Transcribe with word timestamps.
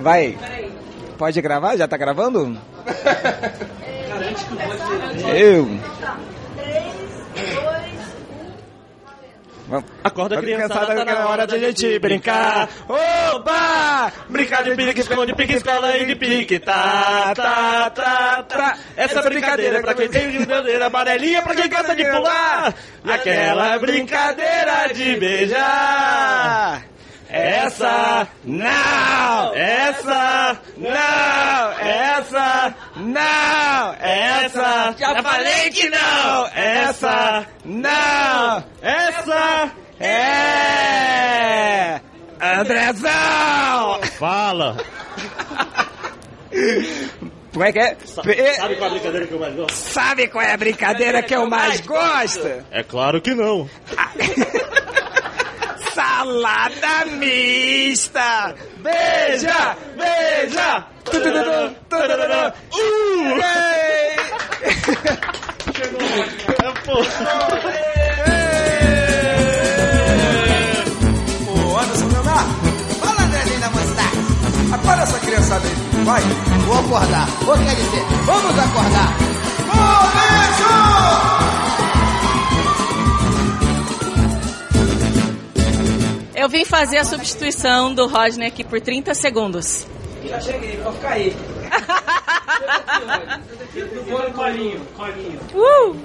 Vai. 0.00 0.38
Pode 1.16 1.40
gravar? 1.40 1.76
Já 1.76 1.88
tá 1.88 1.96
gravando? 1.96 2.56
Eu. 5.34 5.68
Acorda, 10.02 10.38
criançada, 10.38 10.86
criançada, 10.86 11.04
que 11.04 11.10
é 11.10 11.24
hora 11.24 11.46
de 11.46 11.54
a 11.54 11.58
gente 11.58 11.98
brincar. 11.98 12.68
Oba! 12.88 14.12
Brincar 14.28 14.64
de 14.64 14.74
pique, 14.74 15.00
esconde, 15.00 15.34
pique, 15.34 15.54
escola 15.54 15.96
e 15.98 16.06
de 16.06 16.16
pique. 16.16 16.58
Tá, 16.58 17.34
tá, 17.34 17.90
tá, 17.90 18.42
tá. 18.44 18.78
Essa 18.96 19.22
brincadeira 19.22 19.78
é 19.78 19.82
pra 19.82 19.94
quem 19.94 20.08
tem 20.08 20.30
de 20.32 20.46
bandeira 20.46 20.86
amarelinha, 20.86 21.42
pra 21.42 21.54
quem 21.54 21.68
gosta 21.68 21.94
de 21.94 22.04
pular. 22.04 22.74
Aquela 23.04 23.78
brincadeira 23.78 24.92
de 24.94 25.16
beijar. 25.16 26.87
Essa 27.30 28.26
não! 28.44 29.54
Essa 29.54 30.58
não! 30.78 31.72
Essa 31.78 32.74
não! 32.96 33.94
Essa 34.00 34.94
já 34.98 35.22
falei 35.22 35.70
que 35.70 35.90
não! 35.90 36.46
Essa 36.54 37.46
não! 37.64 38.64
Essa 38.80 39.70
é 40.00 42.00
Andrezão! 42.40 44.00
Fala! 44.18 44.76
Como 47.52 47.64
é 47.64 47.72
que 47.72 47.78
é? 47.78 47.96
Sabe 48.04 48.76
qual 48.76 48.86
é 48.86 48.86
a 48.86 48.90
brincadeira 48.90 49.26
que 49.26 49.34
eu 49.34 49.38
mais 49.38 49.54
gosto? 49.54 49.74
Sabe 49.74 50.28
qual 50.28 50.44
é 50.44 50.52
a 50.52 50.56
brincadeira 50.56 51.22
que 51.22 51.34
eu 51.34 51.48
mais 51.48 51.80
gosto? 51.80 52.48
É 52.70 52.82
claro 52.82 53.20
que 53.20 53.34
não. 53.34 53.68
Salada 56.28 57.06
mista! 57.16 58.54
Beija! 58.84 59.76
Beija! 59.96 60.84
Tudududu, 61.04 61.74
tudududu. 61.88 62.52
Uh! 62.70 63.40
Ô, 71.48 71.78
Anderson 71.78 72.08
Leonardo, 72.12 72.52
fala 73.00 73.22
Andrezinho 73.22 73.60
da 73.60 73.70
mocidade. 73.70 74.18
Acorda 74.74 75.02
essa 75.02 75.18
criançada 75.20 75.66
aí, 75.66 76.04
vai. 76.04 76.22
Vou 76.66 76.78
acordar. 76.78 77.26
Vou 77.40 77.56
quer 77.56 77.74
dizer, 77.74 78.04
vamos 78.26 78.58
acordar. 78.58 79.28
Eu 86.38 86.48
vim 86.48 86.64
fazer 86.64 86.98
a 86.98 87.04
substituição 87.04 87.92
do 87.92 88.06
Rodney 88.06 88.46
aqui 88.46 88.62
por 88.62 88.80
30 88.80 89.12
segundos. 89.12 89.88
Já 90.24 90.40
cheguei, 90.40 90.76
pode 90.76 90.94
ficar 90.96 91.08
aí. 91.14 91.36
Colinho, 94.36 94.80
colinho. 94.96 95.40
Uh! 95.52 95.96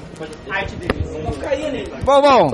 Arte 0.49 0.75
dele. 0.77 1.03
Pode 1.23 1.35
ficar 1.35 1.49
aí, 1.49 1.71
né? 1.71 1.83
Bom, 2.03 2.19
bom, 2.19 2.49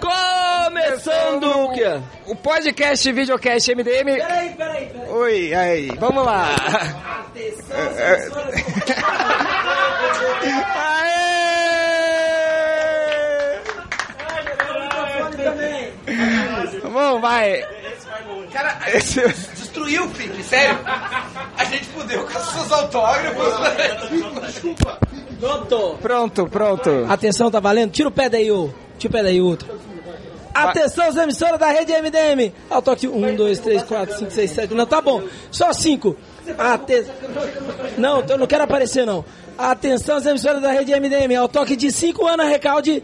Começando 0.00 1.50
o 1.50 1.72
quê? 1.74 2.00
o 2.28 2.34
podcast 2.34 3.12
Videocast 3.12 3.68
MDM. 3.74 4.16
Peraí, 4.16 4.50
peraí, 4.54 4.86
peraí. 4.86 5.10
Oi, 5.10 5.52
aí, 5.54 5.90
vamos 6.00 6.24
lá. 6.24 6.46
Atenção, 7.26 7.94
senhoras 7.94 8.32
Aê! 10.74 11.12
Também. 16.80 16.92
Bom, 16.92 17.20
vai. 17.20 17.64
Cara, 18.52 18.78
Esse- 18.94 19.26
destruiu 19.54 20.04
o 20.04 20.08
Fique, 20.10 20.42
sério. 20.42 20.78
A 21.56 21.64
gente 21.64 21.84
fudeu 21.86 22.26
com 22.26 22.38
os 22.38 22.44
seus 22.44 22.72
autógrafos. 22.72 24.46
Desculpa. 24.46 24.98
Pronto. 25.40 25.98
Pronto, 26.00 26.46
pronto. 26.48 27.06
Atenção, 27.08 27.50
tá 27.50 27.58
valendo? 27.60 27.90
Tira 27.90 28.08
o 28.08 28.12
pé 28.12 28.28
daí, 28.28 28.50
ô. 28.50 28.70
Tira 28.98 29.10
o 29.10 29.12
pé 29.12 29.22
daí, 29.22 29.40
outro. 29.40 29.68
Atenção, 30.54 31.06
as 31.08 31.16
emissoras 31.16 31.58
da 31.58 31.68
rede 31.68 31.92
MDM. 31.92 32.52
Ao 32.68 32.82
toque 32.82 33.08
1, 33.08 33.34
2, 33.36 33.58
3, 33.58 33.82
4, 33.84 34.18
5, 34.18 34.30
6, 34.30 34.50
7. 34.50 34.74
Não, 34.74 34.84
tá 34.86 35.00
bom. 35.00 35.22
Só 35.50 35.72
5. 35.72 36.14
Aten... 36.58 37.04
Não, 37.96 38.22
eu 38.28 38.36
não 38.38 38.46
quero 38.46 38.64
aparecer, 38.64 39.06
não. 39.06 39.24
Atenção, 39.56 40.16
as 40.16 40.26
emissoras 40.26 40.60
da 40.60 40.70
rede 40.70 40.92
MDM. 40.94 41.34
Ao 41.36 41.48
toque 41.48 41.74
de 41.74 41.90
5 41.90 42.26
anos, 42.26 42.46
recalde. 42.48 43.02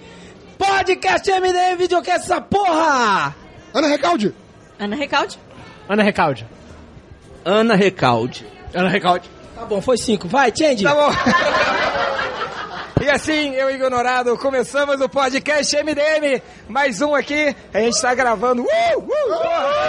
Podcast 0.59 1.31
MDM, 1.31 1.77
videocast 1.79 2.25
essa 2.25 2.41
porra! 2.41 3.35
Ana 3.75 3.89
Recalde. 3.89 4.35
Ana 4.79 4.97
Recalde? 4.97 5.39
Ana 5.89 6.03
Recalde. 6.03 6.47
Ana 7.45 7.75
Recalde. 7.75 8.47
Ana 8.75 8.89
Recalde. 8.89 9.31
Tá 9.55 9.65
bom, 9.65 9.81
foi 9.81 9.97
5. 9.97 10.29
Vai, 10.29 10.53
change. 10.57 10.85
Tá 10.85 10.95
bom. 10.95 11.11
E 13.01 13.09
assim, 13.09 13.55
eu 13.55 13.71
ignorado, 13.71 14.37
começamos 14.37 15.01
o 15.01 15.09
podcast 15.09 15.77
MDM. 15.77 16.43
Mais 16.69 17.01
um 17.01 17.15
aqui, 17.15 17.55
a 17.73 17.79
gente 17.79 18.01
tá 18.03 18.13
gravando. 18.13 18.63
Uh, 18.63 18.67
uh, 18.67 19.05
uh. 19.05 19.89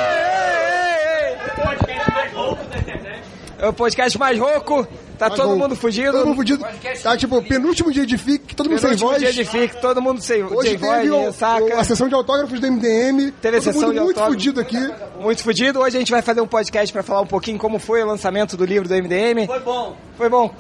É 3.58 3.68
o 3.68 3.74
podcast 3.74 4.18
mais 4.18 4.38
rouco, 4.40 4.88
tá 5.20 5.30
todo 5.30 5.56
mundo 5.56 5.76
fugido. 5.76 6.12
Todo 6.14 6.26
mundo 6.28 6.36
fudido. 6.38 6.66
Tá 7.04 7.16
tipo, 7.18 7.42
penúltimo 7.44 7.92
dia 7.92 8.06
de 8.06 8.18
FIC, 8.18 8.56
todo 8.56 8.70
mundo 8.70 8.80
sem 8.80 8.90
Penúltimo 8.90 9.10
voz. 9.12 9.22
dia 9.22 9.34
de 9.34 9.46
FIC, 9.46 9.82
todo 9.82 10.02
mundo 10.02 10.22
sem, 10.22 10.44
Hoje 10.44 10.78
voz, 10.78 10.98
teve 11.02 11.12
o- 11.12 11.32
saca? 11.34 11.64
o- 11.66 11.78
a 11.78 11.84
sessão 11.84 12.08
de 12.08 12.16
autógrafos 12.16 12.60
do 12.60 12.66
MDM. 12.68 13.32
Teve 13.42 13.58
a 13.58 13.62
sessão 13.62 13.92
de 13.94 14.00
muito 14.00 14.20
autógrafos. 14.20 14.34
fudido 14.34 14.60
aqui. 14.62 14.90
Muito 15.20 15.44
fudido. 15.44 15.80
Hoje 15.82 15.98
a 15.98 16.00
gente 16.00 16.12
vai 16.12 16.22
fazer 16.22 16.42
um 16.42 16.48
podcast 16.48 16.92
pra 16.94 17.04
falar 17.04 17.22
um 17.22 17.28
pouquinho 17.28 17.58
como 17.60 17.78
foi 17.80 18.02
o 18.02 18.08
lançamento 18.08 18.56
do 18.58 18.66
livro 18.66 18.88
do 18.88 18.96
MDM. 18.96 19.46
Foi 19.46 19.60
bom. 19.60 19.98
Foi 20.18 20.30
bom. 20.30 20.54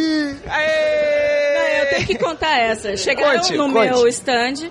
Aê! 0.49 1.83
Eu 1.83 1.89
tenho 1.91 2.07
que 2.07 2.19
contar 2.19 2.59
essa. 2.59 2.97
Chegaram 2.97 3.41
Conte, 3.41 3.57
no 3.57 3.73
conte. 3.73 3.89
meu 3.89 4.07
stand 4.09 4.71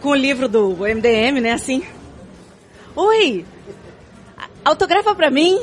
com 0.00 0.08
o 0.10 0.14
livro 0.14 0.48
do 0.48 0.76
MDM, 0.86 1.40
né? 1.40 1.52
Assim. 1.52 1.84
Oi! 2.96 3.44
Autografa 4.64 5.14
pra 5.14 5.30
mim? 5.30 5.60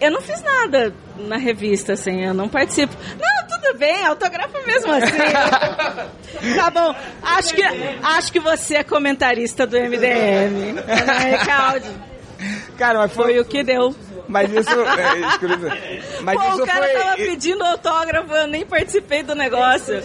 Eu 0.00 0.10
não 0.10 0.20
fiz 0.20 0.42
nada 0.42 0.92
na 1.16 1.36
revista, 1.36 1.92
assim, 1.92 2.24
eu 2.24 2.34
não 2.34 2.48
participo. 2.48 2.92
Não, 3.20 3.46
tudo 3.46 3.78
bem, 3.78 4.04
autografa 4.04 4.58
mesmo 4.66 4.92
assim. 4.92 6.54
tá 6.56 6.70
bom. 6.70 6.94
Acho 7.22 7.54
que, 7.54 7.62
acho 7.62 8.32
que 8.32 8.40
você 8.40 8.76
é 8.76 8.84
comentarista 8.84 9.64
do 9.66 9.76
MDM. 9.78 10.74
Recalde. 11.30 11.90
Cara, 12.76 12.98
mas 12.98 13.12
foi, 13.12 13.24
Foi 13.26 13.40
o 13.40 13.44
que 13.44 13.62
deu. 13.62 13.94
Mas 14.28 14.50
isso. 14.50 14.70
é, 14.80 16.00
mas 16.22 16.40
Pô, 16.40 16.48
isso 16.48 16.62
o 16.62 16.66
cara 16.66 16.86
foi. 16.86 17.00
tava 17.00 17.16
pedindo 17.16 17.62
autógrafo, 17.62 18.32
eu 18.34 18.46
nem 18.46 18.64
participei 18.64 19.22
do 19.22 19.34
negócio. 19.34 20.02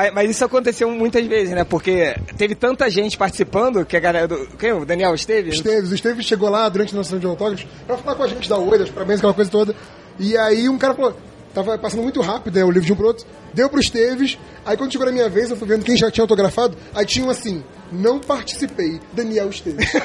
Mas, 0.00 0.14
mas 0.14 0.30
isso 0.30 0.42
aconteceu 0.42 0.90
muitas 0.90 1.26
vezes, 1.26 1.54
né? 1.54 1.62
Porque 1.62 2.16
teve 2.38 2.54
tanta 2.54 2.88
gente 2.88 3.18
participando 3.18 3.84
que 3.84 3.94
a 3.94 4.00
galera 4.00 4.26
do. 4.26 4.46
Quem? 4.56 4.72
O 4.72 4.86
Daniel 4.86 5.14
esteve? 5.14 5.50
Esteves, 5.50 5.90
o 5.90 5.94
Esteves 5.94 6.24
chegou 6.24 6.48
lá 6.48 6.66
durante 6.70 6.94
a 6.94 6.96
nossa 6.96 7.18
de 7.18 7.26
autógrafos 7.26 7.66
pra 7.86 7.98
falar 7.98 8.16
com 8.16 8.22
a 8.22 8.28
gente 8.28 8.48
da 8.48 8.56
Oi, 8.56 8.78
das 8.78 8.88
parabéns, 8.88 9.18
aquela 9.18 9.34
coisa 9.34 9.50
toda. 9.50 9.76
E 10.18 10.38
aí 10.38 10.70
um 10.70 10.78
cara 10.78 10.94
falou, 10.94 11.14
tava 11.52 11.76
passando 11.76 12.02
muito 12.02 12.22
rápido, 12.22 12.54
né, 12.54 12.64
o 12.64 12.70
livro 12.70 12.86
de 12.86 12.92
um 12.94 12.96
pro 12.96 13.08
outro, 13.08 13.26
deu 13.52 13.68
pro 13.68 13.78
Esteves, 13.78 14.38
aí 14.64 14.74
quando 14.74 14.90
chegou 14.90 15.06
na 15.06 15.12
minha 15.12 15.28
vez, 15.28 15.50
eu 15.50 15.56
fui 15.56 15.68
vendo 15.68 15.84
quem 15.84 15.96
já 15.96 16.10
tinha 16.10 16.24
autografado, 16.24 16.78
aí 16.94 17.04
tinha 17.04 17.26
um 17.26 17.30
assim, 17.30 17.62
não 17.92 18.18
participei, 18.18 19.00
Daniel 19.12 19.50
Esteves. 19.50 19.86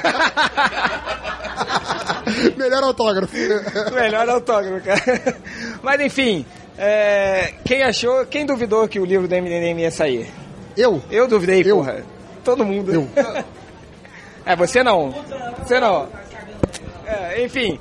Melhor 2.56 2.82
autógrafo. 2.82 3.34
Melhor 3.94 4.28
autógrafo, 4.28 4.84
cara. 4.84 5.38
Mas 5.82 6.00
enfim, 6.00 6.44
é, 6.78 7.54
quem 7.64 7.82
achou, 7.82 8.24
quem 8.26 8.44
duvidou 8.46 8.86
que 8.88 8.98
o 9.00 9.04
livro 9.04 9.26
do 9.26 9.34
MDM 9.34 9.80
ia 9.80 9.90
sair? 9.90 10.28
Eu? 10.76 11.02
Eu 11.10 11.26
duvidei, 11.26 11.62
Eu. 11.64 11.76
porra. 11.76 12.02
Todo 12.44 12.64
mundo. 12.64 12.92
Eu. 12.92 13.08
É, 14.48 14.54
você 14.54 14.80
não. 14.80 15.12
Você 15.58 15.80
não. 15.80 16.06
É, 17.04 17.44
enfim, 17.44 17.80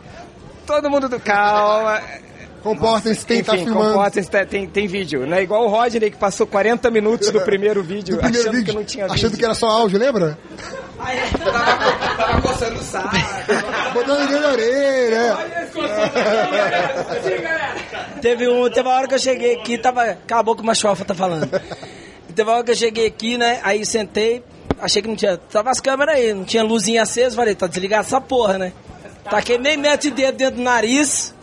todo 0.66 0.90
mundo 0.90 1.08
do. 1.08 1.20
Calma. 1.20 2.02
Comportem-se 2.64 3.24
quem 3.24 3.44
tá 3.44 3.54
Enfim, 3.54 3.66
filmando. 3.66 3.90
comportem-se, 3.94 4.28
tem, 4.32 4.46
tem, 4.48 4.68
tem 4.68 4.88
vídeo. 4.88 5.28
Não 5.28 5.38
é 5.38 5.44
igual 5.44 5.66
o 5.66 5.68
Rodney 5.68 6.10
que 6.10 6.18
passou 6.18 6.48
40 6.48 6.90
minutos 6.90 7.30
do 7.30 7.40
primeiro 7.42 7.84
vídeo 7.84 8.16
Do 8.18 8.22
primeiro 8.24 8.50
achando 8.50 8.58
vídeo, 8.58 8.74
que 8.74 8.80
não 8.80 8.84
tinha 8.84 9.06
achando 9.06 9.22
vídeo. 9.22 9.38
que 9.38 9.46
era 9.46 9.54
só 9.54 9.68
áudio, 9.68 10.00
lembra? 10.00 10.36
Coçando 10.98 11.90
o 11.90 11.95
saco. 12.86 13.16
Botando 13.94 14.20
ninguém 14.22 14.40
na 14.40 14.48
orelha. 14.50 15.38
Teve, 18.22 18.48
um, 18.48 18.70
teve 18.70 18.88
uma 18.88 18.96
hora 18.96 19.08
que 19.08 19.14
eu 19.16 19.20
cheguei 19.20 19.56
aqui, 19.56 19.78
tava. 19.78 20.18
Cala 20.28 20.42
a 20.42 20.44
boca, 20.44 20.62
o 20.62 20.66
machofa 20.66 21.04
tá 21.06 21.14
falando. 21.14 21.50
Teve 22.36 22.50
uma 22.50 22.56
hora 22.58 22.64
que 22.64 22.72
eu 22.72 22.76
cheguei 22.76 23.08
aqui, 23.08 23.38
né? 23.38 23.60
Aí 23.64 23.86
sentei, 23.86 24.44
achei 24.80 25.02
que 25.02 25.08
não 25.08 25.16
tinha. 25.16 25.38
Tava 25.38 25.70
as 25.72 25.80
câmeras 25.80 26.16
aí, 26.16 26.34
não 26.34 26.44
tinha 26.44 26.64
luzinha 26.64 27.04
acesa, 27.04 27.36
falei, 27.36 27.56
tá 27.56 27.68
desligado 27.68 28.06
essa 28.06 28.20
porra, 28.22 28.58
né? 28.58 28.74
Taquei 29.30 29.58
meio 29.58 29.80
metro 29.80 30.10
de 30.10 30.16
dedo 30.16 30.38
dentro 30.38 30.58
do 30.58 30.62
nariz, 30.62 31.34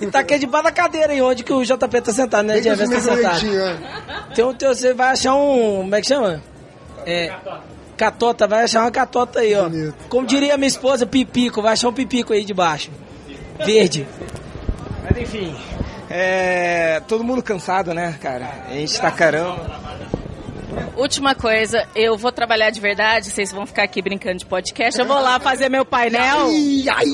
E 0.00 0.06
tá 0.06 0.20
aqui 0.20 0.38
debaixo 0.38 0.64
da 0.64 0.72
cadeira 0.72 1.12
aí, 1.12 1.20
onde 1.22 1.42
que 1.42 1.52
o 1.52 1.64
JP 1.64 2.00
tá 2.00 2.12
sentado, 2.12 2.46
né? 2.46 2.60
Tem 2.60 2.62
que 2.62 2.76
Jeff? 2.76 2.94
Tá 2.94 3.00
sentado. 3.00 3.56
é. 3.56 4.34
Tem 4.34 4.44
um, 4.44 4.54
tem, 4.54 4.68
você 4.68 4.92
vai 4.94 5.08
achar 5.08 5.34
um. 5.34 5.78
Como 5.78 5.94
é 5.94 6.00
que 6.00 6.06
chama? 6.06 6.42
É. 7.06 7.32
Catota, 7.96 8.46
vai 8.46 8.64
achar 8.64 8.82
uma 8.82 8.90
catota 8.90 9.40
aí, 9.40 9.54
ó. 9.54 9.68
Bonito. 9.68 9.94
Como 10.08 10.26
diria 10.26 10.56
minha 10.56 10.68
esposa, 10.68 11.06
pipico, 11.06 11.62
vai 11.62 11.72
achar 11.72 11.88
um 11.88 11.92
pipico 11.92 12.32
aí 12.32 12.44
debaixo. 12.44 12.90
Verde. 13.64 14.06
Mas 15.02 15.18
enfim, 15.18 15.56
é. 16.10 17.00
Todo 17.08 17.24
mundo 17.24 17.42
cansado, 17.42 17.94
né, 17.94 18.16
cara? 18.20 18.48
A 18.68 18.72
gente 18.72 19.00
tá 19.00 19.10
caramba. 19.10 19.86
Última 20.96 21.34
coisa, 21.34 21.86
eu 21.94 22.16
vou 22.16 22.32
trabalhar 22.32 22.70
de 22.70 22.80
verdade, 22.80 23.30
vocês 23.30 23.50
vão 23.52 23.66
ficar 23.66 23.82
aqui 23.82 24.02
brincando 24.02 24.38
de 24.38 24.46
podcast. 24.46 24.98
Eu 24.98 25.06
vou 25.06 25.18
lá 25.20 25.38
fazer 25.40 25.68
meu 25.68 25.84
painel 25.84 26.50
Ih, 26.52 26.88
ai. 26.88 27.04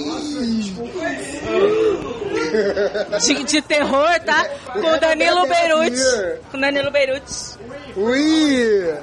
de, 3.20 3.44
de 3.44 3.62
terror, 3.62 4.20
tá? 4.24 4.44
Com 4.72 4.78
o 4.80 5.00
Danilo 5.00 5.46
Beirute. 5.46 6.40
Com 6.50 6.56
o 6.56 6.60
Danilo 6.60 6.90
Beirute. 6.90 7.32
Ui! 7.96 8.94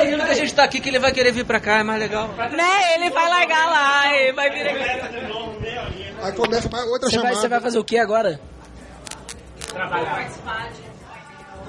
Ele 0.00 0.22
que 0.22 0.30
a 0.30 0.34
gente 0.34 0.54
tá 0.54 0.64
aqui, 0.64 0.80
que 0.80 0.88
ele 0.88 0.98
vai 0.98 1.12
querer 1.12 1.32
vir 1.32 1.44
pra 1.44 1.60
cá, 1.60 1.78
é 1.78 1.82
mais 1.82 1.98
legal. 2.00 2.28
Né? 2.28 2.94
Ele 2.94 3.10
vai 3.10 3.28
largar 3.28 3.66
lá, 3.66 4.14
ele 4.16 4.32
vai 4.32 4.50
vir 4.50 4.66
aqui. 4.68 6.14
Aí 6.22 6.32
começa 6.32 6.68
mais 6.70 6.86
outra 6.86 7.08
Você 7.10 7.16
vai, 7.16 7.24
chamada. 7.26 7.40
você 7.40 7.48
vai 7.48 7.60
fazer 7.60 7.78
o 7.78 7.84
que 7.84 7.98
agora? 7.98 8.40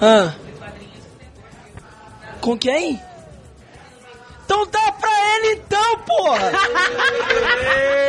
Ah. 0.01 0.33
Com 2.41 2.57
quem? 2.57 3.01
Então 4.45 4.65
dá 4.67 4.91
pra 4.91 5.09
ele 5.37 5.53
então, 5.55 5.97
porra! 6.05 6.51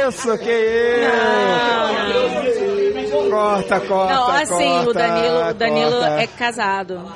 Isso, 0.09 0.37
que 0.39 0.51
isso! 2.13 3.31
Corta, 3.31 3.81
corta. 3.81 4.15
Não, 4.15 4.29
assim, 4.31 4.81
o 4.81 4.85
corta, 4.85 4.99
Danilo, 4.99 5.49
o 5.51 5.55
Danilo 5.55 5.91
corta. 5.93 6.21
é 6.21 6.27
casado. 6.27 7.13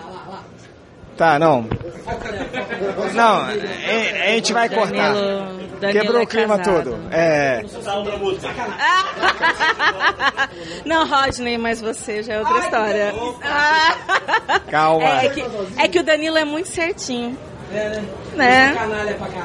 Tá, 1.20 1.38
não. 1.38 1.68
Não, 3.12 3.40
a, 3.42 3.48
a 3.48 4.30
gente 4.32 4.54
vai 4.54 4.70
cortar. 4.70 5.12
Danilo, 5.12 5.68
Danilo 5.78 6.00
Quebrou 6.00 6.18
é 6.18 6.24
o 6.24 6.26
clima 6.26 6.56
casado. 6.56 6.92
todo. 6.92 6.98
É. 7.10 7.60
Não, 10.86 11.06
Rodney, 11.06 11.58
mas 11.58 11.78
você 11.78 12.22
já 12.22 12.32
é 12.32 12.38
outra 12.38 12.58
história. 12.60 13.12
Calma. 14.70 15.22
É 15.22 15.28
que, 15.28 15.44
é 15.76 15.88
que 15.88 15.98
o 15.98 16.02
Danilo 16.02 16.38
é 16.38 16.44
muito 16.46 16.70
certinho. 16.70 17.36
Né? 18.34 18.74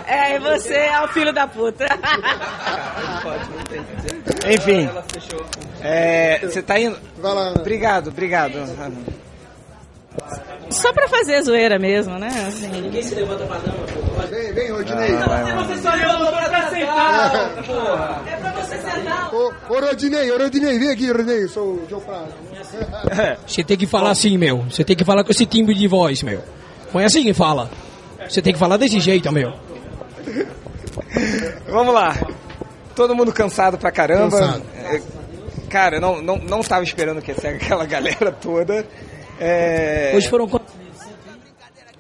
É, 0.08 0.38
e 0.38 0.40
você 0.40 0.76
é 0.76 1.02
o 1.02 1.10
filho 1.10 1.34
da 1.34 1.46
puta. 1.46 1.88
Enfim. 4.50 4.90
É, 5.82 6.40
Você 6.42 6.62
tá 6.62 6.80
indo? 6.80 6.98
Vai 7.18 7.34
lá, 7.34 7.42
Ana. 7.42 7.60
Obrigado, 7.60 8.08
obrigado. 8.08 8.54
Só 10.70 10.92
pra 10.92 11.08
fazer 11.08 11.42
zoeira 11.44 11.78
mesmo, 11.78 12.18
né? 12.18 12.30
Assim. 12.48 12.70
Vem, 14.30 14.54
vem, 14.54 14.72
Rodinei. 14.72 15.12
Ô, 19.32 19.52
ô, 19.70 19.80
Rodinei, 19.80 20.32
ô, 20.32 20.38
Rodinei, 20.38 20.80
vem 20.80 20.90
aqui, 20.90 21.12
Rodinei, 21.12 21.48
sou 21.48 21.64
o 21.64 21.86
João 21.90 22.02
Prado. 22.02 22.34
Você 23.46 23.64
tem 23.64 23.78
que 23.78 23.86
falar 23.86 24.12
assim, 24.12 24.38
meu. 24.38 24.64
Você 24.64 24.84
tem 24.84 24.96
que 24.96 25.06
falar 25.06 25.24
com 25.24 25.32
esse 25.32 25.46
timbre 25.46 25.76
de 25.76 25.88
voz, 25.88 26.24
meu. 26.24 26.42
Foi 26.92 27.04
assim 27.04 27.24
que 27.24 27.34
fala. 27.34 27.70
Você 28.28 28.42
tem 28.42 28.54
que 28.54 28.60
falar 28.60 28.78
desse 28.78 29.00
jeito, 29.00 29.32
meu. 29.32 29.54
Vamos 31.70 31.94
lá. 31.94 32.16
Todo 32.96 33.16
mundo 33.16 33.32
cansado 33.32 33.78
pra 33.78 33.92
caramba. 33.92 34.40
Cansado. 34.40 34.64
É, 34.76 35.02
Cara, 35.70 36.00
não, 36.00 36.22
não, 36.22 36.38
não 36.38 36.62
tava 36.62 36.84
esperando 36.84 37.22
que 37.22 37.32
ia 37.32 37.38
ser 37.38 37.48
aquela 37.56 37.86
galera 37.86 38.32
toda. 38.32 38.86
É, 39.40 40.14
Hoje 40.16 40.30
foram 40.30 40.48
quantos? 40.48 40.74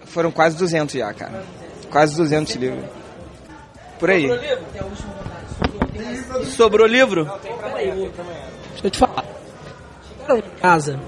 Foram 0.05 0.31
quase 0.31 0.55
200 0.57 0.95
já, 0.95 1.13
cara. 1.13 1.43
Quase 1.91 2.15
200 2.15 2.55
livros. 2.55 2.85
Por 3.99 4.09
aí. 4.09 4.27
Sobrou 6.45 6.87
livro? 6.87 7.25
Deixa 7.43 8.85
eu 8.85 8.89
te 8.89 8.97
falar. 8.97 9.25
Chegaram 10.19 10.37
em 10.39 10.59
casa 10.61 10.99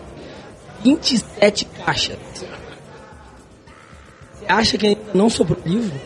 27 0.84 1.66
caixas. 1.86 2.18
Você 4.34 4.46
acha 4.48 4.78
que 4.78 4.88
ainda 4.88 5.02
não 5.14 5.30
sobrou 5.30 5.60
livro? 5.66 6.00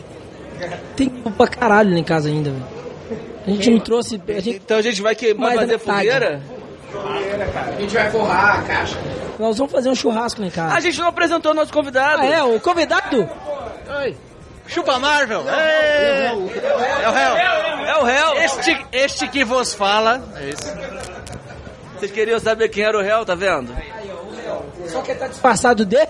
Tem 0.96 1.08
livro 1.08 1.30
pra 1.32 1.46
caralho 1.48 1.90
lá 1.92 1.98
em 1.98 2.04
casa 2.04 2.28
ainda, 2.28 2.50
velho. 2.50 2.64
A 3.46 3.50
gente 3.50 3.70
não 3.70 3.80
trouxe. 3.80 4.20
A 4.28 4.32
gente, 4.40 4.56
Então 4.64 4.76
a 4.78 4.82
gente 4.82 5.02
vai, 5.02 5.14
que, 5.14 5.34
vai 5.34 5.56
Mais 5.56 5.68
da 5.68 5.78
fazer 5.78 5.78
metade. 5.78 5.98
fogueira? 5.98 6.42
A 7.76 7.80
gente 7.80 7.94
vai 7.94 8.10
forrar 8.10 8.58
a 8.60 8.62
caixa. 8.62 8.98
Nós 9.42 9.58
vamos 9.58 9.72
fazer 9.72 9.90
um 9.90 9.94
churrasco 9.94 10.40
lá 10.40 10.46
em 10.46 10.50
casa. 10.50 10.74
A 10.74 10.80
gente 10.80 10.98
não 10.98 11.08
apresentou 11.08 11.52
nosso 11.52 11.72
convidado. 11.72 12.22
Ah, 12.22 12.26
é? 12.26 12.42
O 12.42 12.60
convidado? 12.60 13.28
Chupa 14.66 14.98
Marvel! 14.98 15.44
É, 15.48 16.28
é 16.28 16.32
o 16.32 17.12
réu! 17.12 17.36
É 17.86 17.98
o 17.98 18.04
réu! 18.04 18.42
Este, 18.42 18.86
este 18.92 19.28
que 19.28 19.44
vos 19.44 19.74
fala. 19.74 20.22
É 20.36 20.50
esse. 20.50 20.72
Vocês 21.98 22.12
queriam 22.12 22.38
saber 22.38 22.68
quem 22.68 22.84
era 22.84 22.96
o 22.96 23.02
réu, 23.02 23.24
tá 23.24 23.34
vendo? 23.34 23.74
Só 24.88 25.02
que 25.02 25.14
tá 25.14 25.26
disfarçado 25.26 25.84
de. 25.84 26.06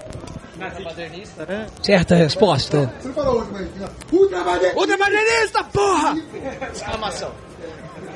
Certa 1.82 2.14
resposta. 2.14 2.92
Você 3.00 3.08
não 3.08 3.14
falou 3.14 3.36
outro, 3.36 3.52
mas... 3.52 3.90
Ultramadei! 4.12 4.72
Ultramadernista, 4.74 5.64
porra! 5.64 6.16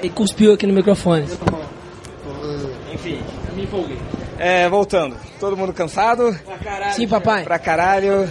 E 0.02 0.10
cuspiu 0.10 0.52
aqui 0.52 0.66
no 0.66 0.74
microfone. 0.74 1.26
É, 4.38 4.68
voltando. 4.68 5.16
Todo 5.40 5.56
mundo 5.56 5.72
cansado? 5.72 6.38
Sim, 6.92 7.08
papai. 7.08 7.44
Pra 7.44 7.58
caralho. 7.58 8.28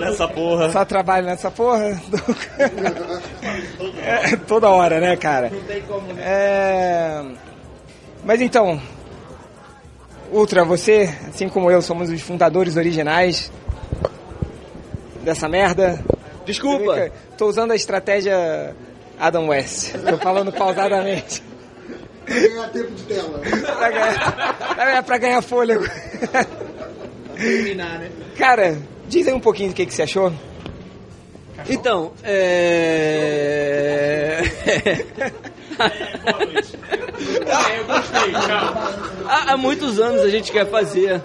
Nessa 0.00 0.26
porra. 0.28 0.70
Só 0.70 0.84
trabalho 0.84 1.26
nessa 1.26 1.50
porra. 1.50 2.00
É, 4.02 4.36
toda 4.36 4.68
hora, 4.68 5.00
né, 5.00 5.16
cara? 5.16 5.50
É... 6.18 7.22
Mas 8.24 8.40
então, 8.40 8.80
Ultra, 10.30 10.62
você, 10.64 11.14
assim 11.26 11.48
como 11.48 11.70
eu, 11.70 11.80
somos 11.80 12.10
os 12.10 12.20
fundadores 12.20 12.76
originais 12.76 13.50
dessa 15.22 15.48
merda. 15.48 15.98
Desculpa. 16.44 17.10
Tô 17.36 17.46
usando 17.46 17.72
a 17.72 17.76
estratégia 17.76 18.74
Adam 19.18 19.48
West. 19.48 19.92
Tô 19.92 20.18
falando 20.18 20.52
pausadamente. 20.52 21.42
Pra 22.28 22.40
ganhar 22.40 22.68
tempo 22.68 22.90
de 22.92 23.02
tela. 23.04 23.40
pra 23.40 23.90
ganhar, 23.90 24.76
é, 24.78 25.02
pra 25.02 25.18
ganhar 25.18 25.42
fôlego. 25.42 25.84
Cara, 28.36 28.78
diz 29.08 29.26
aí 29.26 29.32
um 29.32 29.40
pouquinho 29.40 29.70
do 29.70 29.74
que, 29.74 29.86
que 29.86 29.94
você 29.94 30.02
achou. 30.02 30.32
Então, 31.68 32.12
é. 32.22 34.38
há, 39.26 39.52
há 39.52 39.56
muitos 39.56 39.98
anos 39.98 40.22
a 40.22 40.28
gente 40.28 40.52
quer 40.52 40.70
fazer. 40.70 41.20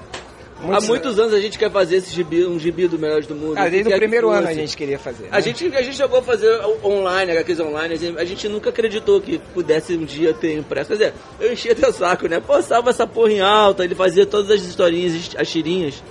Há 0.71 0.81
muitos 0.81 1.19
anos 1.19 1.33
a 1.33 1.39
gente 1.39 1.57
quer 1.57 1.71
fazer 1.71 1.97
esse 1.97 2.13
gibi, 2.13 2.45
um 2.45 2.59
gibi 2.59 2.87
do 2.87 2.97
Melhores 2.99 3.27
do 3.27 3.35
Mundo. 3.35 3.57
Ah, 3.57 3.67
desde 3.69 3.89
o 3.89 3.91
que 3.91 3.97
primeiro 3.97 4.29
ano 4.29 4.47
a 4.47 4.53
gente 4.53 4.75
queria 4.77 4.99
fazer. 4.99 5.27
A 5.31 5.35
né? 5.37 5.41
gente, 5.41 5.65
a 5.75 5.81
gente 5.81 5.95
chegou 5.97 6.19
a 6.19 6.21
fazer 6.23 6.59
online, 6.83 7.31
HQs 7.31 7.59
online, 7.59 7.93
a 7.93 7.97
gente- 7.97 8.17
a 8.19 8.25
gente 8.25 8.47
nunca 8.49 8.69
acreditou 8.69 9.19
que 9.21 9.39
pudesse 9.53 9.95
um 9.95 10.05
dia 10.05 10.33
ter 10.33 10.57
impresso. 10.57 10.89
Quer 10.89 10.93
dizer, 10.97 11.13
eu 11.39 11.53
enchia 11.53 11.75
teu 11.75 11.91
saco, 11.91 12.27
né? 12.27 12.39
Postava 12.39 12.89
essa 12.89 13.05
porra 13.07 13.31
em 13.31 13.41
alta, 13.41 13.83
ele 13.83 13.95
fazia 13.95 14.25
todas 14.25 14.51
as 14.51 14.61
historinhas, 14.61 15.31
as 15.37 15.49
tirinhas, 15.49 16.03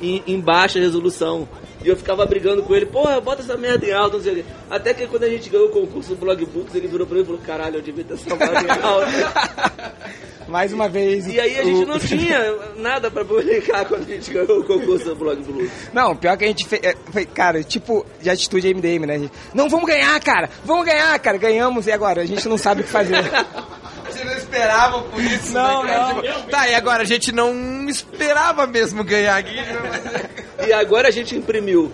em, 0.00 0.22
em 0.26 0.40
baixa 0.40 0.78
resolução. 0.78 1.48
E 1.84 1.88
eu 1.88 1.96
ficava 1.96 2.26
brigando 2.26 2.62
com 2.62 2.74
ele, 2.74 2.86
porra, 2.86 3.20
bota 3.20 3.40
essa 3.42 3.56
merda 3.56 3.86
em 3.86 3.92
alta, 3.92 4.16
não 4.16 4.22
sei 4.24 4.32
o 4.32 4.36
quê. 4.36 4.44
Até 4.68 4.92
que 4.92 5.06
quando 5.06 5.22
a 5.24 5.28
gente 5.28 5.48
ganhou 5.48 5.68
o 5.68 5.70
concurso 5.70 6.10
do 6.10 6.16
Blog 6.16 6.44
Books, 6.46 6.74
ele 6.74 6.88
virou 6.88 7.06
pra 7.06 7.16
mim 7.16 7.22
e 7.22 7.26
falou, 7.26 7.40
caralho, 7.46 7.76
eu 7.76 7.82
devia 7.82 8.02
ter 8.04 8.14
essa 8.14 8.34
merda 8.36 8.60
em 8.62 8.82
alta. 8.82 9.92
Mais 10.48 10.72
uma 10.72 10.88
vez. 10.88 11.26
e 11.26 11.38
aí 11.38 11.58
a 11.58 11.62
gente 11.62 11.84
o- 11.84 11.86
não 11.86 11.98
tinha 11.98 12.56
nada 12.78 13.10
pra 13.10 13.22
publicar 13.24 13.84
quando 13.84 14.02
a 14.10 14.14
gente 14.14 14.30
ganhou 14.32 14.60
o 14.60 14.64
concurso 14.64 15.04
do 15.04 15.14
Blog 15.14 15.42
Books. 15.42 15.70
Não, 15.92 16.16
pior 16.16 16.36
que 16.38 16.44
a 16.44 16.48
gente 16.48 16.66
fez. 16.66 16.82
é, 16.82 16.96
Foi, 17.12 17.26
cara, 17.26 17.62
tipo, 17.62 18.04
de 18.20 18.30
atitude 18.30 18.66
MDM, 18.74 19.06
né? 19.06 19.14
A 19.14 19.18
gente, 19.18 19.32
não, 19.54 19.68
vamos 19.68 19.86
ganhar, 19.86 20.18
cara! 20.20 20.48
Vamos 20.64 20.86
ganhar, 20.86 21.16
cara! 21.18 21.36
Ganhamos 21.36 21.86
e 21.86 21.92
agora? 21.92 22.22
A 22.22 22.26
gente 22.26 22.48
não 22.48 22.56
sabe 22.56 22.80
o 22.80 22.84
que 22.84 22.90
fazer. 22.90 23.16
Você 24.08 24.24
não 24.24 24.32
esperava 24.32 25.02
por 25.02 25.20
isso, 25.22 25.52
Não, 25.52 25.84
né, 25.84 25.92
cara? 25.92 26.14
não. 26.14 26.22
Tipo, 26.22 26.50
tá, 26.50 26.66
e 26.68 26.74
agora 26.74 27.02
a 27.02 27.06
gente 27.06 27.30
não 27.30 27.86
esperava 27.88 28.66
mesmo 28.66 29.04
ganhar 29.04 29.36
aqui. 29.36 29.54
E 30.68 30.72
agora 30.74 31.08
a 31.08 31.10
gente 31.10 31.34
imprimiu 31.34 31.90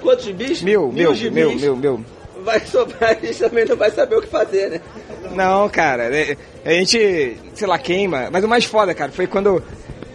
quantos 0.00 0.24
gibis? 0.24 0.62
Mil, 0.62 0.92
mil, 0.92 1.12
gibis. 1.12 1.34
mil, 1.34 1.56
mil, 1.56 1.76
mil. 1.76 2.04
Vai 2.44 2.60
sobrar, 2.60 3.10
a 3.10 3.14
gente 3.14 3.36
também 3.36 3.64
não 3.64 3.76
vai 3.76 3.90
saber 3.90 4.16
o 4.16 4.22
que 4.22 4.28
fazer, 4.28 4.70
né? 4.70 4.80
Não, 5.34 5.68
cara, 5.68 6.04
é- 6.16 6.36
a 6.64 6.70
gente, 6.70 7.36
sei 7.52 7.66
lá, 7.66 7.76
queima. 7.78 8.28
Mas 8.30 8.44
o 8.44 8.48
mais 8.48 8.64
foda, 8.64 8.94
cara, 8.94 9.10
foi 9.10 9.26
quando 9.26 9.60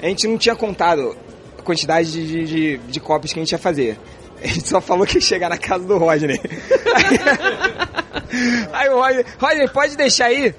a 0.01 0.07
gente 0.07 0.25
não 0.25 0.37
tinha 0.37 0.55
contado 0.55 1.17
a 1.59 1.61
quantidade 1.61 2.09
de, 2.09 2.25
de, 2.25 2.43
de, 2.45 2.77
de 2.77 2.99
cópias 3.01 3.33
que 3.33 3.39
a 3.39 3.43
gente 3.43 3.51
ia 3.51 3.57
fazer. 3.57 3.99
A 4.41 4.47
gente 4.47 4.69
só 4.69 4.79
falou 4.79 5.05
que 5.05 5.15
ia 5.15 5.21
chegar 5.21 5.49
na 5.49 5.57
casa 5.57 5.83
do 5.83 5.97
Rodney. 5.97 6.39
Aí 8.71 8.89
o 8.89 9.01
Rodney, 9.01 9.25
Rodney, 9.37 9.67
pode 9.67 9.97
deixar 9.97 10.27
aí? 10.27 10.55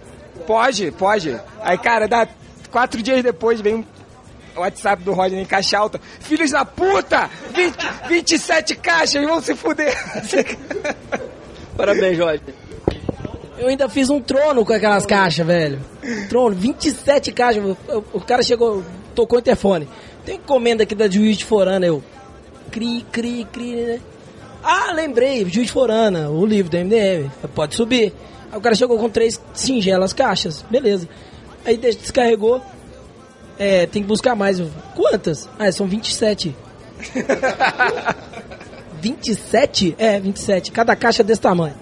Pode, 0.46 0.90
pode. 0.92 1.38
Aí, 1.60 1.78
cara, 1.78 2.06
dá 2.06 2.26
quatro 2.70 3.02
dias 3.02 3.22
depois 3.22 3.60
vem 3.60 3.76
um 3.76 3.84
WhatsApp 4.58 5.02
do 5.02 5.12
Rodney 5.12 5.40
em 5.42 5.44
caixa 5.46 5.78
alta. 5.78 6.00
Filhos 6.20 6.50
da 6.50 6.64
puta! 6.64 7.28
20, 7.54 7.76
27 8.08 8.74
caixas, 8.76 9.24
vão 9.24 9.40
se 9.40 9.54
fuder. 9.54 9.94
Parabéns, 11.76 12.16
Jorge. 12.16 12.42
Eu 13.58 13.68
ainda 13.68 13.88
fiz 13.88 14.08
um 14.10 14.20
trono 14.20 14.64
com 14.64 14.72
aquelas 14.72 15.04
caixas, 15.04 15.46
velho. 15.46 15.80
Trono, 16.28 16.54
27 16.54 17.32
caixas. 17.32 17.76
O, 18.12 18.20
cara 18.20 18.42
chegou, 18.42 18.84
tocou 19.14 19.38
o 19.38 19.40
interfone. 19.40 19.88
Tem 20.24 20.36
encomenda 20.36 20.82
aqui 20.84 20.94
da 20.94 21.08
Juiz 21.08 21.36
de 21.36 21.44
Forana, 21.44 21.84
eu. 21.86 22.02
Cri, 22.70 23.04
cri, 23.10 23.46
cri, 23.50 23.74
né? 23.76 24.00
Ah, 24.62 24.92
lembrei, 24.92 25.40
Juiz 25.48 25.66
de 25.68 25.72
Forana, 25.72 26.28
o 26.30 26.44
livro 26.44 26.70
do 26.70 26.76
MDM. 26.78 27.30
Pode 27.54 27.74
subir. 27.74 28.12
Aí 28.52 28.58
o 28.58 28.60
cara 28.60 28.74
chegou 28.74 28.98
com 28.98 29.08
três 29.08 29.40
singelas 29.54 30.12
caixas. 30.12 30.64
Beleza. 30.70 31.08
Aí 31.64 31.76
des- 31.76 31.96
descarregou. 31.96 32.62
É, 33.58 33.86
tem 33.86 34.02
que 34.02 34.08
buscar 34.08 34.34
mais. 34.34 34.60
Quantas? 34.94 35.48
Ah, 35.58 35.70
são 35.72 35.86
27. 35.86 36.54
27? 39.00 39.96
É, 39.98 40.18
27. 40.20 40.70
Cada 40.72 40.94
caixa 40.96 41.22
desse 41.24 41.40
tamanho. 41.40 41.74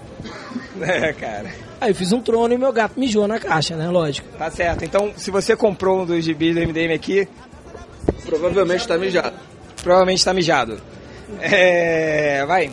É, 0.81 1.13
cara. 1.13 1.49
Aí 1.79 1.91
eu 1.91 1.95
fiz 1.95 2.11
um 2.11 2.21
trono 2.21 2.53
e 2.53 2.57
meu 2.57 2.71
gato 2.73 2.99
mijou 2.99 3.27
na 3.27 3.39
caixa, 3.39 3.75
né? 3.75 3.87
Lógico. 3.89 4.27
Tá 4.37 4.49
certo. 4.49 4.83
Então, 4.83 5.11
se 5.15 5.29
você 5.31 5.55
comprou 5.55 6.01
um 6.01 6.05
dos 6.05 6.23
gibis 6.23 6.55
do 6.55 6.61
MDM 6.61 6.93
aqui, 6.93 7.27
Provavelmente 8.25 8.87
tá 8.87 8.97
mijado. 8.97 9.35
provavelmente 9.83 10.23
tá 10.25 10.33
mijado. 10.33 10.79
É. 11.41 12.43
Vai. 12.45 12.71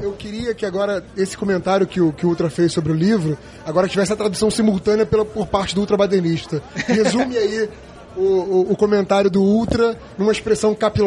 Eu 0.00 0.12
queria 0.12 0.54
que 0.54 0.66
agora, 0.66 1.02
esse 1.16 1.36
comentário 1.36 1.86
que 1.86 2.00
o, 2.00 2.12
que 2.12 2.26
o 2.26 2.28
Ultra 2.28 2.50
fez 2.50 2.72
sobre 2.72 2.92
o 2.92 2.94
livro, 2.94 3.36
agora 3.64 3.88
tivesse 3.88 4.12
a 4.12 4.16
tradução 4.16 4.50
simultânea 4.50 5.06
pela, 5.06 5.24
por 5.24 5.46
parte 5.46 5.74
do 5.74 5.80
Ultra 5.80 5.96
Badenista. 5.96 6.62
Resume 6.86 7.36
aí 7.36 7.68
o, 8.16 8.20
o, 8.22 8.72
o 8.72 8.76
comentário 8.76 9.30
do 9.30 9.42
Ultra 9.42 9.96
numa 10.18 10.32
expressão 10.32 10.74
caps 10.74 11.00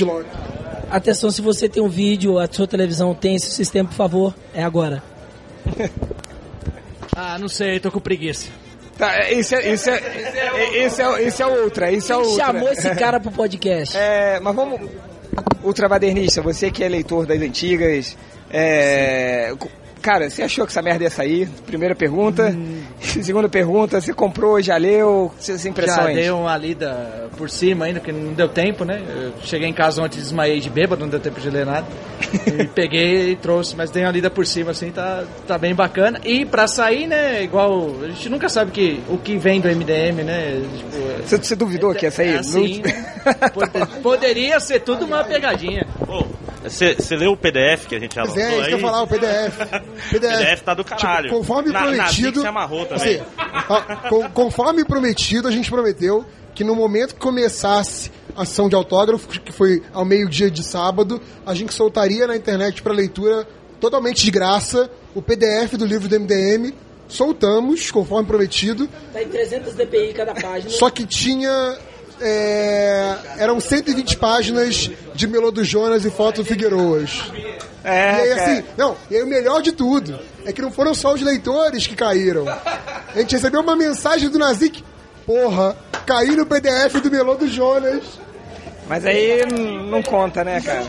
lock. 0.00 0.26
Atenção, 0.90 1.30
se 1.30 1.40
você 1.42 1.68
tem 1.68 1.82
um 1.82 1.88
vídeo, 1.88 2.38
a 2.38 2.46
sua 2.50 2.66
televisão 2.66 3.14
tem 3.14 3.34
esse 3.34 3.50
sistema, 3.50 3.88
por 3.88 3.96
favor, 3.96 4.34
é 4.54 4.62
agora. 4.62 5.02
Ah, 7.14 7.38
não 7.38 7.46
sei, 7.46 7.78
tô 7.78 7.90
com 7.90 8.00
preguiça. 8.00 8.48
Tá, 8.96 9.30
isso 9.30 9.54
é, 9.54 9.70
isso 9.70 9.90
é, 9.90 10.86
isso 10.86 11.02
é, 11.02 11.22
isso 11.28 11.42
é 11.42 11.46
o 11.46 11.64
Ultra, 11.64 11.92
isso 11.92 12.10
é 12.10 12.16
o 12.16 12.20
Quem 12.22 12.30
Ultra. 12.30 12.46
chamou 12.46 12.68
esse 12.70 12.94
cara 12.94 13.20
pro 13.20 13.30
podcast? 13.30 13.94
É, 13.96 14.40
mas 14.40 14.56
vamos. 14.56 14.80
Ultravadernista, 15.62 16.42
você 16.42 16.70
que 16.70 16.82
é 16.82 16.88
leitor 16.88 17.26
das 17.26 17.40
antigas. 17.40 18.16
É, 18.50 19.52
cara, 20.02 20.28
você 20.28 20.42
achou 20.42 20.66
que 20.66 20.72
essa 20.72 20.82
merda 20.82 21.04
ia 21.04 21.10
sair? 21.10 21.48
Primeira 21.66 21.94
pergunta. 21.94 22.48
Hum. 22.50 22.82
Segunda 23.00 23.48
pergunta, 23.48 24.00
você 24.00 24.12
comprou, 24.12 24.60
já 24.60 24.76
leu? 24.76 25.32
Suas 25.38 25.62
Já 25.62 25.68
impressões? 25.70 26.14
dei 26.14 26.30
uma 26.30 26.56
lida 26.56 27.28
por 27.36 27.48
cima 27.48 27.84
ainda, 27.86 28.00
porque 28.00 28.12
não 28.12 28.32
deu 28.32 28.48
tempo, 28.48 28.84
né? 28.84 29.00
Eu 29.08 29.32
cheguei 29.42 29.68
em 29.68 29.72
casa 29.72 30.02
ontem, 30.02 30.18
desmaiei 30.18 30.60
de 30.60 30.68
bêbado, 30.68 31.00
não 31.02 31.08
deu 31.08 31.20
tempo 31.20 31.40
de 31.40 31.48
ler 31.48 31.64
nada. 31.66 31.86
E 32.46 32.66
peguei 32.66 33.30
e 33.32 33.36
trouxe, 33.36 33.76
mas 33.76 33.90
dei 33.90 34.02
uma 34.04 34.10
lida 34.10 34.30
por 34.30 34.46
cima, 34.46 34.70
assim, 34.70 34.90
tá, 34.90 35.24
tá 35.46 35.58
bem 35.58 35.74
bacana. 35.74 36.18
E 36.24 36.44
pra 36.46 36.66
sair, 36.66 37.06
né, 37.06 37.42
igual... 37.42 37.94
A 38.02 38.08
gente 38.08 38.28
nunca 38.30 38.48
sabe 38.48 38.70
que, 38.70 39.00
o 39.08 39.18
que 39.18 39.36
vem 39.36 39.60
do 39.60 39.68
MDM, 39.68 40.22
né? 40.24 40.62
Tipo, 40.78 41.22
Você, 41.28 41.36
você 41.38 41.54
duvidou 41.56 41.94
que 41.94 42.06
ia 42.06 42.10
sair? 42.10 42.36
É 42.36 42.38
assim, 42.38 42.82
pode- 43.52 43.86
poderia 44.02 44.58
ser 44.60 44.80
tudo 44.80 45.04
uma 45.04 45.22
pegadinha. 45.24 45.86
Você 46.72 47.16
leu 47.16 47.32
o 47.32 47.36
PDF 47.36 47.86
que 47.86 47.94
a 47.94 47.98
gente 48.00 48.14
já 48.14 48.22
Pois 48.22 48.34
lançou 48.36 48.50
é, 48.52 48.58
isso 48.60 48.68
que 48.68 48.74
eu 48.74 48.78
falar, 48.78 49.02
o 49.02 49.06
PDF. 49.06 49.58
O 50.06 50.10
PDF 50.20 50.60
tá 50.62 50.74
do 50.74 50.84
caralho. 50.84 51.24
Tipo, 51.28 51.36
conforme 51.38 51.72
na, 51.72 51.80
Na 51.80 51.86
prometido. 51.86 52.28
Zic 52.30 52.40
se 52.40 52.46
amarrou 52.46 52.86
também. 52.86 53.20
Assim, 53.20 53.24
ó, 53.68 53.80
con- 54.08 54.30
conforme 54.30 54.84
prometido, 54.84 55.48
a 55.48 55.50
gente 55.50 55.70
prometeu 55.70 56.24
que 56.54 56.64
no 56.64 56.74
momento 56.74 57.14
que 57.14 57.20
começasse 57.20 58.10
a 58.36 58.42
ação 58.42 58.68
de 58.68 58.74
autógrafo, 58.74 59.26
que 59.28 59.52
foi 59.52 59.82
ao 59.92 60.04
meio-dia 60.04 60.50
de 60.50 60.62
sábado, 60.62 61.20
a 61.46 61.54
gente 61.54 61.72
soltaria 61.72 62.26
na 62.26 62.36
internet 62.36 62.82
para 62.82 62.92
leitura 62.92 63.46
totalmente 63.80 64.22
de 64.24 64.30
graça 64.30 64.90
o 65.14 65.20
PDF 65.22 65.74
do 65.78 65.84
livro 65.86 66.08
do 66.08 66.18
MDM. 66.20 66.72
Soltamos, 67.08 67.90
conforme 67.90 68.26
prometido. 68.26 68.88
Tá 69.12 69.22
em 69.22 69.28
300 69.28 69.74
dpi 69.74 70.14
cada 70.14 70.32
página. 70.34 70.70
Só 70.70 70.88
que 70.88 71.04
tinha. 71.06 71.76
É, 72.22 73.16
eram 73.38 73.58
120 73.58 74.16
páginas 74.16 74.90
de 75.14 75.26
Melô 75.26 75.50
do 75.50 75.64
Jonas 75.64 76.04
e 76.04 76.10
foto 76.10 76.42
do 76.42 76.44
Figueiroas. 76.44 77.30
É, 77.84 77.90
e 77.90 78.20
aí, 78.20 78.28
cara. 78.28 78.42
assim, 78.42 78.64
não, 78.76 78.96
e 79.10 79.16
aí 79.16 79.22
o 79.22 79.26
melhor 79.26 79.60
de 79.60 79.72
tudo 79.72 80.18
é 80.44 80.52
que 80.52 80.62
não 80.62 80.70
foram 80.70 80.94
só 80.94 81.12
os 81.12 81.20
leitores 81.20 81.86
que 81.86 81.96
caíram. 81.96 82.48
A 82.48 83.18
gente 83.18 83.32
recebeu 83.32 83.60
uma 83.60 83.76
mensagem 83.76 84.28
do 84.28 84.38
Nazik. 84.38 84.84
Porra, 85.26 85.76
caí 86.06 86.34
no 86.34 86.46
PDF 86.46 87.00
do 87.02 87.10
Melô 87.10 87.34
do 87.34 87.48
Jonas. 87.48 88.02
Mas 88.88 89.06
aí 89.06 89.46
não 89.88 90.02
conta, 90.02 90.44
né, 90.44 90.60
cara? 90.60 90.84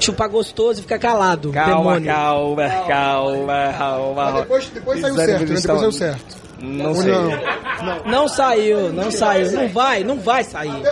Chupar 0.00 0.28
gostoso 0.28 0.80
e 0.80 0.82
ficar 0.82 0.98
calado. 0.98 1.50
Calma, 1.50 2.00
demônio. 2.00 2.06
calma, 2.06 2.68
calma, 2.86 3.74
calma. 3.76 4.24
Mas 4.24 4.34
depois, 4.34 4.68
depois 4.68 5.00
saiu 5.00 5.14
certo, 5.16 5.30
né? 5.30 5.38
Depois 5.38 5.80
saiu 5.80 5.92
certo. 5.92 6.47
Não 6.60 6.94
sei. 6.94 7.12
não? 7.12 8.02
Não 8.04 8.28
saiu, 8.28 8.92
não 8.92 9.10
saiu. 9.10 9.52
Não 9.52 9.68
vai, 9.68 10.02
não 10.02 10.18
vai 10.18 10.42
sair. 10.42 10.82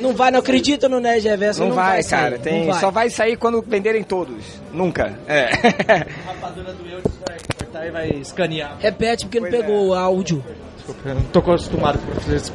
Não 0.00 0.12
vai, 0.14 0.30
não 0.30 0.40
acredita 0.40 0.88
no 0.88 0.98
Nerd 0.98 1.26
Reverso. 1.26 1.60
Não, 1.60 1.68
Não, 1.68 1.76
vai, 1.76 2.02
sair, 2.02 2.20
cara. 2.20 2.38
Tem, 2.38 2.60
não 2.64 2.72
vai. 2.72 2.80
Só 2.80 2.90
vai 2.90 3.10
sair 3.10 3.36
quando 3.36 3.62
venderem 3.62 4.02
todos. 4.02 4.44
Nunca. 4.72 5.16
É. 5.28 5.44
A 5.44 6.32
rapadura 6.32 6.72
do 6.72 6.88
Eudes 6.88 7.12
vai 7.26 7.36
cortar 7.56 7.86
e 7.86 7.90
vai 7.90 8.08
escanear. 8.10 8.76
Repete 8.80 9.26
porque 9.26 9.38
ele 9.38 9.50
pegou 9.50 9.88
o 9.88 9.94
áudio. 9.94 10.44
Desculpa, 10.76 11.08
eu 11.08 11.14
não 11.14 11.22
tô 11.22 11.38
acostumado 11.38 11.98
com 11.98 12.34
esse 12.34 12.52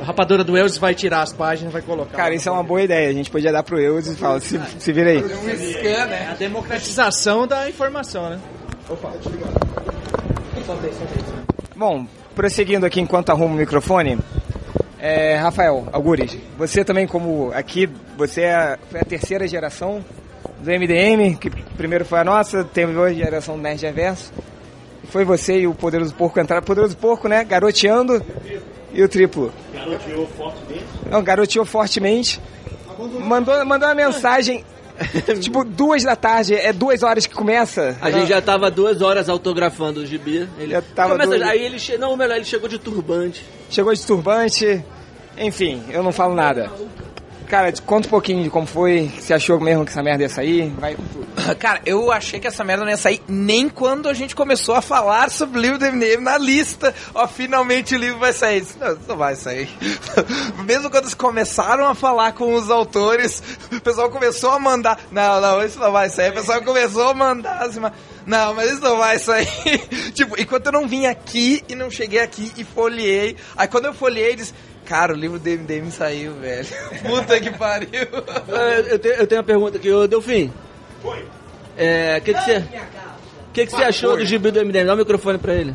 A 0.00 0.04
rapadura 0.04 0.42
do 0.42 0.56
Eudes 0.56 0.78
vai 0.78 0.94
tirar 0.94 1.22
as 1.22 1.32
páginas 1.32 1.70
e 1.70 1.72
vai 1.72 1.82
colocar. 1.82 2.16
Cara, 2.16 2.34
isso 2.34 2.48
é 2.48 2.52
uma 2.52 2.64
boa 2.64 2.82
ideia. 2.82 3.08
A 3.08 3.12
gente 3.12 3.30
podia 3.30 3.52
dar 3.52 3.62
pro 3.62 3.78
Eudes 3.78 4.10
e 4.10 4.16
falar, 4.16 4.40
se, 4.40 4.60
se 4.78 4.92
vira 4.92 5.10
aí. 5.10 5.24
É 5.84 6.30
a 6.30 6.34
democratização 6.34 7.46
da 7.46 7.68
informação, 7.68 8.30
né? 8.30 8.40
Bom, 11.76 12.06
prosseguindo 12.34 12.86
aqui 12.86 13.00
enquanto 13.00 13.30
arrumo 13.30 13.54
o 13.54 13.58
microfone, 13.58 14.18
é, 14.98 15.36
Rafael 15.36 15.88
Algures, 15.92 16.36
você 16.58 16.84
também 16.84 17.06
como 17.06 17.50
aqui, 17.54 17.88
você 18.16 18.42
é, 18.42 18.78
foi 18.90 19.00
a 19.00 19.04
terceira 19.04 19.48
geração 19.48 20.04
do 20.60 20.70
MDM, 20.70 21.36
que 21.36 21.50
primeiro 21.50 22.04
foi 22.04 22.18
a 22.18 22.24
nossa, 22.24 22.64
teve 22.64 22.94
hoje 22.96 23.22
a 23.22 23.24
geração 23.24 23.56
do 23.56 23.62
Nerd 23.62 23.82
Reverso. 23.84 24.32
Foi 25.04 25.24
você 25.24 25.60
e 25.60 25.66
o 25.66 25.74
Poderoso 25.74 26.14
Porco 26.14 26.38
entraram. 26.38 26.62
Poderoso 26.62 26.96
Porco, 26.96 27.26
né? 27.26 27.42
Garoteando 27.42 28.24
e 28.92 29.02
o 29.02 29.08
triplo. 29.08 29.52
Garoteou 29.74 30.26
fortemente. 30.28 30.84
Não, 31.10 31.22
garoteou 31.22 31.64
fortemente. 31.64 32.40
Mandou, 33.18 33.64
mandou 33.64 33.88
uma 33.88 33.94
mensagem, 33.94 34.64
tipo, 35.40 35.64
duas 35.64 36.02
da 36.02 36.14
tarde, 36.16 36.54
é 36.54 36.72
duas 36.72 37.02
horas 37.02 37.26
que 37.26 37.34
começa. 37.34 37.96
A 38.00 38.10
gente 38.10 38.28
já 38.28 38.40
tava 38.42 38.70
duas 38.70 39.00
horas 39.00 39.28
autografando 39.28 40.00
o 40.00 40.06
gibi. 40.06 40.48
Ele 40.58 40.72
Já 40.72 40.82
tava 40.82 41.12
Começa- 41.12 41.30
duas- 41.38 41.42
Aí 41.42 41.64
ele 41.64 41.78
che... 41.78 41.96
Não, 41.96 42.16
melhor, 42.16 42.36
ele 42.36 42.44
chegou 42.44 42.68
de 42.68 42.78
turbante. 42.78 43.44
Chegou 43.70 43.92
de 43.94 44.04
turbante, 44.06 44.84
enfim, 45.38 45.82
eu 45.90 46.02
não 46.02 46.12
falo 46.12 46.34
nada. 46.34 46.70
Cara, 47.50 47.72
conta 47.84 48.06
um 48.06 48.10
pouquinho 48.10 48.44
de 48.44 48.48
como 48.48 48.64
foi, 48.64 49.10
se 49.18 49.34
achou 49.34 49.58
mesmo 49.58 49.84
que 49.84 49.90
essa 49.90 50.00
merda 50.04 50.22
ia 50.22 50.28
sair, 50.28 50.70
vai 50.78 50.94
com 50.94 51.02
tudo. 51.02 51.26
Cara, 51.58 51.80
eu 51.84 52.12
achei 52.12 52.38
que 52.38 52.46
essa 52.46 52.62
merda 52.62 52.84
não 52.84 52.90
ia 52.92 52.96
sair 52.96 53.20
nem 53.26 53.68
quando 53.68 54.08
a 54.08 54.14
gente 54.14 54.36
começou 54.36 54.76
a 54.76 54.80
falar 54.80 55.30
sobre 55.32 55.58
o 55.58 55.60
livro 55.60 55.76
do 55.76 55.84
MDM 55.84 56.22
na 56.22 56.38
lista. 56.38 56.94
Ó, 57.12 57.26
finalmente 57.26 57.96
o 57.96 57.98
livro 57.98 58.20
vai 58.20 58.32
sair. 58.32 58.64
Não, 58.78 58.96
não 59.08 59.16
vai 59.16 59.34
sair. 59.34 59.68
Mesmo 60.64 60.88
quando 60.90 61.04
eles 61.04 61.14
começaram 61.14 61.86
a 61.88 61.94
falar 61.94 62.34
com 62.34 62.54
os 62.54 62.70
autores, 62.70 63.42
o 63.72 63.80
pessoal 63.80 64.08
começou 64.10 64.50
a 64.52 64.58
mandar. 64.60 65.00
Não, 65.10 65.40
não, 65.40 65.64
isso 65.64 65.80
não 65.80 65.90
vai 65.90 66.08
sair. 66.08 66.30
O 66.30 66.34
pessoal 66.34 66.62
começou 66.62 67.08
a 67.08 67.14
mandar 67.14 67.64
assim, 67.64 67.80
mas- 67.80 67.92
Não, 68.24 68.54
mas 68.54 68.70
isso 68.70 68.80
não 68.80 68.96
vai 68.96 69.18
sair. 69.18 69.48
tipo, 70.14 70.40
enquanto 70.40 70.66
eu 70.66 70.72
não 70.72 70.86
vim 70.86 71.06
aqui 71.06 71.64
e 71.68 71.74
não 71.74 71.90
cheguei 71.90 72.20
aqui 72.20 72.52
e 72.56 72.62
folheei. 72.62 73.36
Aí 73.56 73.66
quando 73.66 73.86
eu 73.86 73.92
folheei, 73.94 74.34
eles. 74.34 74.54
Cara, 74.90 75.12
o 75.12 75.16
livro 75.16 75.38
do 75.38 75.48
MDM 75.48 75.88
saiu, 75.92 76.34
velho. 76.40 76.66
Puta 77.06 77.38
que 77.38 77.50
pariu. 77.56 77.88
É, 78.48 78.92
eu, 78.92 78.98
tenho, 78.98 79.14
eu 79.14 79.26
tenho 79.28 79.40
uma 79.40 79.46
pergunta 79.46 79.76
aqui, 79.78 79.88
ô 79.88 80.08
Delfim. 80.08 80.52
Oi. 81.04 81.24
É, 81.78 82.18
o 82.18 82.22
que 82.24 82.34
que 82.34 82.40
você... 82.40 82.56
O 82.58 83.52
que 83.52 83.66
que 83.66 83.70
você 83.72 83.84
achou 83.84 84.16
do 84.16 84.24
gibi 84.26 84.50
do 84.50 84.58
MDM? 84.64 84.84
Dá 84.86 84.94
o 84.94 84.96
microfone 84.96 85.38
pra 85.38 85.54
ele. 85.54 85.72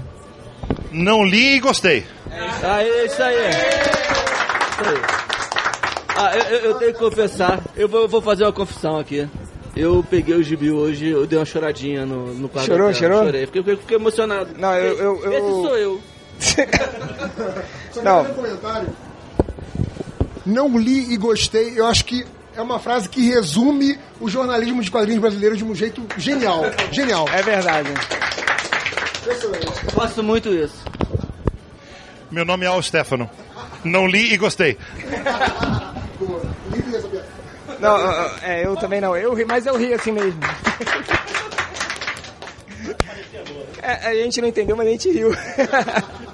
Não 0.92 1.24
li 1.24 1.56
e 1.56 1.60
gostei. 1.62 2.06
É 2.30 3.06
isso 3.06 3.24
aí. 3.24 3.40
Isso 3.40 4.90
aí. 4.90 4.98
Ah, 6.18 6.36
eu, 6.38 6.58
eu- 6.60 6.74
tenho 6.76 6.92
que 6.94 7.00
confessar, 7.00 7.62
eu 7.78 7.88
vou, 7.88 8.10
vou 8.10 8.22
fazer 8.22 8.44
uma 8.44 8.52
confissão 8.54 9.00
aqui. 9.00 9.28
Eu 9.78 10.06
peguei 10.10 10.36
o 10.36 10.44
gibi 10.44 10.72
hoje, 10.72 11.08
eu 11.10 11.26
dei 11.26 11.40
uma 11.40 11.46
choradinha 11.46 12.06
no, 12.06 12.34
no 12.34 12.50
quadro. 12.50 12.70
Chorou, 12.74 12.94
chorou? 12.94 13.24
Chorei, 13.26 13.46
fiquei, 13.46 13.62
fiquei- 13.62 13.78
fiquei 13.78 13.98
emocionado. 13.98 14.50
Não, 14.58 14.74
eu- 14.76 14.98
eu- 14.98 15.24
eu- 15.26 15.32
Esse 15.34 15.48
sou 15.48 15.78
eu. 15.78 16.02
Só 17.92 18.02
Não. 18.02 18.24
um. 18.24 18.86
Não 20.46 20.78
li 20.78 21.14
e 21.14 21.18
gostei. 21.18 21.74
Eu 21.80 21.88
acho 21.88 22.06
que 22.06 22.26
é 22.56 22.62
uma 22.62 22.80
frase 22.80 23.10
que 23.10 23.28
resume 23.28 24.00
o 24.20 24.30
jornalismo 24.30 24.82
de 24.82 24.92
quadrinhos 24.92 25.22
brasileiro 25.22 25.58
de 25.58 25.64
um 25.64 25.74
jeito 25.74 26.06
genial. 26.18 26.64
Genial. 26.92 27.28
É 27.34 27.42
verdade. 27.42 27.90
Gosto 29.94 30.24
muito 30.24 30.50
isso. 30.50 30.84
Meu 32.30 32.46
nome 32.46 32.66
é 32.66 32.68
Al 32.68 32.82
Stefano. 32.82 33.30
Não 33.84 34.08
li 34.08 34.34
e 34.34 34.38
gostei. 34.38 34.78
Não, 37.80 37.98
é, 38.42 38.66
eu 38.66 38.76
também 38.76 39.02
não. 39.02 39.16
Eu 39.16 39.34
ri, 39.34 39.46
mas 39.46 39.66
eu 39.66 39.76
ri 39.78 39.94
assim 39.94 40.12
mesmo. 40.12 40.40
É, 43.82 44.08
a 44.08 44.16
gente 44.16 44.42
não 44.42 44.48
entendeu, 44.48 44.76
mas 44.76 44.88
a 44.88 44.92
gente 44.92 45.12
riu. 45.12 45.32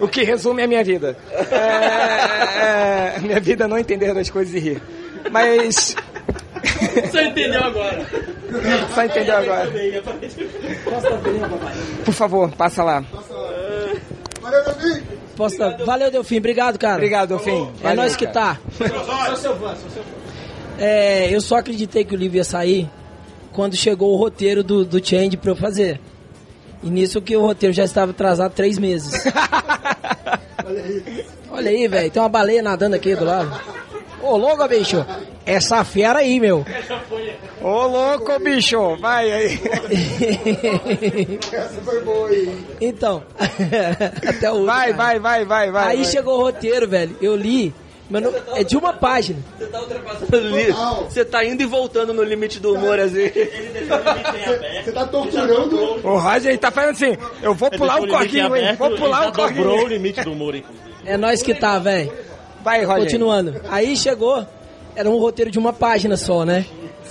O 0.00 0.06
que 0.08 0.22
resume 0.22 0.62
a 0.62 0.66
minha 0.66 0.84
vida. 0.84 1.16
É, 1.50 3.16
é, 3.16 3.20
minha 3.20 3.40
vida 3.40 3.64
é 3.64 3.66
não 3.66 3.78
entender 3.78 4.14
das 4.14 4.30
coisas 4.30 4.54
e 4.54 4.58
rir. 4.58 4.82
Mas. 5.30 5.96
Você 7.10 7.22
entendeu 7.22 7.62
agora? 7.62 8.06
Só 8.94 9.04
entendeu 9.04 9.36
agora. 9.36 9.70
Por 12.04 12.14
favor, 12.14 12.50
passa 12.52 12.82
lá. 12.82 13.04
Valeu, 14.40 14.64
Davi! 14.64 15.02
Posso 15.36 15.58
dar- 15.58 15.76
Valeu, 15.84 16.10
Delfim. 16.10 16.38
Obrigado, 16.38 16.78
cara. 16.78 16.94
Obrigado, 16.96 17.28
Delfim. 17.28 17.70
É 17.80 17.82
Valeu, 17.82 17.96
nós 18.02 18.16
que 18.16 18.26
tá. 18.26 18.58
É, 20.78 21.28
eu 21.34 21.40
só 21.40 21.56
acreditei 21.56 22.04
que 22.04 22.14
o 22.14 22.18
livro 22.18 22.36
ia 22.36 22.44
sair 22.44 22.88
quando 23.52 23.76
chegou 23.76 24.12
o 24.12 24.16
roteiro 24.16 24.62
do, 24.62 24.84
do 24.84 25.04
Change 25.04 25.36
pra 25.36 25.50
eu 25.52 25.56
fazer. 25.56 26.00
E 26.82 26.88
nisso 26.90 27.20
que 27.20 27.36
o 27.36 27.40
roteiro 27.40 27.72
já 27.74 27.84
estava 27.84 28.12
atrasado 28.12 28.52
três 28.52 28.78
meses. 28.78 29.24
Olha 31.50 31.70
aí, 31.70 31.88
velho. 31.88 32.10
Tem 32.10 32.22
uma 32.22 32.28
baleia 32.28 32.62
nadando 32.62 32.96
aqui 32.96 33.14
do 33.14 33.24
lado. 33.24 33.50
Ô, 34.22 34.36
louco, 34.36 34.66
bicho. 34.68 35.04
Essa 35.46 35.82
fera 35.84 36.18
aí, 36.18 36.38
meu. 36.40 36.64
Ô, 37.62 37.86
louco, 37.86 38.38
bicho. 38.40 38.96
Vai 38.96 39.30
aí. 39.30 39.60
Essa 41.52 41.80
foi 41.82 42.00
boa 42.02 42.28
aí. 42.28 42.66
Então, 42.80 43.22
até 44.28 44.50
o 44.50 44.66
Vai, 44.66 44.92
vai, 44.92 45.18
vai, 45.18 45.44
vai, 45.44 45.70
vai. 45.70 45.90
Aí 45.92 46.02
vai. 46.02 46.04
chegou 46.04 46.38
o 46.38 46.42
roteiro, 46.42 46.86
velho. 46.88 47.16
Eu 47.22 47.34
li, 47.36 47.74
mas 48.10 48.22
não- 48.22 48.32
é 48.54 48.64
de 48.64 48.76
uma 48.76 48.92
página. 48.92 49.38
Você 49.58 49.66
tá 49.66 49.80
ultrapassando 49.80 50.36
o 50.36 50.40
limite. 50.40 50.78
Você 51.08 51.24
tá 51.24 51.44
indo 51.44 51.62
e 51.62 51.66
voltando 51.66 52.12
no 52.14 52.22
limite 52.22 52.58
do 52.60 52.74
humor, 52.74 52.98
assim. 52.98 53.30
Você 54.84 54.92
tá 54.92 55.06
torturando. 55.06 55.76
O 56.06 56.18
Roger 56.18 56.48
ele 56.50 56.58
tá 56.58 56.70
fazendo 56.70 56.92
assim. 56.92 57.16
Eu 57.42 57.54
vou 57.54 57.70
pular 57.70 58.00
o 58.00 58.08
corguinho, 58.08 58.56
hein? 58.56 58.74
Vou 58.76 58.90
pular 58.96 59.28
o 59.28 59.30
Dobrou 59.32 59.48
o 59.48 59.54
corguinho. 59.54 59.86
limite 59.88 60.22
do 60.22 60.32
humor? 60.32 60.54
É 61.04 61.16
nós 61.16 61.42
que 61.42 61.54
tá, 61.54 61.78
velho. 61.78 62.12
Vai, 62.62 62.84
Roger. 62.84 63.02
Continuando. 63.04 63.60
Aí 63.70 63.96
chegou, 63.96 64.44
era 64.94 65.08
um 65.08 65.18
roteiro 65.18 65.50
de 65.50 65.58
uma 65.58 65.72
página 65.72 66.16
só, 66.16 66.44
né? 66.44 66.66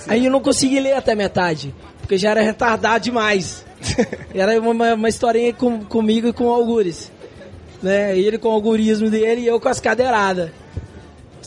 Aí 0.06 0.26
eu 0.26 0.30
não 0.30 0.40
consegui 0.40 0.78
ler 0.80 0.92
até 0.92 1.14
metade, 1.14 1.74
porque 2.00 2.16
já 2.16 2.30
era 2.30 2.40
retardado 2.40 3.04
demais. 3.04 3.64
Era 4.34 4.60
uma, 4.60 4.94
uma 4.94 5.08
historinha 5.08 5.52
com, 5.52 5.84
comigo 5.84 6.26
e 6.26 6.32
com 6.32 6.46
o 6.46 6.52
Algures. 6.52 7.12
Né? 7.80 8.18
Ele 8.18 8.36
com 8.36 8.48
o 8.48 8.50
algorismo 8.52 9.08
dele 9.08 9.42
e 9.42 9.46
eu 9.46 9.60
com 9.60 9.68
as 9.68 9.78
cadeiradas. 9.80 10.50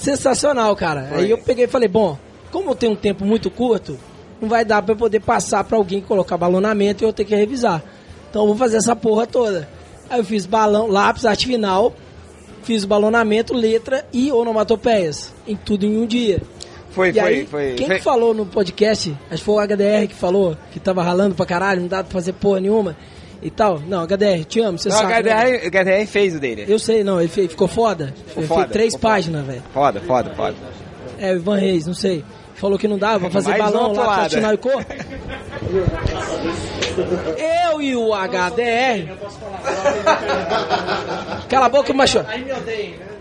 Sensacional, 0.01 0.75
cara. 0.75 1.09
Aí 1.11 1.29
eu 1.29 1.37
peguei 1.37 1.65
e 1.65 1.67
falei, 1.67 1.87
bom, 1.87 2.17
como 2.51 2.71
eu 2.71 2.75
tenho 2.75 2.93
um 2.93 2.95
tempo 2.95 3.23
muito 3.23 3.51
curto, 3.51 3.99
não 4.41 4.49
vai 4.49 4.65
dar 4.65 4.81
pra 4.81 4.93
eu 4.93 4.97
poder 4.97 5.19
passar 5.19 5.63
pra 5.63 5.77
alguém 5.77 6.01
colocar 6.01 6.37
balonamento 6.37 7.03
e 7.03 7.05
eu 7.05 7.13
ter 7.13 7.23
que 7.23 7.35
revisar. 7.35 7.83
Então 8.29 8.41
eu 8.41 8.47
vou 8.47 8.57
fazer 8.57 8.77
essa 8.77 8.95
porra 8.95 9.27
toda. 9.27 9.69
Aí 10.09 10.19
eu 10.19 10.25
fiz 10.25 10.47
balão, 10.47 10.87
lápis, 10.87 11.23
arte 11.23 11.45
final, 11.45 11.93
fiz 12.63 12.83
balonamento, 12.83 13.53
letra 13.53 14.03
e 14.11 14.31
onomatopeias. 14.31 15.31
Em 15.47 15.55
tudo 15.55 15.85
em 15.85 15.95
um 16.01 16.07
dia. 16.07 16.41
Foi, 16.89 17.09
e 17.09 17.13
foi, 17.13 17.21
aí, 17.21 17.45
foi. 17.45 17.73
quem 17.75 17.87
foi- 17.87 17.99
falou 18.01 18.33
no 18.33 18.45
podcast? 18.47 19.15
Acho 19.29 19.37
que 19.37 19.45
foi 19.45 19.55
o 19.55 19.59
HDR 19.59 20.07
que 20.07 20.15
falou, 20.15 20.57
que 20.73 20.79
tava 20.79 21.03
ralando 21.03 21.35
pra 21.35 21.45
caralho, 21.45 21.81
não 21.81 21.87
dá 21.87 22.03
pra 22.03 22.11
fazer 22.11 22.33
porra 22.33 22.59
nenhuma 22.59 22.97
e 23.41 23.49
tal. 23.49 23.79
Não, 23.79 24.03
HDR, 24.05 24.43
te 24.47 24.59
amo, 24.59 24.77
você 24.77 24.89
Não, 24.89 24.97
sabe. 24.97 25.23
né? 25.23 25.33
HDR, 25.33 25.65
o 25.65 25.69
HDR 25.71 26.05
fez 26.07 26.35
o 26.35 26.39
dele. 26.39 26.65
Eu 26.67 26.77
sei, 26.79 27.03
não, 27.03 27.19
ele 27.19 27.29
fez, 27.29 27.49
ficou 27.51 27.67
foda. 27.67 28.13
Ficou 28.27 28.43
foda, 28.43 28.61
fez 28.61 28.71
três 28.71 28.95
páginas, 28.95 29.45
velho. 29.45 29.63
Foda, 29.73 29.99
foda, 30.01 30.33
foda. 30.35 30.55
É, 31.19 31.31
o 31.33 31.35
Ivan 31.37 31.57
Reis, 31.57 31.85
não 31.87 31.93
sei. 31.93 32.23
Falou 32.55 32.77
que 32.77 32.87
não 32.87 32.97
dava 32.97 33.29
fazer 33.31 33.49
Mais 33.49 33.63
balão 33.63 33.93
lá, 33.93 34.03
toada. 34.03 34.19
platinal 34.29 34.53
e 34.53 34.57
cor. 34.57 34.85
Eu 37.37 37.81
e 37.81 37.95
o 37.95 38.11
HDR. 38.13 39.15
Cala 41.49 41.65
a 41.65 41.69
boca, 41.69 41.93
macho. 41.93 42.19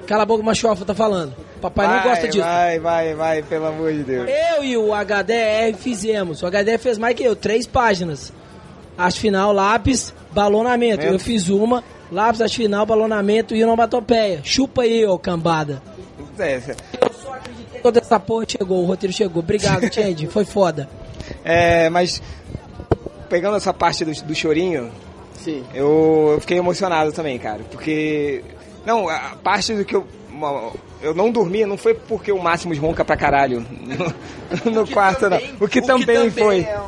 Cala 0.06 0.22
a 0.24 0.26
boca, 0.26 0.42
machofa, 0.42 0.85
tá 0.85 0.94
falando. 0.94 1.35
Papai 1.61 1.87
não 1.87 1.94
Vai, 1.94 2.09
gosta 2.09 2.28
disso. 2.28 2.44
Vai, 2.44 2.78
vai, 2.80 3.14
vai, 3.14 3.42
pelo 3.42 3.66
amor 3.66 3.92
de 3.92 4.02
Deus. 4.02 4.28
Eu 4.56 4.64
e 4.64 4.76
o 4.76 4.90
HDR 4.94 5.76
fizemos. 5.78 6.42
O 6.42 6.46
HDR 6.50 6.78
fez 6.78 6.98
mais 6.98 7.14
que 7.14 7.22
eu, 7.22 7.37
três 7.37 7.66
páginas. 7.66 8.33
Arte 9.04 9.20
final, 9.20 9.52
lápis, 9.52 10.14
balonamento. 10.32 11.04
Eu 11.04 11.18
fiz 11.18 11.48
uma, 11.48 11.82
lápis, 12.12 12.40
arte 12.40 12.56
final, 12.58 12.84
balonamento 12.86 13.54
e 13.54 13.62
onomatopeia. 13.64 14.40
Chupa 14.44 14.82
aí, 14.82 15.04
ô 15.06 15.18
cambada. 15.18 15.82
É, 16.38 16.60
Toda 17.82 17.98
essa 18.00 18.18
porra 18.20 18.44
chegou, 18.48 18.82
o 18.82 18.86
roteiro 18.86 19.12
chegou. 19.14 19.42
Obrigado, 19.42 19.82
Change, 19.92 20.26
foi 20.26 20.44
foda. 20.44 20.88
é, 21.44 21.88
mas 21.88 22.20
pegando 23.28 23.56
essa 23.56 23.72
parte 23.72 24.04
do, 24.04 24.12
do 24.24 24.34
chorinho, 24.34 24.90
Sim. 25.38 25.64
eu, 25.74 26.32
eu 26.34 26.40
fiquei 26.40 26.58
emocionado 26.58 27.12
também, 27.12 27.38
cara. 27.38 27.60
Porque. 27.70 28.42
Não, 28.84 29.08
a 29.08 29.36
parte 29.42 29.74
do 29.74 29.84
que 29.84 29.94
eu. 29.96 30.06
uma- 30.30 30.72
Eu 31.02 31.14
não 31.14 31.30
dormia, 31.30 31.66
não 31.66 31.76
foi 31.78 31.94
porque 31.94 32.30
o 32.32 32.38
Máximos 32.42 32.76
ronca 32.78 33.04
pra 33.04 33.16
caralho 33.16 33.64
no, 34.64 34.70
no 34.70 34.86
quarto, 34.88 35.28
não. 35.30 35.36
O 35.38 35.40
que 35.40 35.54
o 35.64 35.68
que 35.68 35.82
também 35.82 36.06
também 36.16 36.30
foi. 36.30 36.60
é. 36.60 36.78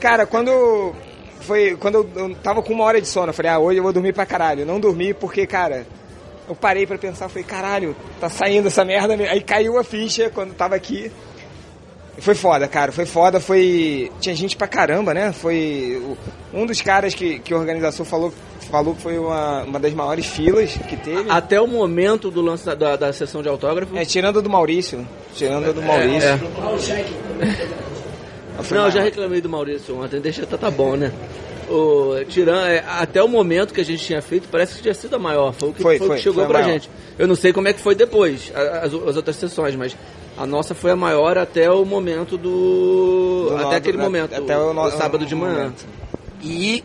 Cara, 0.00 0.26
quando. 0.26 0.94
Foi 1.46 1.76
quando 1.76 1.94
eu, 1.96 2.10
eu 2.16 2.34
tava 2.36 2.62
com 2.62 2.72
uma 2.72 2.84
hora 2.84 3.00
de 3.00 3.06
sono, 3.06 3.28
eu 3.28 3.34
falei, 3.34 3.50
ah, 3.50 3.58
hoje 3.58 3.78
eu 3.78 3.82
vou 3.82 3.92
dormir 3.92 4.12
pra 4.12 4.26
caralho. 4.26 4.66
Não 4.66 4.80
dormi 4.80 5.14
porque, 5.14 5.46
cara, 5.46 5.86
eu 6.48 6.54
parei 6.54 6.86
pra 6.86 6.98
pensar, 6.98 7.28
falei, 7.28 7.44
caralho, 7.44 7.94
tá 8.20 8.28
saindo 8.28 8.68
essa 8.68 8.84
merda. 8.84 9.14
Aí 9.14 9.40
caiu 9.40 9.78
a 9.78 9.84
ficha 9.84 10.30
quando 10.30 10.54
tava 10.54 10.74
aqui. 10.74 11.10
Foi 12.18 12.34
foda, 12.34 12.66
cara, 12.66 12.92
foi 12.92 13.04
foda, 13.04 13.38
foi. 13.38 14.10
Tinha 14.20 14.34
gente 14.34 14.56
pra 14.56 14.66
caramba, 14.66 15.12
né? 15.12 15.32
Foi. 15.32 16.02
Um 16.52 16.64
dos 16.64 16.80
caras 16.80 17.14
que, 17.14 17.38
que 17.40 17.52
a 17.52 17.56
organização 17.58 18.06
falou, 18.06 18.32
falou 18.70 18.94
que 18.94 19.02
foi 19.02 19.18
uma, 19.18 19.64
uma 19.64 19.78
das 19.78 19.92
maiores 19.92 20.24
filas 20.24 20.72
que 20.88 20.96
teve. 20.96 21.30
Até 21.30 21.60
o 21.60 21.66
momento 21.66 22.30
do 22.30 22.40
lance 22.40 22.64
da, 22.64 22.74
da, 22.74 22.96
da 22.96 23.12
sessão 23.12 23.42
de 23.42 23.48
autógrafo. 23.48 23.94
É, 23.96 24.04
tirando 24.04 24.38
a 24.38 24.42
do 24.42 24.48
Maurício. 24.48 25.06
Tirando 25.34 25.68
a 25.68 25.72
do 25.72 25.82
Maurício. 25.82 26.28
é. 26.28 26.38
Foi 26.38 27.04
Não, 28.70 28.84
eu 28.86 28.90
já 28.90 29.02
reclamei 29.02 29.40
do 29.40 29.48
Maurício 29.48 30.00
ontem, 30.02 30.20
deixa 30.20 30.46
tá, 30.46 30.56
tá 30.58 30.70
bom, 30.70 30.96
né? 30.96 31.12
O, 31.68 32.14
tirando, 32.28 32.64
é, 32.66 32.84
até 32.86 33.22
o 33.22 33.28
momento 33.28 33.74
que 33.74 33.80
a 33.80 33.84
gente 33.84 34.04
tinha 34.04 34.22
feito, 34.22 34.48
parece 34.48 34.76
que 34.76 34.82
tinha 34.82 34.94
sido 34.94 35.16
a 35.16 35.18
maior. 35.18 35.52
Foi 35.52 35.70
o 35.70 35.72
que, 35.72 35.82
Foi, 35.82 35.98
foi 35.98 36.06
foi, 36.06 36.16
que 36.16 36.22
chegou 36.22 36.46
pra 36.46 36.60
maior. 36.60 36.72
gente. 36.72 36.88
Eu 37.18 37.26
não 37.26 37.34
sei 37.34 37.52
como 37.52 37.66
é 37.68 37.72
que 37.72 37.80
foi 37.80 37.94
depois, 37.94 38.52
as, 38.54 38.94
as 38.94 39.16
outras 39.16 39.34
sessões, 39.36 39.74
mas 39.74 39.96
a 40.38 40.46
nossa 40.46 40.74
foi 40.74 40.92
a 40.92 40.96
maior 40.96 41.36
até 41.36 41.68
o 41.70 41.84
momento 41.84 42.38
do. 42.38 43.46
Do 43.48 43.54
até 43.56 43.64
no- 43.64 43.70
aquele 43.72 43.96
do- 43.96 44.02
momento. 44.04 44.34
até 44.34 44.56
o 44.56 44.72
no- 44.72 44.84
do 44.90 44.96
sábado 44.96 45.26
de 45.26 45.34
manhã. 45.34 45.54
momento. 45.54 45.84
E 46.42 46.84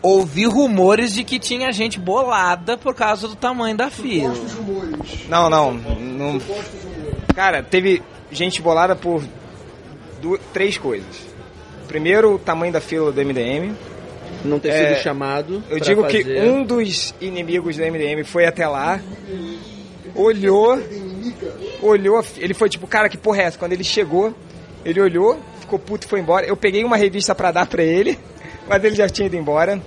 ouvi 0.00 0.46
rumores 0.46 1.12
de 1.12 1.24
que 1.24 1.38
tinha 1.40 1.72
gente 1.72 1.98
bolada 1.98 2.78
por 2.78 2.94
causa 2.94 3.26
do 3.26 3.34
tamanho 3.34 3.76
da 3.76 3.90
fila. 3.90 4.32
Não, 5.28 5.50
não, 5.50 5.74
não. 5.74 6.40
Cara, 7.34 7.60
teve 7.62 8.02
gente 8.30 8.62
bolada 8.62 8.94
por 8.94 9.20
du- 10.30 10.38
três 10.52 10.76
coisas. 10.78 11.26
Primeiro, 11.88 12.34
o 12.34 12.38
tamanho 12.38 12.72
da 12.72 12.80
fila 12.80 13.12
do 13.12 13.20
MDM. 13.20 13.72
Não 14.44 14.58
ter 14.58 14.68
É, 14.68 14.94
sido 14.94 15.02
chamado. 15.02 15.62
Eu 15.70 15.80
digo 15.80 16.04
que 16.06 16.22
fazer. 16.22 16.42
um 16.42 16.62
dos 16.64 17.14
inimigos 17.20 17.76
do 17.76 17.82
MDM 17.82 18.22
foi 18.24 18.44
até 18.44 18.66
lá, 18.66 19.00
olhou, 20.14 20.78
olhou, 21.82 22.24
ele 22.36 22.54
foi 22.54 22.68
tipo, 22.68 22.86
cara, 22.86 23.08
que 23.08 23.16
porra 23.16 23.42
é 23.42 23.44
essa? 23.44 23.58
Quando 23.58 23.72
ele 23.72 23.84
chegou, 23.84 24.34
ele 24.84 25.00
olhou, 25.00 25.38
ficou 25.60 25.78
puto 25.78 26.06
e 26.06 26.10
foi 26.10 26.20
embora. 26.20 26.46
Eu 26.46 26.56
peguei 26.56 26.84
uma 26.84 26.96
revista 26.96 27.34
pra 27.34 27.50
dar 27.50 27.66
pra 27.66 27.82
ele, 27.82 28.18
mas 28.68 28.82
ele 28.84 28.94
já 28.94 29.08
tinha 29.08 29.26
ido 29.26 29.36
embora. 29.36 29.80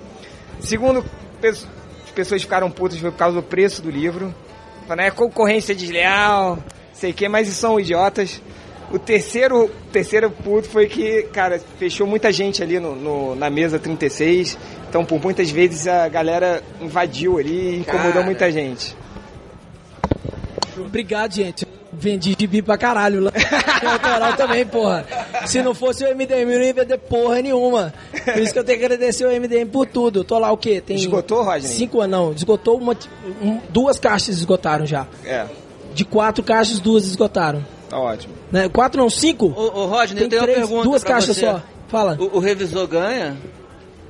Segundo, 0.60 1.06
as 1.44 1.66
pessoas 2.14 2.42
ficaram 2.42 2.70
putas 2.72 3.00
por 3.00 3.12
causa 3.14 3.36
do 3.38 3.44
preço 3.44 3.82
do 3.82 3.90
livro. 3.90 4.34
Falaram, 4.88 5.08
é 5.08 5.12
concorrência 5.12 5.74
desleal, 5.76 6.58
sei 6.94 7.12
o 7.12 7.14
que, 7.14 7.28
mas 7.30 7.48
são 7.50 7.80
idiotas. 7.80 8.42
O 8.92 8.98
terceiro, 8.98 9.70
terceiro 9.92 10.32
puto 10.32 10.68
foi 10.68 10.88
que, 10.88 11.24
cara, 11.32 11.62
fechou 11.78 12.08
muita 12.08 12.32
gente 12.32 12.64
ali 12.64 12.80
no, 12.80 12.96
no- 12.96 13.36
na 13.36 13.50
mesa 13.50 13.78
36. 13.78 14.58
Então, 14.90 15.06
por 15.06 15.22
muitas 15.22 15.52
vezes 15.52 15.88
a 15.88 16.08
galera 16.08 16.64
invadiu 16.82 17.38
ali 17.38 17.76
e 17.76 17.80
incomodou 17.82 18.14
Cara. 18.14 18.26
muita 18.26 18.52
gente. 18.52 18.96
Obrigado, 20.78 21.34
gente. 21.34 21.68
Vendi 21.92 22.36
gibi 22.40 22.62
pra 22.62 22.78
caralho 22.78 23.20
lá. 23.20 23.32
Autoral 23.92 24.34
também, 24.38 24.66
porra. 24.66 25.06
Se 25.46 25.62
não 25.62 25.74
fosse 25.76 26.04
o 26.04 26.08
MDM, 26.16 26.50
eu 26.52 26.60
não 26.60 26.66
ia 26.66 26.74
vender 26.74 26.98
porra 26.98 27.42
nenhuma. 27.42 27.94
Por 28.24 28.38
isso 28.40 28.54
que 28.54 28.60
eu 28.60 28.64
tenho 28.64 28.80
que 28.80 28.86
agradecer 28.86 29.26
o 29.26 29.30
MDM 29.32 29.66
por 29.70 29.86
tudo. 29.86 30.20
Eu 30.22 30.24
tô 30.24 30.40
lá 30.40 30.52
o 30.52 30.58
quê? 30.58 30.80
Tem 30.82 30.96
Esgotou, 30.96 31.44
Rodney? 31.44 31.68
Cinco 31.70 32.00
anos, 32.00 32.12
não. 32.18 32.32
Esgotou 32.32 32.78
uma, 32.78 32.96
um- 33.42 33.60
duas 33.70 34.00
caixas 34.00 34.38
esgotaram 34.38 34.86
já. 34.86 35.08
É, 35.26 35.46
De 35.94 36.06
quatro 36.06 36.44
caixas, 36.44 36.80
duas 36.80 37.06
esgotaram. 37.06 37.66
Tá 37.90 38.00
ótimo. 38.00 38.34
Né? 38.52 38.70
Quatro 38.70 39.02
não, 39.02 39.10
cinco? 39.10 39.48
Ô, 39.48 39.82
ô 39.82 39.86
Rodney, 39.88 40.16
Tem 40.16 40.24
eu 40.24 40.30
tenho 40.30 40.42
três, 40.44 40.58
uma 40.58 40.66
pergunta 40.68 40.84
duas 40.90 41.04
caixas 41.04 41.36
você. 41.36 41.46
só. 41.46 41.62
Fala. 41.88 42.16
O, 42.20 42.38
o 42.38 42.40
revisor 42.40 42.88
ganha? 42.88 43.36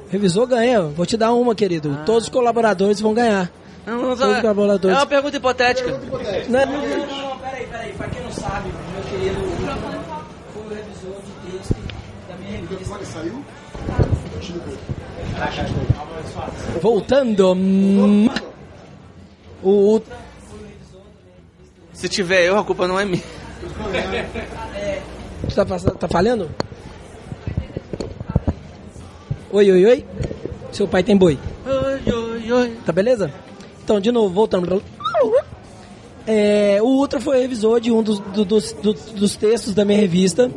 Revisor 0.09 0.45
ganha. 0.47 0.81
Vou 0.83 1.05
te 1.05 1.15
dar 1.15 1.33
uma, 1.33 1.55
querido. 1.55 1.97
Todos 2.05 2.23
os 2.25 2.29
colaboradores 2.29 2.99
vão 2.99 3.13
ganhar. 3.13 3.51
Não, 3.85 3.93
não, 3.95 4.01
Todos 4.15 4.21
os 4.31 4.37
é 4.37 4.41
colaboradores. 4.41 4.97
uma 4.97 5.05
pergunta 5.05 5.37
hipotética. 5.37 5.91
Não, 5.91 5.99
não, 5.99 6.65
não, 6.65 7.07
não, 7.07 7.29
não, 7.29 7.37
peraí, 7.39 7.65
peraí. 7.67 7.93
Pra 7.93 8.07
quem 8.09 8.21
não 8.23 8.31
sabe, 8.31 8.69
meu 8.93 9.03
querido, 9.03 9.39
foi 10.53 10.61
o 10.63 10.69
revisor 10.69 11.21
de 11.23 11.51
texto 11.57 11.75
da 12.27 12.35
minha 12.35 12.59
revista. 12.59 13.05
Saiu? 13.05 13.43
Voltando. 16.81 17.53
hum, 17.53 18.29
O, 19.63 19.95
o 19.97 20.01
Se 21.93 22.07
tiver 22.09 22.45
eu, 22.45 22.57
a 22.57 22.63
culpa 22.63 22.87
não 22.87 22.99
é 22.99 23.05
minha. 23.05 23.23
Tu 25.47 25.55
tá, 25.55 25.65
passando- 25.65 25.95
tá 25.97 26.07
falhando? 26.07 26.49
Oi, 29.51 29.71
oi, 29.71 29.85
oi. 29.85 30.05
Seu 30.71 30.87
pai 30.87 31.03
tem 31.03 31.17
boi. 31.17 31.37
Oi, 31.65 32.13
oi, 32.13 32.51
oi. 32.51 32.77
Tá 32.85 32.91
beleza? 32.91 33.31
Então, 33.83 33.99
de 33.99 34.11
novo, 34.11 34.33
voltando 34.33 34.67
pra... 34.67 34.77
É, 36.27 36.77
o 36.81 36.85
Ultra 36.85 37.19
foi 37.19 37.39
revisor 37.41 37.79
de 37.79 37.91
um 37.91 38.03
dos, 38.03 38.19
do- 38.19 38.45
dos, 38.45 38.71
do- 38.73 38.93
dos 38.93 39.35
textos 39.35 39.73
da 39.73 39.83
minha 39.83 39.97
revista. 39.99 40.51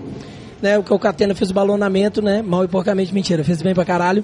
Né, 0.60 0.78
o 0.78 0.82
que 0.84 0.92
o 0.92 0.98
Catena 0.98 1.34
fez 1.34 1.50
o 1.50 1.54
balonamento, 1.54 2.22
né? 2.22 2.40
Mal 2.40 2.62
e 2.64 2.68
porcamente, 2.68 3.12
mentira, 3.12 3.42
fez 3.42 3.60
bem 3.62 3.74
pra 3.74 3.84
caralho. 3.84 4.22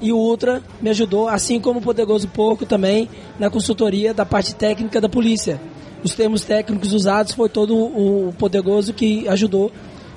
E 0.00 0.12
o 0.12 0.16
Ultra 0.16 0.62
me 0.80 0.90
ajudou, 0.90 1.28
assim 1.28 1.58
como 1.58 1.80
o 1.80 1.82
Poderoso 1.82 2.28
Porco 2.28 2.64
também, 2.66 3.08
na 3.38 3.50
consultoria 3.50 4.12
da 4.14 4.24
parte 4.26 4.54
técnica 4.54 5.00
da 5.00 5.08
polícia. 5.08 5.58
Os 6.06 6.14
termos 6.14 6.44
técnicos 6.44 6.92
usados 6.92 7.32
foi 7.32 7.48
todo 7.48 7.76
o 7.76 8.32
Poderoso 8.38 8.94
que 8.94 9.26
ajudou 9.26 9.72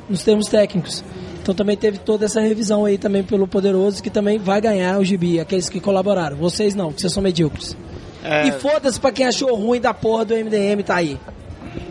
nos 0.08 0.22
termos 0.22 0.46
técnicos. 0.46 1.04
Então 1.42 1.56
também 1.56 1.76
teve 1.76 1.98
toda 1.98 2.26
essa 2.26 2.40
revisão 2.40 2.86
aí 2.86 2.96
também 2.96 3.24
pelo 3.24 3.48
Poderoso, 3.48 4.04
que 4.04 4.12
também 4.12 4.38
vai 4.38 4.62
ganhar 4.62 5.00
o 5.00 5.04
gibi, 5.04 5.40
aqueles 5.40 5.68
que 5.68 5.80
colaboraram. 5.80 6.38
Vocês 6.38 6.76
não, 6.76 6.94
que 6.94 7.02
vocês 7.02 7.12
são 7.12 7.24
medíocres. 7.24 7.76
E 8.46 8.52
foda-se 8.52 9.00
pra 9.00 9.12
quem 9.12 9.26
achou 9.26 9.56
ruim 9.56 9.82
da 9.82 9.92
porra 9.92 10.26
do 10.26 10.36
MDM, 10.36 10.84
tá 10.86 10.98
aí. 10.98 11.18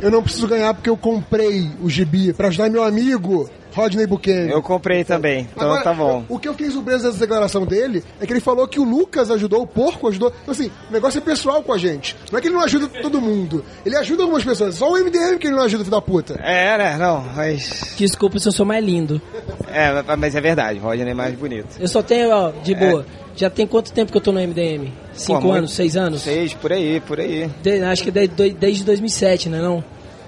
Eu 0.01 0.13
não 0.13 0.23
preciso 0.23 0.47
ganhar 0.47 0.73
porque 0.75 0.91
eu 0.91 0.97
comprei 0.97 1.69
o 1.83 1.91
gibi 1.91 2.33
pra 2.33 2.47
ajudar 2.47 2.71
meu 2.71 2.85
amigo 2.85 3.51
Rodney 3.79 4.07
Buchanan. 4.07 4.51
Eu 4.51 4.61
comprei 4.61 5.05
também, 5.05 5.49
então 5.55 5.69
Agora, 5.69 5.85
tá 5.85 5.95
bom. 5.95 6.25
O 6.29 6.37
que 6.39 6.49
eu 6.49 6.53
fiquei 6.53 6.69
surpreso 6.71 7.05
dessa 7.05 7.19
declaração 7.19 7.65
dele 7.65 8.03
é 8.21 8.27
que 8.27 8.33
ele 8.33 8.41
falou 8.41 8.67
que 8.67 8.81
o 8.81 8.85
Lucas 8.85 9.31
ajudou, 9.31 9.63
o 9.63 9.67
porco 9.67 10.09
ajudou. 10.09 10.33
Então, 10.43 10.53
assim, 10.53 10.71
o 10.91 10.93
negócio 10.93 11.19
é 11.19 11.21
pessoal 11.21 11.63
com 11.63 11.73
a 11.73 11.79
gente. 11.79 12.17
Não 12.33 12.39
é 12.39 12.43
que 12.43 12.49
ele 12.49 12.57
não 12.57 12.63
ajuda 12.63 12.89
todo 13.01 13.21
mundo. 13.21 13.65
Ele 13.87 13.97
ajuda 13.97 14.25
algumas 14.25 14.43
pessoas. 14.43 14.75
Só 14.75 14.91
o 14.91 14.97
MDM 14.99 15.39
que 15.39 15.47
ele 15.47 15.55
não 15.55 15.63
ajuda, 15.63 15.85
filho 15.85 15.97
da 15.97 16.03
puta. 16.03 16.35
É, 16.43 16.77
né? 16.77 16.97
Não, 16.99 17.23
mas. 17.37 17.95
Desculpa 17.97 18.41
se 18.41 18.49
eu 18.49 18.53
sou 18.53 18.67
mais 18.67 18.85
lindo. 18.85 19.23
É, 19.69 20.17
mas 20.17 20.35
é 20.35 20.41
verdade, 20.41 20.81
Rodney 20.81 21.11
é 21.11 21.15
mais 21.15 21.35
bonito. 21.37 21.69
Eu 21.79 21.87
só 21.87 22.03
tenho, 22.03 22.31
ó, 22.31 22.51
de 22.51 22.75
boa. 22.75 23.07
Já 23.37 23.49
tem 23.49 23.65
quanto 23.65 23.93
tempo 23.93 24.11
que 24.11 24.19
eu 24.19 24.23
tô 24.23 24.33
no 24.33 24.41
MDM? 24.41 24.93
Cinco 25.13 25.43
Pô, 25.43 25.53
anos, 25.53 25.73
seis 25.73 25.97
anos? 25.97 26.23
Seis, 26.23 26.53
por 26.55 26.73
aí, 26.73 27.01
por 27.01 27.21
aí. 27.21 27.49
De- 27.63 27.83
acho 27.85 28.03
que 28.03 28.11
desde, 28.11 28.51
desde 28.51 28.85
2007, 28.85 29.49
né 29.49 29.63
não? 29.63 29.85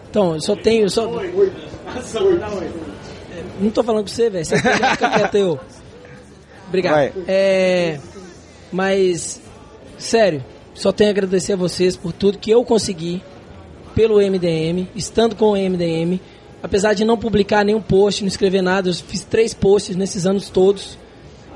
Então, 0.09 0.35
eu 0.35 0.41
só 0.41 0.55
tenho, 0.55 0.85
eu 0.85 0.91
só... 0.91 1.11
Não 3.61 3.71
tô 3.71 3.83
falando 3.83 4.03
com 4.05 4.09
você, 4.09 4.31
velho. 4.31 4.45
Você 4.45 4.57
já 4.57 4.91
fica 4.91 5.11
quieto 5.11 5.35
eu. 5.37 5.61
Obrigado. 6.69 6.95
Vai. 6.95 7.13
É, 7.29 7.99
mas, 8.73 9.41
sério, 9.99 10.45
só 10.75 10.93
tenho 10.93 11.11
a 11.11 11.13
agradecer 11.13 11.53
a 11.53 11.57
vocês 11.57 11.97
por 11.97 12.13
tudo 12.13 12.39
que 12.39 12.51
eu 12.51 12.65
consegui 12.65 13.23
pelo 13.95 14.17
MDM, 14.17 14.89
estando 14.95 15.37
com 15.37 15.53
o 15.53 15.57
MDM. 15.57 16.21
Apesar 16.63 16.95
de 16.95 17.05
não 17.05 17.17
publicar 17.17 17.65
nenhum 17.65 17.81
post, 17.81 18.23
não 18.23 18.29
escrever 18.29 18.63
nada, 18.63 18.89
eu 18.89 18.95
fiz 18.95 19.25
três 19.25 19.53
posts 19.55 19.97
nesses 19.97 20.27
anos 20.27 20.49
todos. 20.51 20.99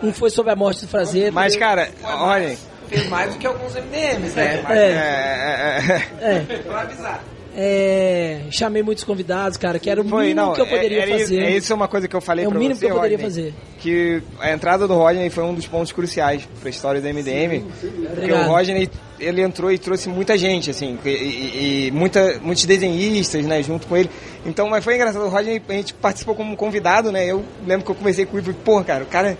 Um 0.02 0.12
foi 0.12 0.30
sobre 0.30 0.52
a 0.52 0.56
morte 0.56 0.82
do 0.82 0.88
Frazeiro. 0.88 1.32
Mas, 1.32 1.56
cara, 1.56 1.90
olhem. 2.02 2.56
Fez 2.88 3.08
mais 3.08 3.32
do 3.32 3.38
que 3.38 3.46
alguns 3.46 3.74
MDMs, 3.74 4.34
né? 4.36 4.62
É, 4.68 4.74
É, 4.74 4.78
é, 4.78 6.36
é, 6.36 6.36
é. 6.36 6.56
Pra 6.58 6.80
avisar. 6.82 7.24
É, 7.56 8.40
chamei 8.50 8.82
muitos 8.82 9.04
convidados, 9.04 9.56
cara, 9.56 9.78
que 9.78 9.88
era 9.88 10.00
o 10.00 10.04
Foi, 10.08 10.24
mínimo 10.28 10.40
não, 10.46 10.52
que 10.54 10.60
eu 10.60 10.66
poderia 10.66 10.98
é, 10.98 11.02
era 11.10 11.18
fazer. 11.18 11.38
É 11.42 11.50
isso 11.56 11.72
é 11.72 11.76
uma 11.76 11.86
coisa 11.88 12.08
que 12.08 12.14
eu 12.16 12.20
falei 12.20 12.44
É 12.44 12.48
o 12.48 12.50
pra 12.50 12.58
mínimo 12.58 12.74
você, 12.78 12.86
que 12.86 12.90
eu 12.92 12.96
poderia 12.96 13.16
Rodney, 13.16 13.30
fazer. 13.30 13.54
Que 13.78 14.22
a 14.40 14.52
entrada 14.52 14.88
do 14.88 14.94
Rodney 14.94 15.30
foi 15.30 15.44
um 15.44 15.54
dos 15.54 15.66
pontos 15.66 15.92
cruciais 15.92 16.48
pra 16.60 16.68
história 16.70 17.00
do 17.00 17.06
MDM. 17.08 17.60
Porque 17.80 18.06
Obrigado. 18.12 18.46
o 18.48 18.50
Rodney, 18.50 18.90
ele 19.20 19.40
entrou 19.42 19.70
e 19.70 19.78
trouxe 19.78 20.08
muita 20.08 20.36
gente, 20.36 20.70
assim, 20.70 20.98
e, 21.04 21.08
e- 21.08 21.86
e 21.86 21.90
muita, 21.92 22.40
muitos 22.42 22.64
desenhistas, 22.66 23.44
né, 23.46 23.62
junto 23.62 23.86
com 23.86 23.96
ele. 23.96 24.10
Então, 24.44 24.68
mas 24.68 24.82
foi 24.82 24.96
engraçado, 24.96 25.24
o 25.24 25.28
Rodney, 25.28 25.62
a 25.68 25.72
gente 25.72 25.94
participou 25.94 26.34
como 26.34 26.56
convidado, 26.56 27.12
né, 27.12 27.24
eu 27.24 27.44
lembro 27.66 27.84
que 27.84 27.90
eu 27.90 27.94
conversei 27.94 28.26
com 28.26 28.32
ele 28.36 28.42
e 28.42 28.44
falei, 28.46 28.60
porra, 28.64 28.84
cara, 28.84 29.04
o 29.04 29.06
cara... 29.06 29.38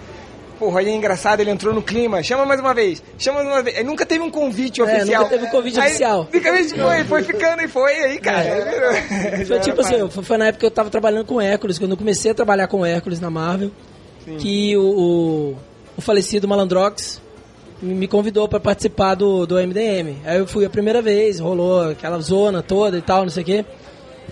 O 0.61 0.69
Rodney 0.69 0.93
é 0.93 0.97
engraçado, 0.97 1.41
ele 1.41 1.51
entrou 1.51 1.75
no 1.75 1.83
clima, 1.83 2.23
chama 2.23 2.47
mais 2.47 2.61
uma 2.61 2.73
vez, 2.73 3.03
chama 3.19 3.43
mais 3.43 3.49
uma 3.55 3.63
vez. 3.63 3.77
Ele 3.77 3.87
nunca 3.89 4.07
teve 4.07 4.23
um 4.23 4.31
convite 4.31 4.81
É, 4.81 4.85
oficial. 4.85 5.23
nunca 5.25 5.35
teve 5.35 5.47
um 5.47 5.51
convite 5.51 5.81
Aí, 5.81 5.89
oficial. 5.89 6.29
Fica 6.31 6.53
foi, 6.53 7.05
foi 7.05 7.23
ficando 7.25 7.63
e 7.63 7.69
foi, 7.69 7.93
aí, 7.93 8.19
cara. 8.19 8.43
virou- 8.65 9.47
Foi 9.47 9.61
tipo 9.61 9.81
assim, 9.81 10.09
foi, 10.23 10.37
na 10.39 10.47
época 10.47 10.61
que 10.61 10.67
eu 10.67 10.71
tava 10.71 10.91
trabalhando 10.91 11.25
com 11.27 11.35
o 11.35 11.41
Hércules, 11.41 11.79
quando 11.79 11.91
eu 11.91 11.97
comecei 11.97 12.31
a 12.31 12.35
trabalhar 12.35 12.69
com 12.69 12.81
o 12.81 12.85
Hércules 12.87 13.21
na 13.21 13.31
Marvel, 13.31 13.71
que 14.39 14.77
o, 14.77 14.81
o, 14.83 15.57
o 15.97 16.01
falecido 16.01 16.47
Malandrox 16.49 17.21
me 17.83 18.07
convidou 18.07 18.49
pra 18.49 18.61
participar 18.61 19.15
do, 19.17 19.45
do 19.45 19.57
MDM. 19.57 20.17
Aí 20.25 20.39
eu 20.39 20.47
fui 20.47 20.65
a 20.65 20.71
primeira 20.71 21.03
vez, 21.03 21.41
rolou 21.41 21.91
aquela 21.91 22.19
zona 22.21 22.63
toda 22.63 22.97
e 22.97 23.03
tal, 23.03 23.23
não 23.23 23.29
sei 23.29 23.43
o 23.43 23.47
quê. 23.47 23.65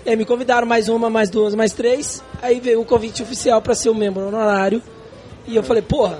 E 0.05 0.09
aí 0.09 0.15
me 0.15 0.25
convidaram 0.25 0.65
mais 0.65 0.89
uma, 0.89 1.09
mais 1.09 1.29
duas, 1.29 1.53
mais 1.53 1.73
três. 1.73 2.23
Aí 2.41 2.59
veio 2.59 2.81
o 2.81 2.85
convite 2.85 3.21
oficial 3.21 3.61
pra 3.61 3.75
ser 3.75 3.89
um 3.89 3.93
membro 3.93 4.27
honorário. 4.27 4.81
E 5.47 5.55
eu 5.55 5.63
falei, 5.63 5.81
porra, 5.81 6.19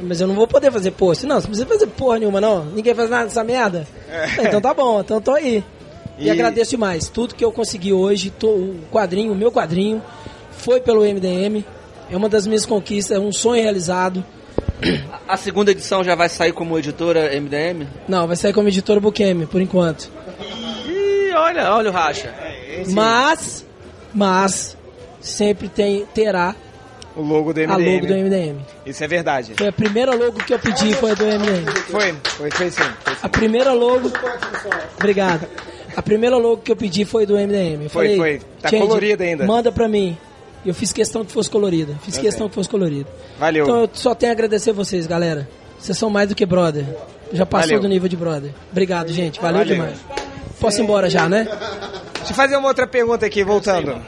mas 0.00 0.20
eu 0.20 0.26
não 0.26 0.34
vou 0.34 0.46
poder 0.46 0.70
fazer 0.72 0.90
post. 0.92 1.26
Não, 1.26 1.36
você 1.40 1.46
não 1.48 1.52
precisa 1.54 1.68
fazer 1.68 1.86
porra 1.88 2.18
nenhuma, 2.18 2.40
não. 2.40 2.64
Ninguém 2.66 2.94
faz 2.94 3.10
nada 3.10 3.24
dessa 3.24 3.44
merda. 3.44 3.86
Então 4.40 4.60
tá 4.60 4.72
bom, 4.74 5.00
então 5.00 5.20
tô 5.20 5.32
aí. 5.32 5.62
E, 6.18 6.26
E- 6.26 6.30
agradeço 6.30 6.70
demais. 6.72 7.08
Tudo 7.08 7.34
que 7.34 7.44
eu 7.44 7.50
consegui 7.52 7.92
hoje, 7.92 8.30
tô- 8.30 8.48
o 8.50 8.80
quadrinho, 8.90 9.32
o 9.32 9.36
meu 9.36 9.50
quadrinho, 9.50 10.02
foi 10.52 10.80
pelo 10.80 11.04
MDM. 11.04 11.64
É 12.10 12.16
uma 12.16 12.28
das 12.28 12.46
minhas 12.46 12.66
conquistas, 12.66 13.16
é 13.16 13.20
um 13.20 13.32
sonho 13.32 13.62
realizado. 13.62 14.24
A 15.28 15.36
segunda 15.36 15.70
edição 15.70 16.02
já 16.04 16.14
vai 16.14 16.28
sair 16.28 16.52
como 16.52 16.78
editora 16.78 17.32
MDM? 17.34 17.86
Não, 18.08 18.26
vai 18.26 18.36
sair 18.36 18.52
como 18.52 18.68
editora 18.68 19.00
Bukemi, 19.00 19.46
por 19.46 19.60
enquanto. 19.60 20.10
Ih, 20.86 21.32
olha, 21.34 21.72
olha 21.74 21.90
o 21.90 21.92
racha. 21.92 22.34
Mas, 22.88 23.64
mas, 24.12 24.76
sempre 25.20 25.68
tem, 25.68 26.04
terá 26.12 26.54
O 27.14 27.22
logo 27.22 27.52
do 27.52 27.60
a 27.60 27.66
MDM. 27.66 27.94
logo 27.94 28.06
do 28.06 28.14
MDM. 28.14 28.56
Isso 28.86 29.04
é 29.04 29.08
verdade. 29.08 29.52
Foi 29.56 29.68
a 29.68 29.72
primeira 29.72 30.14
logo 30.14 30.32
que 30.44 30.54
eu 30.54 30.58
pedi, 30.58 30.94
foi 30.94 31.10
a 31.10 31.14
do 31.14 31.24
MDM. 31.24 31.66
Foi, 31.90 32.14
foi, 32.24 32.50
foi 32.50 32.70
sim. 32.70 32.82
Foi 33.04 33.14
sim. 33.14 33.20
A 33.22 33.28
primeira 33.28 33.72
logo. 33.72 34.10
Obrigado. 34.96 35.46
A 35.94 36.02
primeira 36.02 36.36
logo 36.36 36.58
que 36.62 36.72
eu 36.72 36.76
pedi 36.76 37.04
foi 37.04 37.26
do 37.26 37.34
MDM. 37.34 37.84
Eu 37.84 37.90
Foi, 37.90 38.16
falei, 38.16 38.16
foi. 38.16 38.40
Tá 38.62 38.68
"Change, 38.70 38.86
colorida 38.86 39.24
ainda." 39.24 39.44
Manda 39.44 39.70
pra 39.70 39.86
mim. 39.88 40.16
E 40.64 40.68
eu 40.68 40.74
fiz 40.74 40.92
questão 40.92 41.24
que 41.24 41.32
fosse 41.32 41.50
colorida. 41.50 41.94
Fiz 42.02 42.16
questão 42.16 42.48
que 42.48 42.54
fosse 42.54 42.68
colorida. 42.68 43.08
Valeu. 43.38 43.64
Então 43.64 43.80
eu 43.82 43.90
só 43.92 44.14
tenho 44.14 44.32
a 44.32 44.34
agradecer 44.34 44.72
vocês, 44.72 45.06
galera. 45.06 45.48
Vocês 45.78 45.98
são 45.98 46.08
mais 46.08 46.28
do 46.28 46.34
que 46.34 46.46
brother. 46.46 46.86
Já 47.32 47.44
passou 47.44 47.68
Valeu. 47.68 47.80
do 47.82 47.88
nível 47.88 48.08
de 48.08 48.16
brother. 48.16 48.52
Obrigado, 48.70 49.12
gente. 49.12 49.40
Valeu, 49.40 49.58
Valeu. 49.58 49.74
demais. 49.74 49.98
Posso 50.60 50.80
ir 50.80 50.84
embora 50.84 51.10
já, 51.10 51.28
né? 51.28 51.44
Deixa 52.14 52.32
eu 52.32 52.36
fazer 52.36 52.56
uma 52.56 52.68
outra 52.68 52.86
pergunta 52.86 53.26
aqui, 53.26 53.42
voltando. 53.42 54.00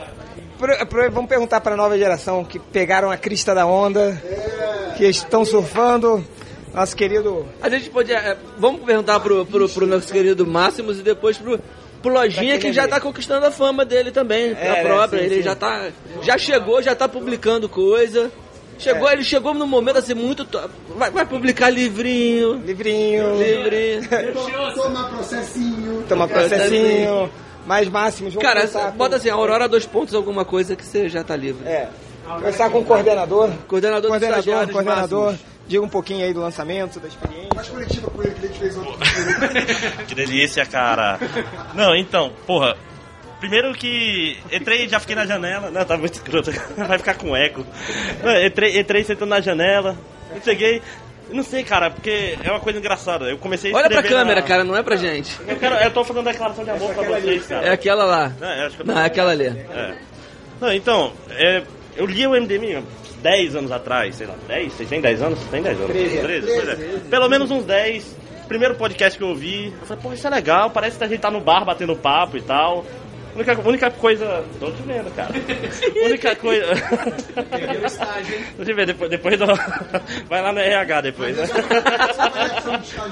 Pro- 0.59 0.87
pro- 0.87 1.11
vamos 1.11 1.29
perguntar 1.29 1.61
para 1.61 1.75
a 1.75 1.77
nova 1.77 1.99
geração 1.99 2.45
que 2.45 2.59
pegaram 2.59 3.11
a 3.11 3.17
crista 3.17 3.55
da 3.55 3.67
onda, 3.67 4.21
que 4.97 5.05
estão 5.07 5.45
surfando. 5.45 6.25
Nosso 6.73 6.97
querido. 6.97 7.47
A 7.63 7.69
gente 7.69 7.89
podia. 7.91 8.17
é, 8.19 8.37
vamos 8.59 8.81
perguntar 8.83 9.21
pro, 9.21 9.47
pro, 9.47 9.69
pro 9.69 9.87
nosso 9.87 10.13
querido 10.13 10.45
Máximos 10.45 10.99
e 10.99 11.03
depois 11.03 11.39
pro, 11.39 11.61
pro 12.03 12.13
Lojinha, 12.13 12.59
que 12.59 12.73
já 12.73 12.89
tá 12.89 13.01
conquistando 13.01 13.47
a 13.47 13.51
fama 13.53 13.85
dele 13.85 14.11
também, 14.11 14.57
É, 14.59 14.69
a 14.71 14.73
né, 14.75 14.83
própria. 14.85 15.21
sim, 15.21 15.27
ele 15.27 15.37
sim. 15.37 15.43
já 15.43 15.55
tá. 15.55 15.89
Já 16.23 16.37
chegou, 16.37 16.83
já 16.83 16.95
tá 16.95 17.09
publicando 17.09 17.69
coisa. 17.69 18.31
Chegou, 18.77 19.09
ele 19.09 19.23
chegou 19.23 19.55
num 19.55 19.69
momento 19.69 19.99
assim 19.99 20.15
muito. 20.15 20.45
to- 20.45 20.69
Vai, 20.97 21.09
vai 21.13 21.25
publicar 21.25 21.71
livrinho. 21.71 22.55
Livrinho. 22.55 23.37
Livrinho. 23.37 24.03
Toma 24.75 25.05
processinho. 25.11 26.05
Toma 26.09 26.27
processinho. 26.27 27.31
Mais 27.67 27.89
máximos. 27.89 28.35
Vamos 28.35 28.47
Cara, 28.47 28.61
começar 28.61 28.91
com- 28.93 28.97
bota 28.99 29.17
assim, 29.17 29.31
Aurora 29.31 29.69
dois 29.69 29.87
pontos, 29.87 30.15
alguma 30.15 30.45
coisa 30.45 30.77
que 30.77 30.85
você 30.85 31.09
já 31.09 31.25
tá 31.25 31.35
livre. 31.37 31.67
É. 31.67 31.89
Começar 32.27 32.71
com 32.71 32.79
o 32.79 32.85
coordenador. 32.85 33.51
Coordenador, 33.69 34.09
Coordenador, 34.11 34.69
coordenador. 34.71 35.25
máximos. 35.33 35.55
Diga 35.67 35.83
um 35.83 35.89
pouquinho 35.89 36.25
aí 36.27 36.33
do 36.35 36.41
lançamento, 36.41 37.01
da 37.01 37.09
experiência. 37.09 37.49
Mais 37.55 37.69
coletiva 37.69 38.11
com 38.11 38.23
ele 38.23 38.35
que 38.35 38.45
a 38.45 38.49
gente 38.49 38.59
fez 38.59 38.77
ontem. 38.77 38.99
Que 40.07 40.15
delícia, 40.15 40.65
cara. 40.67 41.19
Não, 41.75 41.95
então, 41.97 42.33
porra. 42.47 42.77
Primeiro 43.41 43.73
que 43.75 44.39
entrei 44.53 44.85
e 44.85 44.89
já 44.89 44.99
fiquei 45.01 45.15
na 45.17 45.27
janela. 45.27 45.71
Não, 45.71 45.85
tá 45.85 45.97
muito 45.99 46.15
escroto. 46.15 46.51
Vai 46.77 46.99
ficar 46.99 47.15
com 47.15 47.35
eco. 47.37 47.65
Não, 48.23 48.45
entrei, 48.45 48.79
entrei 48.79 49.05
sentando 49.05 49.31
na 49.31 49.41
janela. 49.41 49.97
Eu. 51.31 51.35
Não 51.37 51.43
sei, 51.43 51.65
cara, 51.65 51.91
porque 51.91 52.37
é 52.43 52.51
uma 52.51 52.61
coisa 52.61 52.79
engraçada. 52.79 53.27
Eu 53.27 53.39
comecei 53.39 53.73
a 53.73 53.77
Olha 53.77 53.89
pra 53.89 54.03
câmera, 54.03 54.41
na- 54.41 54.47
cara, 54.47 54.65
não 54.65 54.77
é 54.77 54.83
pra 54.83 54.97
gente. 54.97 55.39
Eu, 55.47 55.57
quero, 55.57 55.75
eu 55.77 55.91
tô 55.91 56.05
fazendo 56.05 56.25
declaração 56.25 56.65
de 56.65 56.71
amor 56.71 56.95
pra 56.95 57.03
vocês, 57.05 57.47
cara. 57.47 57.67
É 57.67 57.71
aquela 57.73 58.05
lá. 58.05 58.33
É, 58.41 58.67
acho 58.67 58.77
que 58.77 58.83
eu 58.83 58.87
tô- 58.87 58.93
Não, 58.93 59.01
é 59.01 59.05
aquela 59.07 59.31
ali. 59.33 59.47
É. 59.47 59.95
Não, 60.61 60.73
então, 60.73 61.13
é, 61.31 61.63
eu 61.97 62.07
li 62.07 62.27
o 62.27 62.35
MDM 62.35 62.83
10 63.23 63.57
anos 63.57 63.73
atrás, 63.73 64.15
sei 64.17 64.27
lá, 64.27 64.35
10? 64.47 64.73
Vocês 64.73 64.89
têm 64.89 65.01
10 65.01 65.23
anos? 65.23 65.39
Tem 65.51 65.63
10 65.63 65.77
anos? 65.79 65.91
13. 65.93 66.19
13, 66.19 66.47
pois 66.47 66.69
é. 66.69 66.77
Pelo 67.11 67.29
menos 67.29 67.51
uns 67.51 67.65
10. 67.65 68.17
Primeiro 68.47 68.75
podcast 68.75 69.17
que 69.19 69.25
eu 69.25 69.29
ouvi, 69.29 69.73
eu 69.81 69.87
falei, 69.87 70.03
pô, 70.03 70.13
isso 70.13 70.27
é 70.27 70.31
legal, 70.31 70.69
parece 70.69 70.99
que 70.99 71.05
a 71.05 71.09
gente 71.09 71.21
tá 71.21 71.31
no 71.31 71.41
bar 71.41 71.65
batendo 71.65 71.97
papo 71.97 72.37
e 72.37 72.43
tal. 72.43 72.85
Única, 73.35 73.61
única 73.69 73.91
coisa. 73.91 74.45
Tô 74.61 74.71
te 74.71 74.83
vendo, 74.83 75.11
cara. 75.15 75.33
única 76.05 76.37
coisa. 76.37 76.67
Deixa 78.57 78.71
eu 78.71 78.77
ver, 78.77 78.87
depois, 78.87 79.11
depois 79.11 79.39
do... 79.39 79.47
Vai 80.29 80.41
lá 80.41 80.53
no 80.53 80.61
RH 80.61 81.01
depois, 81.01 81.37
né? 81.37 81.45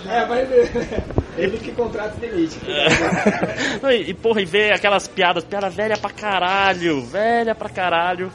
É, 0.09 0.25
vai 0.27 0.45
ver. 0.45 0.71
Ele 1.37 1.59
que 1.59 1.73
contrata 1.73 2.17
demite. 2.21 2.59
Não, 3.83 3.91
e, 3.91 4.11
e, 4.11 4.15
porra, 4.15 4.41
e 4.43 4.45
ver 4.45 4.73
aquelas 4.73 5.09
piadas, 5.09 5.45
piada 5.45 5.69
velha 5.69 5.97
pra 5.97 6.11
caralho, 6.11 7.03
velha 7.03 7.55
pra 7.55 7.69
caralho. 7.69 8.31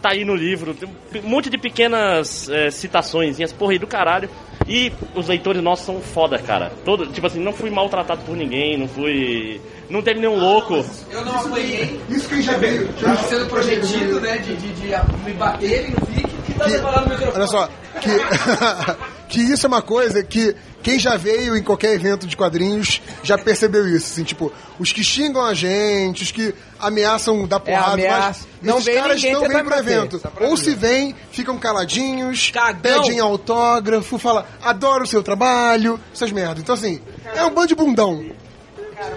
Tá 0.00 0.10
aí 0.10 0.24
no 0.24 0.34
livro, 0.34 0.74
tem 0.74 1.22
um 1.22 1.28
monte 1.28 1.48
de 1.48 1.56
pequenas 1.56 2.48
é, 2.50 2.70
citações, 2.70 3.38
porra, 3.54 3.72
aí 3.72 3.78
do 3.78 3.86
caralho. 3.86 4.28
E 4.66 4.92
os 5.14 5.28
leitores 5.28 5.62
nossos 5.62 5.84
são 5.84 6.00
foda, 6.00 6.38
cara. 6.38 6.72
Todo, 6.84 7.06
tipo 7.06 7.26
assim, 7.26 7.40
não 7.40 7.52
fui 7.52 7.70
maltratado 7.70 8.22
por 8.22 8.36
ninguém, 8.36 8.78
não 8.78 8.88
fui. 8.88 9.60
Não 9.90 10.00
teve 10.00 10.20
nenhum 10.20 10.38
louco. 10.38 10.84
Eu 11.10 11.24
não 11.24 11.34
apanhei. 11.34 12.00
Isso 12.08 12.28
quem 12.28 12.40
já 12.40 12.56
veio. 12.56 12.88
Tava 12.94 13.22
sendo 13.24 13.46
projetido, 13.46 14.20
né? 14.20 14.38
De, 14.38 14.56
de, 14.56 14.68
de 14.72 15.24
me 15.24 15.32
baterem 15.34 15.90
no 15.90 16.06
fique. 16.06 16.34
Que 16.46 16.54
tá 16.54 16.66
microfone. 16.66 17.32
Olha 17.34 17.46
só, 17.46 17.68
que, 18.00 18.08
que 19.28 19.40
isso 19.40 19.66
é 19.66 19.68
uma 19.68 19.82
coisa 19.82 20.22
que 20.22 20.54
quem 20.82 20.98
já 20.98 21.16
veio 21.16 21.56
em 21.56 21.62
qualquer 21.62 21.94
evento 21.94 22.26
de 22.26 22.36
quadrinhos 22.36 23.00
já 23.22 23.38
percebeu 23.38 23.88
isso. 23.88 24.12
Assim, 24.12 24.24
tipo, 24.24 24.52
os 24.78 24.92
que 24.92 25.02
xingam 25.02 25.42
a 25.44 25.54
gente, 25.54 26.22
os 26.22 26.30
que 26.30 26.54
ameaçam 26.78 27.46
dar 27.46 27.60
porrada, 27.60 27.92
ameaça. 27.94 28.46
mas 28.60 28.62
Não 28.62 28.78
esses 28.78 28.94
caras 28.94 29.16
ninguém 29.16 29.32
não 29.32 29.40
tentar 29.42 29.54
vêm 29.54 29.64
pro 29.64 29.78
evento. 29.78 30.22
Ou 30.42 30.56
se 30.56 30.74
vêm, 30.74 31.14
ficam 31.32 31.58
caladinhos, 31.58 32.50
Cagão. 32.50 33.02
pedem 33.02 33.18
autógrafo, 33.20 34.18
fala, 34.18 34.46
adoro 34.62 35.04
o 35.04 35.06
seu 35.06 35.22
trabalho, 35.22 35.98
essas 36.12 36.30
merdas. 36.32 36.58
Então, 36.60 36.74
assim, 36.74 37.00
é 37.34 37.42
um 37.44 37.50
bando 37.50 37.68
de 37.68 37.74
bundão. 37.74 38.24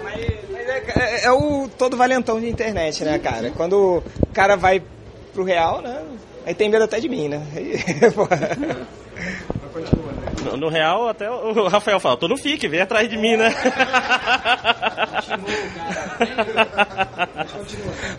Mas 0.04 0.20
é, 0.20 0.82
é- 0.96 1.24
é 1.26 1.32
o 1.32 1.68
todo 1.76 1.96
valentão 1.96 2.40
de 2.40 2.48
internet, 2.48 3.04
né, 3.04 3.18
cara? 3.18 3.52
Quando 3.56 4.02
o 4.22 4.26
cara 4.32 4.56
vai 4.56 4.82
pro 5.34 5.44
real, 5.44 5.82
né? 5.82 6.02
Aí 6.46 6.54
tem 6.54 6.70
medo 6.70 6.84
até 6.84 6.98
de 6.98 7.08
mim, 7.10 7.28
né? 7.28 7.42
Aí, 9.78 9.84
porra. 9.84 10.50
No, 10.52 10.56
no 10.56 10.68
real, 10.68 11.08
até 11.08 11.30
o 11.30 11.66
Rafael 11.68 11.98
fala, 12.00 12.16
tô 12.16 12.28
no 12.28 12.36
FIC, 12.36 12.68
vem 12.68 12.80
atrás 12.80 13.08
de 13.08 13.16
mim, 13.16 13.36
né? 13.36 13.52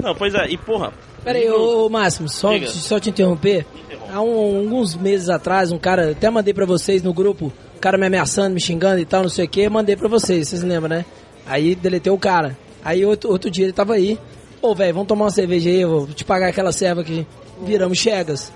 Não, 0.02 0.16
pois 0.16 0.34
é, 0.36 0.48
e 0.50 0.58
porra. 0.58 0.92
Pera 1.24 1.38
aí, 1.38 1.50
ô, 1.50 1.86
ô, 1.86 1.90
Máximo, 1.90 2.30
só, 2.30 2.52
Diga. 2.54 2.68
só 2.68 3.00
te 3.00 3.10
interromper. 3.10 3.66
Há 4.12 4.22
um- 4.22 4.58
alguns 4.62 4.96
meses 4.96 5.30
atrás, 5.30 5.72
um 5.72 5.78
cara, 5.78 6.12
até 6.12 6.30
mandei 6.30 6.54
pra 6.54 6.66
vocês 6.66 7.04
no 7.04 7.14
grupo, 7.14 7.52
o 7.76 7.80
cara 7.80 7.98
me 7.98 8.06
ameaçando, 8.08 8.54
me 8.54 8.60
xingando 8.62 9.00
e 9.00 9.06
tal, 9.06 9.24
não 9.24 9.30
sei 9.30 9.46
o 9.46 9.50
que, 9.50 9.68
mandei 9.70 9.96
pra 9.96 10.08
vocês, 10.08 10.48
vocês 10.48 10.64
lembram, 10.64 10.90
né? 10.98 11.06
Aí 11.46 11.76
deletei 11.76 12.12
o 12.12 12.18
cara. 12.18 12.58
Aí 12.84 13.06
outro, 13.06 13.30
outro 13.30 13.52
dia 13.52 13.66
ele 13.66 13.74
tava 13.74 13.94
aí, 13.96 14.18
ô 14.62 14.74
velho, 14.74 14.94
vamos 14.94 15.08
tomar 15.08 15.26
uma 15.26 15.32
cerveja 15.32 15.70
aí, 15.70 15.82
eu 15.82 15.90
vou 15.90 16.08
te 16.08 16.24
pagar 16.24 16.48
aquela 16.50 16.72
serva 16.72 17.04
que 17.04 17.26
viramos 17.62 17.98
chegas. 17.98 18.52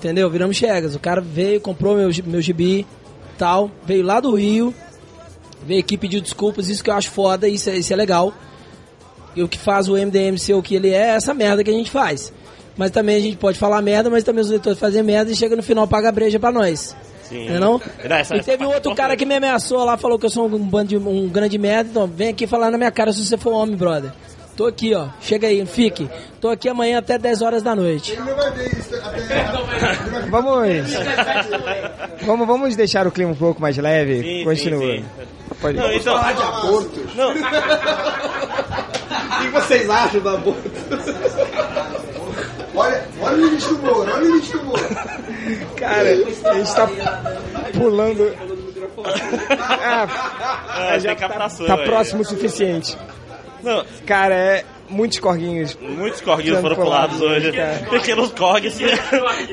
Entendeu? 0.00 0.28
Viramos 0.30 0.56
chegas. 0.56 0.94
O 0.94 0.98
cara 0.98 1.20
veio, 1.20 1.60
comprou 1.60 1.94
meu, 1.94 2.08
meu 2.24 2.40
gibi, 2.40 2.86
tal, 3.38 3.70
veio 3.84 4.02
lá 4.02 4.18
do 4.18 4.34
Rio, 4.34 4.74
veio 5.66 5.80
aqui 5.80 5.96
pedir 5.98 6.20
desculpas, 6.22 6.68
isso 6.70 6.82
que 6.82 6.88
eu 6.88 6.94
acho 6.94 7.10
foda, 7.10 7.46
isso 7.46 7.68
é, 7.68 7.76
isso 7.76 7.92
é 7.92 7.96
legal. 7.96 8.32
E 9.36 9.42
o 9.42 9.48
que 9.48 9.58
faz 9.58 9.88
o 9.88 9.92
MDM 9.96 10.38
ser 10.38 10.54
o 10.54 10.62
que 10.62 10.74
ele 10.74 10.88
é, 10.90 10.94
é 10.96 11.08
essa 11.10 11.34
merda 11.34 11.62
que 11.62 11.70
a 11.70 11.72
gente 11.74 11.90
faz. 11.90 12.32
Mas 12.76 12.90
também 12.90 13.16
a 13.16 13.20
gente 13.20 13.36
pode 13.36 13.58
falar 13.58 13.82
merda, 13.82 14.08
mas 14.08 14.24
também 14.24 14.40
os 14.42 14.48
leitores 14.48 14.78
fazem 14.78 15.02
merda 15.02 15.30
e 15.30 15.36
chega 15.36 15.54
no 15.54 15.62
final 15.62 15.86
paga 15.86 16.10
breja 16.10 16.40
pra 16.40 16.50
nós. 16.50 16.96
Sim. 17.24 17.46
Não 17.48 17.56
é 17.56 17.58
não? 17.60 17.80
Não, 18.08 18.16
essa- 18.16 18.36
e 18.36 18.42
teve 18.42 18.64
um 18.64 18.72
outro 18.72 18.94
cara 18.94 19.14
que 19.16 19.26
me 19.26 19.34
ameaçou 19.36 19.84
lá, 19.84 19.96
falou 19.98 20.18
que 20.18 20.24
eu 20.26 20.30
sou 20.30 20.46
um, 20.46 20.58
bando 20.58 20.96
um 21.08 21.28
grande 21.28 21.58
merda, 21.58 21.90
então 21.90 22.06
vem 22.06 22.28
aqui 22.30 22.46
falar 22.46 22.70
na 22.70 22.78
minha 22.78 22.90
cara 22.90 23.12
se 23.12 23.24
você 23.24 23.36
for 23.36 23.52
homem, 23.52 23.76
brother. 23.76 24.10
Tô 24.60 24.66
aqui, 24.66 24.94
ó. 24.94 25.08
Chega 25.22 25.46
aí, 25.46 25.64
fique. 25.64 26.06
Tô 26.38 26.50
aqui 26.50 26.68
amanhã 26.68 26.98
até 26.98 27.16
10 27.16 27.40
horas 27.40 27.62
da 27.62 27.74
noite. 27.74 28.12
Ele 28.12 28.20
não 28.20 28.36
vai 28.36 28.50
ver 28.50 28.78
isso 28.78 28.94
até... 28.94 29.18
Vamos, 30.28 30.68
vamos, 32.26 32.46
vamos 32.46 32.76
deixar 32.76 33.06
o 33.06 33.10
clima 33.10 33.32
um 33.32 33.34
pouco 33.34 33.58
mais 33.58 33.78
leve. 33.78 34.20
Sim, 34.20 34.44
Continua. 34.44 34.80
sim, 34.82 34.98
sim. 34.98 35.04
Pode 35.62 35.78
Não, 35.78 35.90
então, 35.90 36.14
Não, 37.14 37.30
O 39.40 39.44
que 39.44 39.48
vocês 39.48 39.88
acham 39.88 40.20
do 40.20 40.28
aborto? 40.28 40.70
Olha, 42.74 43.08
olha 43.22 43.36
o 43.36 43.44
limite 43.46 43.66
do 43.66 43.78
Moro, 43.78 44.12
olha 44.12 44.16
o 44.16 44.26
limite 44.26 44.52
do 44.52 44.62
Moro. 44.62 44.88
Cara, 45.76 46.10
a 46.10 46.14
gente 46.54 46.74
tá 46.74 46.86
pulando. 47.72 48.36
Ah, 49.58 50.06
ah, 50.68 50.98
já 50.98 51.16
tá 51.16 51.48
aí. 51.76 51.84
próximo 51.86 52.20
o 52.20 52.24
suficiente. 52.26 52.94
Não, 53.62 53.84
Cara, 54.06 54.34
é 54.34 54.64
muitos 54.88 55.18
corguinhos. 55.18 55.76
muitos 55.80 56.20
corguinhos 56.20 56.60
foram 56.60 56.76
pulados 56.76 57.18
pulados, 57.18 57.44
hoje. 57.44 57.52
cara. 57.56 57.78
Pequenos 57.90 58.32
corgues 58.32 58.76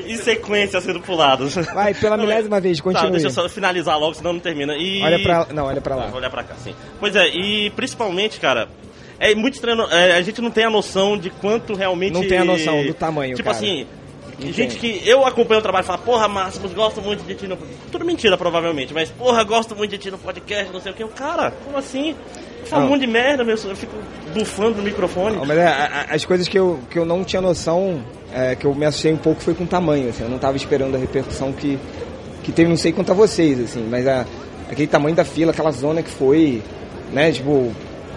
em 0.06 0.16
sequência 0.16 0.80
sendo 0.80 1.00
pulados. 1.00 1.54
Vai, 1.54 1.94
pela 1.94 2.16
milésima 2.16 2.60
vez, 2.60 2.78
Tá, 2.78 2.84
continue. 2.84 3.10
deixa 3.12 3.26
eu 3.26 3.30
só 3.30 3.48
finalizar 3.48 3.98
logo, 3.98 4.14
senão 4.14 4.32
não 4.32 4.40
termina. 4.40 4.74
E... 4.76 5.02
Olha 5.02 5.18
pra. 5.22 5.46
Não, 5.52 5.66
olha 5.66 5.80
pra 5.80 5.94
lá. 5.94 6.10
olhar 6.14 6.30
pra 6.30 6.42
cá, 6.42 6.54
sim. 6.62 6.74
Pois 6.98 7.14
é, 7.14 7.28
e 7.28 7.70
principalmente, 7.70 8.40
cara, 8.40 8.68
é 9.20 9.34
muito 9.34 9.54
estranho. 9.54 9.82
é, 9.90 10.16
a 10.16 10.22
gente 10.22 10.40
não 10.40 10.50
tem 10.50 10.64
a 10.64 10.70
noção 10.70 11.16
de 11.18 11.30
quanto 11.30 11.74
realmente. 11.74 12.12
Não 12.14 12.26
tem 12.26 12.38
a 12.38 12.44
noção 12.44 12.84
do 12.84 12.94
tamanho, 12.94 13.36
Tipo 13.36 13.48
cara. 13.50 13.56
assim. 13.58 13.86
Não 14.40 14.52
gente 14.52 14.76
que 14.76 15.02
eu 15.04 15.26
acompanho 15.26 15.58
o 15.58 15.62
trabalho 15.62 15.82
e 15.82 15.86
falo, 15.88 15.98
porra, 16.02 16.28
Máximos, 16.28 16.72
gosto 16.72 17.02
muito 17.02 17.24
de 17.24 17.34
ti 17.34 17.48
no. 17.48 17.58
Tudo 17.90 18.04
mentira, 18.04 18.38
provavelmente, 18.38 18.94
mas 18.94 19.10
porra, 19.10 19.42
gosto 19.42 19.74
muito 19.74 19.90
de 19.90 19.98
ti 19.98 20.12
no 20.12 20.18
podcast, 20.18 20.72
não 20.72 20.80
sei 20.80 20.92
o 20.92 20.94
que. 20.94 21.02
Eu, 21.02 21.08
cara, 21.08 21.52
como 21.64 21.76
assim? 21.76 22.14
Fala 22.68 22.82
um 22.82 22.86
Não. 22.86 22.92
monte 22.92 23.00
de 23.02 23.06
merda, 23.12 23.44
meu, 23.44 23.56
eu 23.56 23.76
fico 23.76 23.94
bufando 24.34 24.76
no 24.76 24.82
microfone. 24.82 25.36
Não, 25.36 25.46
mas 25.46 25.56
é, 25.58 25.66
a- 25.66 26.06
as 26.10 26.24
coisas 26.24 26.46
que 26.46 26.58
eu, 26.58 26.78
que 26.90 26.98
eu 26.98 27.04
não 27.04 27.24
tinha 27.24 27.40
noção, 27.42 28.02
é, 28.32 28.54
que 28.54 28.64
eu 28.66 28.74
me 28.74 28.84
assustei 28.84 29.12
um 29.12 29.16
pouco, 29.16 29.40
foi 29.40 29.54
com 29.54 29.64
o 29.64 29.66
tamanho. 29.66 30.10
Assim, 30.10 30.22
eu 30.24 30.28
não 30.28 30.38
tava 30.38 30.56
esperando 30.56 30.94
a 30.94 30.98
repercussão 30.98 31.52
que, 31.52 31.78
que 32.42 32.52
teve, 32.52 32.68
não 32.68 32.76
sei 32.76 32.92
quanto 32.92 33.10
a 33.10 33.14
vocês, 33.14 33.58
assim, 33.60 33.86
mas 33.90 34.06
a, 34.06 34.26
aquele 34.70 34.86
tamanho 34.88 35.16
da 35.16 35.24
fila, 35.24 35.50
aquela 35.52 35.70
zona 35.70 36.02
que 36.02 36.10
foi, 36.10 36.62
né, 37.12 37.32
tipo, 37.32 37.72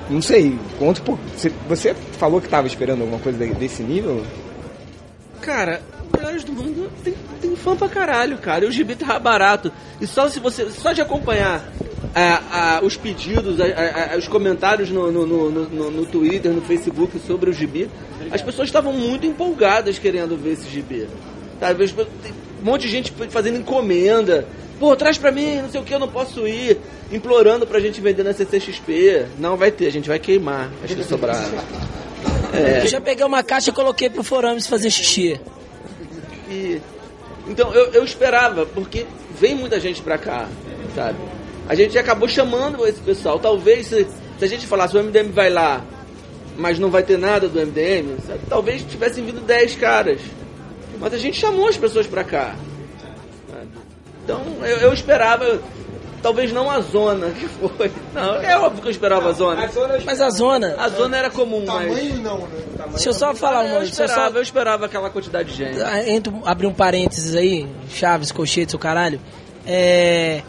não 0.09 0.21
sei, 0.21 0.57
conta, 0.77 1.01
pô, 1.01 1.17
você, 1.35 1.51
você 1.69 1.93
falou 2.17 2.41
que 2.41 2.49
tava 2.49 2.67
esperando 2.67 3.01
alguma 3.01 3.19
coisa 3.19 3.37
de- 3.37 3.53
desse 3.53 3.81
nível? 3.83 4.21
Cara, 5.41 5.81
Melhores 6.15 6.43
do 6.43 6.51
Mundo 6.51 6.91
tem, 7.03 7.13
tem 7.41 7.55
fã 7.55 7.75
pra 7.75 7.87
caralho, 7.87 8.37
cara. 8.37 8.65
E 8.65 8.67
o 8.67 8.71
gibi 8.71 8.95
tá 8.95 9.17
barato. 9.17 9.71
E 9.99 10.05
só 10.05 10.27
se 10.29 10.39
você. 10.39 10.69
Só 10.69 10.91
de 10.91 11.01
acompanhar 11.01 11.63
ah, 12.13 12.41
ah, 12.51 12.79
os 12.83 12.97
pedidos, 12.97 13.57
ah, 13.61 14.15
os 14.17 14.27
comentários 14.27 14.89
no, 14.89 15.11
no, 15.11 15.25
no, 15.25 15.49
no- 15.49 15.91
no 15.91 16.05
Twitter, 16.05 16.51
no 16.51 16.61
Facebook 16.61 17.19
sobre 17.25 17.49
o 17.49 17.53
gibi, 17.53 17.89
as 18.31 18.41
pessoas 18.41 18.67
estavam 18.67 18.91
muito 18.93 19.25
empolgadas 19.25 19.97
querendo 19.97 20.35
ver 20.37 20.53
esse 20.53 20.69
gibi. 20.69 21.07
As 21.61 21.75
Tem 21.91 22.05
um 22.61 22.65
monte 22.65 22.81
de 22.83 22.89
gente 22.89 23.13
fazendo 23.29 23.57
encomenda. 23.57 24.45
Pô, 24.79 24.95
traz 24.95 25.17
pra 25.17 25.31
mim, 25.31 25.57
não 25.61 25.69
sei 25.69 25.79
o 25.79 25.83
que, 25.83 25.93
eu 25.93 25.99
não 25.99 26.07
posso 26.07 26.47
ir. 26.47 26.77
Implorando 27.11 27.67
pra 27.67 27.79
gente 27.79 28.01
vender 28.01 28.23
na 28.23 28.33
CCXP. 28.33 29.25
Não 29.37 29.55
vai 29.55 29.69
ter, 29.69 29.85
a 29.87 29.91
gente 29.91 30.07
vai 30.09 30.17
queimar. 30.17 30.71
Acho 30.83 30.95
que 30.95 31.03
sobrar. 31.03 31.37
Eu 32.81 32.87
já 32.89 32.99
peguei 32.99 33.23
uma 33.25 33.43
caixa 33.43 33.69
e 33.69 33.73
coloquei 33.73 34.09
pro 34.09 34.23
Forames 34.23 34.65
fazer 34.67 34.89
xixi. 34.89 35.39
E, 36.49 36.81
então 37.47 37.71
eu, 37.73 37.91
eu 37.93 38.03
esperava, 38.03 38.65
porque 38.65 39.05
vem 39.39 39.53
muita 39.55 39.79
gente 39.79 40.01
pra 40.01 40.17
cá, 40.17 40.47
sabe? 40.95 41.17
A 41.69 41.75
gente 41.75 41.97
acabou 41.97 42.27
chamando 42.27 42.85
esse 42.87 42.99
pessoal. 42.99 43.39
Talvez 43.39 43.87
se, 43.87 44.05
se 44.39 44.45
a 44.45 44.47
gente 44.47 44.65
falasse 44.67 44.97
o 44.97 45.03
MDM 45.03 45.31
vai 45.31 45.49
lá, 45.49 45.81
mas 46.57 46.77
não 46.79 46.89
vai 46.89 47.03
ter 47.03 47.17
nada 47.17 47.47
do 47.47 47.59
MDM, 47.59 48.17
sabe? 48.25 48.39
talvez 48.49 48.83
tivessem 48.83 49.23
vindo 49.25 49.41
10 49.41 49.75
caras. 49.75 50.19
Mas 50.99 51.13
a 51.13 51.17
gente 51.17 51.39
chamou 51.39 51.67
as 51.67 51.77
pessoas 51.77 52.05
pra 52.07 52.23
cá. 52.23 52.55
sabe? 53.49 53.67
Então 54.23 54.41
eu, 54.61 54.77
eu 54.77 54.93
esperava, 54.93 55.59
talvez 56.21 56.51
não 56.51 56.69
a 56.69 56.79
zona 56.81 57.29
que 57.31 57.47
foi. 57.47 57.91
Não, 58.13 58.35
é 58.35 58.57
óbvio 58.59 58.81
que 58.81 58.87
eu 58.87 58.91
esperava 58.91 59.29
a 59.29 59.31
zona. 59.31 59.67
Mas 60.05 60.21
a 60.21 60.29
zona. 60.29 60.75
A 60.77 60.89
zona 60.89 61.17
era 61.17 61.29
comum, 61.29 61.63
mas. 61.65 61.87
Tamanho 61.87 62.17
não, 62.17 62.37
né? 62.39 62.47
Deixa 62.91 63.09
eu 63.09 63.13
só 63.13 63.33
falar 63.33 63.61
uma 63.61 63.75
Eu 63.75 63.81
eu 63.81 63.87
só- 63.87 64.03
esperava, 64.03 64.37
eu 64.37 64.41
esperava 64.43 64.85
aquela 64.85 65.09
quantidade 65.09 65.49
de 65.51 65.55
gente. 65.57 65.81
Ah, 65.81 66.07
Entro, 66.07 66.39
abrir 66.45 66.67
um 66.67 66.73
parênteses 66.73 67.33
aí, 67.35 67.67
Chaves, 67.89 68.31
Colchete, 68.31 68.71
seu 68.71 68.79
caralho. 68.79 69.19
É, 69.65 70.41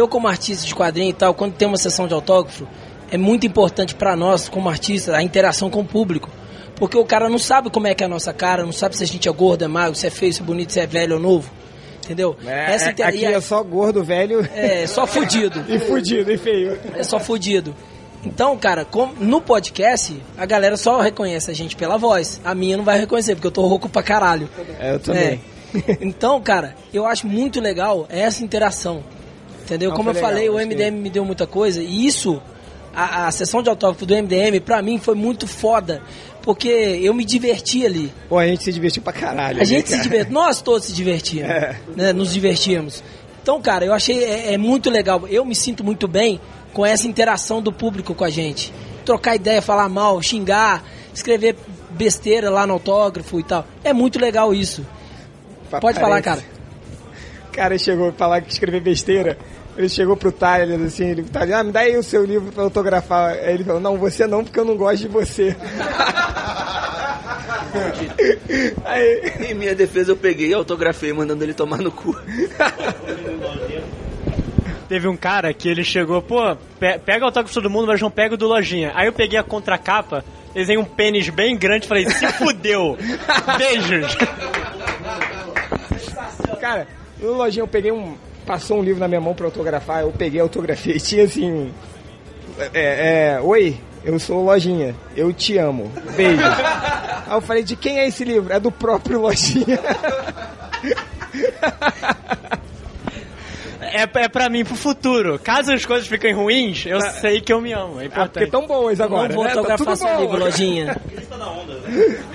eu, 0.00 0.08
como 0.08 0.26
artista 0.28 0.66
de 0.66 0.74
quadrinho 0.74 1.10
e 1.10 1.14
tal, 1.14 1.32
quando 1.34 1.54
tem 1.54 1.68
uma 1.68 1.76
sessão 1.76 2.06
de 2.08 2.14
autógrafo, 2.14 2.66
é 3.10 3.16
muito 3.16 3.46
importante 3.46 3.94
pra 3.94 4.16
nós, 4.16 4.48
como 4.48 4.68
artista, 4.68 5.16
a 5.16 5.22
interação 5.22 5.70
com 5.70 5.80
o 5.80 5.84
público. 5.84 6.28
Porque 6.76 6.96
o 6.96 7.04
cara 7.04 7.28
não 7.28 7.38
sabe 7.38 7.68
como 7.70 7.86
é 7.86 7.94
que 7.94 8.02
é 8.02 8.06
a 8.06 8.08
nossa 8.08 8.32
cara, 8.32 8.64
não 8.64 8.72
sabe 8.72 8.96
se 8.96 9.04
a 9.04 9.06
gente 9.06 9.28
é 9.28 9.32
gordo, 9.32 9.64
é 9.64 9.68
magro, 9.68 9.94
se 9.94 10.06
é 10.06 10.10
feio, 10.10 10.32
se 10.32 10.40
é 10.40 10.44
bonito, 10.44 10.72
se 10.72 10.80
é 10.80 10.86
velho 10.86 11.14
ou 11.16 11.20
novo. 11.20 11.50
Entendeu? 12.04 12.36
É, 12.46 12.74
Essa 12.74 12.88
é- 12.88 12.92
inter- 12.92 13.06
aqui 13.06 13.24
é 13.24 13.40
só 13.40 13.62
gordo, 13.62 14.02
velho 14.02 14.48
é 14.54 14.86
só 14.86 15.06
fudido. 15.06 15.62
e 15.68 15.78
fudido, 15.78 16.32
e 16.32 16.38
feio. 16.38 16.78
É 16.96 17.02
só 17.04 17.20
fudido. 17.20 17.74
Então, 18.24 18.56
cara, 18.56 18.84
como- 18.84 19.14
no 19.20 19.40
podcast, 19.40 20.16
a 20.36 20.46
galera 20.46 20.76
só 20.76 21.00
reconhece 21.00 21.50
a 21.50 21.54
gente 21.54 21.76
pela 21.76 21.98
voz. 21.98 22.40
A 22.44 22.54
minha 22.54 22.76
não 22.76 22.84
vai 22.84 22.98
reconhecer, 22.98 23.34
porque 23.34 23.46
eu 23.46 23.50
tô 23.52 23.66
rouco 23.66 23.88
pra 23.88 24.02
caralho. 24.02 24.48
É, 24.78 24.94
eu 24.94 24.98
também. 25.00 25.40
É. 25.86 25.98
Então, 26.00 26.40
cara, 26.40 26.74
eu 26.92 27.06
acho 27.06 27.26
muito 27.26 27.60
legal 27.60 28.06
essa 28.08 28.42
interação. 28.42 29.04
Entendeu? 29.70 29.90
Não, 29.90 29.96
Como 29.96 30.10
eu 30.10 30.14
foi 30.14 30.22
falei, 30.22 30.42
legal, 30.42 30.54
o 30.54 30.58
acho 30.58 30.68
que- 30.68 30.74
MDM 30.74 30.96
me 31.00 31.10
deu 31.10 31.24
muita 31.24 31.46
coisa 31.46 31.80
e 31.82 32.06
isso, 32.06 32.42
a, 32.94 33.28
a 33.28 33.30
sessão 33.30 33.62
de 33.62 33.68
autógrafo 33.70 34.04
do 34.04 34.12
MDM, 34.14 34.58
pra 34.60 34.82
mim 34.82 34.98
foi 34.98 35.14
muito 35.14 35.46
foda, 35.46 36.02
porque 36.42 36.68
eu 36.68 37.14
me 37.14 37.24
diverti 37.24 37.86
ali. 37.86 38.12
Pô, 38.28 38.36
a 38.38 38.46
gente 38.48 38.64
se 38.64 38.72
divertiu 38.72 39.00
pra 39.02 39.12
caralho. 39.12 39.60
A 39.60 39.64
gente 39.64 39.82
né, 39.82 39.86
se 39.86 39.92
cara? 39.92 40.02
divertiu, 40.02 40.32
nós 40.32 40.60
todos 40.60 40.86
se 40.88 40.92
divertimos, 40.92 41.48
É. 41.48 41.76
né? 41.96 42.12
Nos 42.12 42.32
divertimos. 42.32 43.02
Então, 43.42 43.60
cara, 43.62 43.84
eu 43.84 43.92
achei 43.94 44.24
é, 44.24 44.54
é 44.54 44.58
muito 44.58 44.90
legal. 44.90 45.22
Eu 45.28 45.44
me 45.44 45.54
sinto 45.54 45.84
muito 45.84 46.08
bem 46.08 46.40
com 46.72 46.84
essa 46.84 47.06
interação 47.06 47.62
do 47.62 47.72
público 47.72 48.12
com 48.14 48.24
a 48.24 48.30
gente. 48.30 48.72
Trocar 49.04 49.36
ideia, 49.36 49.62
falar 49.62 49.88
mal, 49.88 50.20
xingar, 50.20 50.84
escrever 51.14 51.56
besteira 51.90 52.50
lá 52.50 52.66
no 52.66 52.72
autógrafo 52.74 53.38
e 53.38 53.42
tal. 53.44 53.64
É 53.84 53.92
muito 53.92 54.18
legal 54.18 54.52
isso. 54.52 54.84
Pode 55.80 56.00
falar, 56.00 56.20
cara. 56.22 56.42
O 57.48 57.52
cara 57.52 57.76
chegou 57.78 58.08
a 58.08 58.12
falar 58.12 58.40
que 58.42 58.52
escrever 58.52 58.80
besteira. 58.80 59.38
Ele 59.80 59.88
chegou 59.88 60.14
pro 60.14 60.30
Tyler, 60.30 60.78
assim, 60.82 61.06
ele 61.06 61.22
Tyler, 61.22 61.56
ah, 61.56 61.64
me 61.64 61.72
dá 61.72 61.80
aí 61.80 61.96
o 61.96 62.02
seu 62.02 62.22
livro 62.22 62.52
pra 62.52 62.64
autografar. 62.64 63.30
Aí 63.32 63.54
ele 63.54 63.64
falou, 63.64 63.80
não, 63.80 63.96
você 63.96 64.26
não, 64.26 64.44
porque 64.44 64.60
eu 64.60 64.64
não 64.66 64.76
gosto 64.76 64.98
de 64.98 65.08
você. 65.08 65.56
aí, 68.84 69.32
Em 69.50 69.54
minha 69.54 69.74
defesa, 69.74 70.12
eu 70.12 70.16
peguei 70.18 70.48
e 70.48 70.52
autografei, 70.54 71.14
mandando 71.14 71.42
ele 71.44 71.54
tomar 71.54 71.78
no 71.78 71.90
cu. 71.90 72.14
Teve 74.86 75.08
um 75.08 75.16
cara 75.16 75.54
que 75.54 75.66
ele 75.66 75.82
chegou, 75.82 76.20
pô, 76.20 76.54
pe- 76.78 76.98
pega 76.98 77.24
o 77.24 77.28
autógrafo 77.28 77.54
de 77.54 77.62
todo 77.62 77.70
mundo, 77.70 77.86
mas 77.86 78.02
não 78.02 78.10
pega 78.10 78.34
o 78.34 78.36
do 78.36 78.46
Lojinha. 78.46 78.92
Aí 78.94 79.06
eu 79.06 79.14
peguei 79.14 79.38
a 79.38 79.42
contracapa, 79.42 80.22
desenhei 80.52 80.78
um 80.78 80.84
pênis 80.84 81.30
bem 81.30 81.56
grande 81.56 81.86
e 81.86 81.88
falei, 81.88 82.06
se 82.10 82.26
fudeu. 82.34 82.98
Beijos. 83.56 84.14
cara, 86.60 86.86
no 87.18 87.32
lojinha 87.32 87.62
eu 87.62 87.68
peguei 87.68 87.90
um. 87.92 88.14
Passou 88.46 88.78
um 88.78 88.82
livro 88.82 89.00
na 89.00 89.06
minha 89.08 89.20
mão 89.20 89.34
pra 89.34 89.46
autografar, 89.46 90.00
eu 90.02 90.10
peguei, 90.12 90.40
autografei. 90.40 90.98
Tinha 91.00 91.24
assim. 91.24 91.72
É, 92.74 93.36
é, 93.36 93.40
Oi, 93.40 93.76
eu 94.04 94.18
sou 94.18 94.38
o 94.38 94.44
Lojinha, 94.44 94.94
eu 95.16 95.32
te 95.32 95.56
amo. 95.56 95.90
Beijo. 96.16 96.42
Aí 96.42 97.36
eu 97.36 97.40
falei, 97.40 97.62
de 97.62 97.76
quem 97.76 97.98
é 97.98 98.08
esse 98.08 98.24
livro? 98.24 98.52
É 98.52 98.58
do 98.60 98.70
próprio 98.72 99.20
Lojinha. 99.22 99.78
É, 103.80 104.02
é 104.02 104.28
pra 104.28 104.48
mim, 104.48 104.64
pro 104.64 104.74
futuro. 104.76 105.38
Caso 105.38 105.72
as 105.72 105.84
coisas 105.86 106.06
fiquem 106.06 106.34
ruins, 106.34 106.84
eu 106.86 107.00
sei 107.00 107.40
que 107.40 107.52
eu 107.52 107.60
me 107.60 107.72
amo. 107.72 108.00
É 108.00 108.06
Ah, 108.06 108.08
porque 108.08 108.44
importante. 108.44 108.50
tão 108.50 108.66
boas 108.66 109.00
agora. 109.00 109.28
não 109.28 109.34
vou 109.36 109.44
né? 109.44 109.50
Tá 109.52 109.58
autografar 109.58 109.86
tudo 109.86 109.96
seu 109.96 110.20
livro, 110.20 110.38
lojinha. 110.38 110.96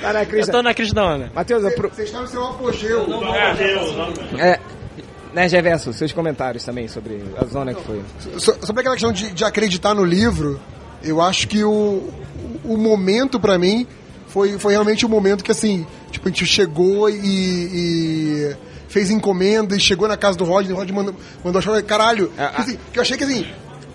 Tá 0.01 0.13
na 0.13 0.21
Eu 0.23 0.25
crise. 0.27 0.51
tô 0.51 0.61
na 0.61 0.73
crise 0.73 0.93
da 0.93 1.05
onda. 1.05 1.31
Matheus. 1.33 1.63
Vocês 1.63 2.07
estão 2.09 2.21
no 2.21 2.27
seu 2.27 2.43
apogeu. 2.45 3.05
é, 4.39 4.59
né, 5.35 5.47
Geverso, 5.49 5.93
seus 5.93 6.11
comentários 6.11 6.63
também 6.63 6.87
sobre 6.87 7.21
a 7.37 7.45
zona 7.45 7.73
que 7.73 7.83
foi. 7.83 8.01
So- 8.39 8.57
Sobre 8.65 8.79
aquela 8.81 8.95
questão 8.95 9.11
de, 9.11 9.31
de 9.31 9.43
acreditar 9.43 9.93
no 9.93 10.03
livro, 10.03 10.59
eu 11.03 11.21
acho 11.21 11.47
que 11.47 11.63
o, 11.63 12.09
o 12.63 12.77
momento 12.77 13.39
pra 13.39 13.57
mim 13.59 13.85
foi, 14.27 14.57
foi 14.57 14.73
realmente 14.73 15.05
o 15.05 15.09
momento 15.09 15.43
que 15.43 15.51
assim, 15.51 15.85
tipo, 16.11 16.27
a 16.27 16.31
gente 16.31 16.45
chegou 16.45 17.09
e, 17.09 17.15
e 17.23 18.55
fez 18.87 19.09
encomenda 19.11 19.75
e 19.75 19.79
chegou 19.79 20.07
na 20.07 20.17
casa 20.17 20.37
do 20.37 20.45
Rodney, 20.45 20.73
o 20.73 20.77
Rodney 20.77 20.95
mandou, 20.95 21.15
mandou 21.43 21.59
achar, 21.59 21.81
caralho, 21.83 22.31
Ah, 22.37 22.53
ah. 22.55 22.61
assim, 22.61 22.77
que 22.91 22.97
eu 22.97 23.01
achei 23.01 23.17
que 23.17 23.23
assim, 23.23 23.45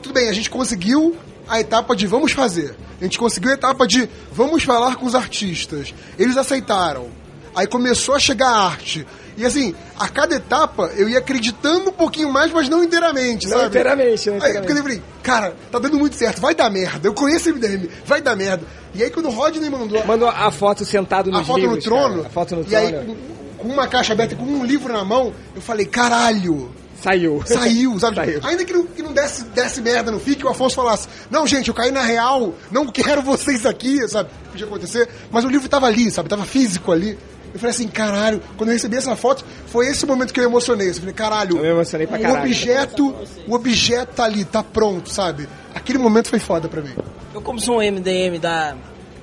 tudo 0.03 0.13
bem, 0.15 0.29
a 0.29 0.33
gente 0.33 0.49
conseguiu 0.51 1.17
a 1.49 1.59
etapa 1.61 1.97
de 1.97 2.07
vamos 2.07 2.33
fazer. 2.33 2.75
A 3.01 3.05
gente 3.05 3.19
conseguiu 3.19 3.51
a 3.51 3.55
etapa 3.55 3.87
de 3.87 4.09
vamos 4.33 4.63
falar 4.63 4.97
com 4.97 5.07
os 5.07 5.15
artistas. 5.15 5.93
Eles 6.19 6.37
aceitaram. 6.37 7.09
Aí 7.55 7.67
começou 7.67 8.15
a 8.15 8.19
chegar 8.19 8.49
a 8.49 8.67
arte. 8.67 9.05
E 9.41 9.47
assim, 9.47 9.75
a 9.99 10.07
cada 10.07 10.35
etapa 10.37 10.91
eu 10.97 11.09
ia 11.09 11.19
acreditando 11.19 11.89
um 11.89 11.93
pouquinho 11.93 12.31
mais, 12.31 12.53
mas 12.53 12.69
não 12.69 12.85
inteiramente, 12.85 13.49
Não 13.49 13.57
sabe? 13.57 13.69
inteiramente, 13.69 14.27
não 14.29 14.35
Aí 14.35 14.39
inteiramente. 14.51 14.67
porque 14.67 14.79
eu 14.79 14.83
falei, 14.83 15.03
cara, 15.23 15.57
tá 15.73 15.79
dando 15.79 15.99
muito 15.99 16.15
certo, 16.15 16.43
vai 16.43 16.55
dar 16.55 16.69
merda. 16.69 17.09
Eu 17.09 17.15
conheço 17.15 17.49
o 17.51 17.55
MDM, 17.55 17.89
vai 18.05 18.21
dar 18.21 18.37
merda. 18.37 18.65
E 18.95 19.03
aí 19.03 19.09
quando 19.11 19.27
o 19.27 19.31
Rodney 19.31 19.71
mandou 19.71 20.05
Mandou 20.05 20.29
a 20.29 20.51
foto 20.51 20.85
sentado 20.85 21.31
nos 21.31 21.41
a 21.41 21.45
foto 21.45 21.59
livros, 21.61 21.77
no 21.77 21.83
trono, 21.83 22.17
cara. 22.17 22.27
A 22.27 22.31
foto 22.31 22.57
no 22.57 22.67
e 22.69 22.77
aí 22.77 22.93
trono. 22.93 23.17
com, 23.57 23.67
com 23.67 23.69
uma 23.73 23.89
caixa 23.89 24.13
aberta, 24.13 24.37
com 24.37 24.45
um 24.45 24.63
livro 24.65 24.93
na 24.93 25.05
mão, 25.05 25.33
eu 25.57 25.63
falei, 25.63 25.87
caralho. 25.87 26.71
Saiu. 27.03 27.43
Saiu, 27.47 27.99
sabe? 27.99 28.17
Saiu. 28.21 28.41
Ainda 28.45 28.63
que 28.63 28.73
não, 28.75 28.85
que 28.85 29.03
não 29.03 29.13
desse, 29.15 29.45
desse 29.45 29.81
merda 29.81 30.11
no 30.11 30.21
FIC, 30.21 30.45
o 30.45 30.51
Afonso 30.51 30.77
falasse, 30.77 31.09
não, 31.31 31.47
gente, 31.47 31.69
eu 31.69 31.75
caí 31.75 31.91
na 31.91 32.03
real, 32.03 32.53
não 32.71 32.87
quero 32.89 33.23
vocês 33.25 33.65
aqui, 33.65 34.07
sabe? 34.07 34.29
Podia 34.51 34.67
acontecer, 34.67 35.09
mas 35.31 35.43
o 35.45 35.49
livro 35.49 35.67
tava 35.67 35.87
ali, 35.87 36.11
sabe? 36.11 36.29
Tava 36.29 36.45
físico 36.45 36.93
ali. 36.93 37.19
Eu 37.53 37.59
falei 37.59 37.71
assim, 37.75 37.89
caralho, 37.89 38.41
quando 38.57 38.71
eu 38.71 38.75
recebi 38.75 38.97
essa 38.97 39.17
foto, 39.17 39.45
foi 39.67 39.89
esse 39.89 40.05
o 40.05 40.09
momento 40.09 40.33
que 40.33 40.39
eu 40.41 40.45
emocionei. 40.45 40.91
Eu 40.91 40.95
falei, 40.95 41.13
caralho, 41.15 41.57
Eu 41.57 41.63
me 41.63 41.69
emocionei 41.69 42.07
pra 42.07 42.19
o 42.19 42.23
caralho. 42.23 42.41
objeto, 42.43 43.15
o 43.49 43.55
objeto 43.55 44.15
tá 44.15 44.25
ali, 44.25 44.45
tá 44.45 44.63
pronto, 44.63 45.11
sabe? 45.11 45.49
Aquele 45.75 45.99
momento 45.99 46.29
foi 46.29 46.39
foda 46.39 46.69
pra 46.69 46.81
mim. 46.81 46.95
Eu 47.35 47.41
como 47.43 47.59
sou 47.59 47.79
um 47.79 47.83
MDM 47.83 48.39
da... 48.41 48.77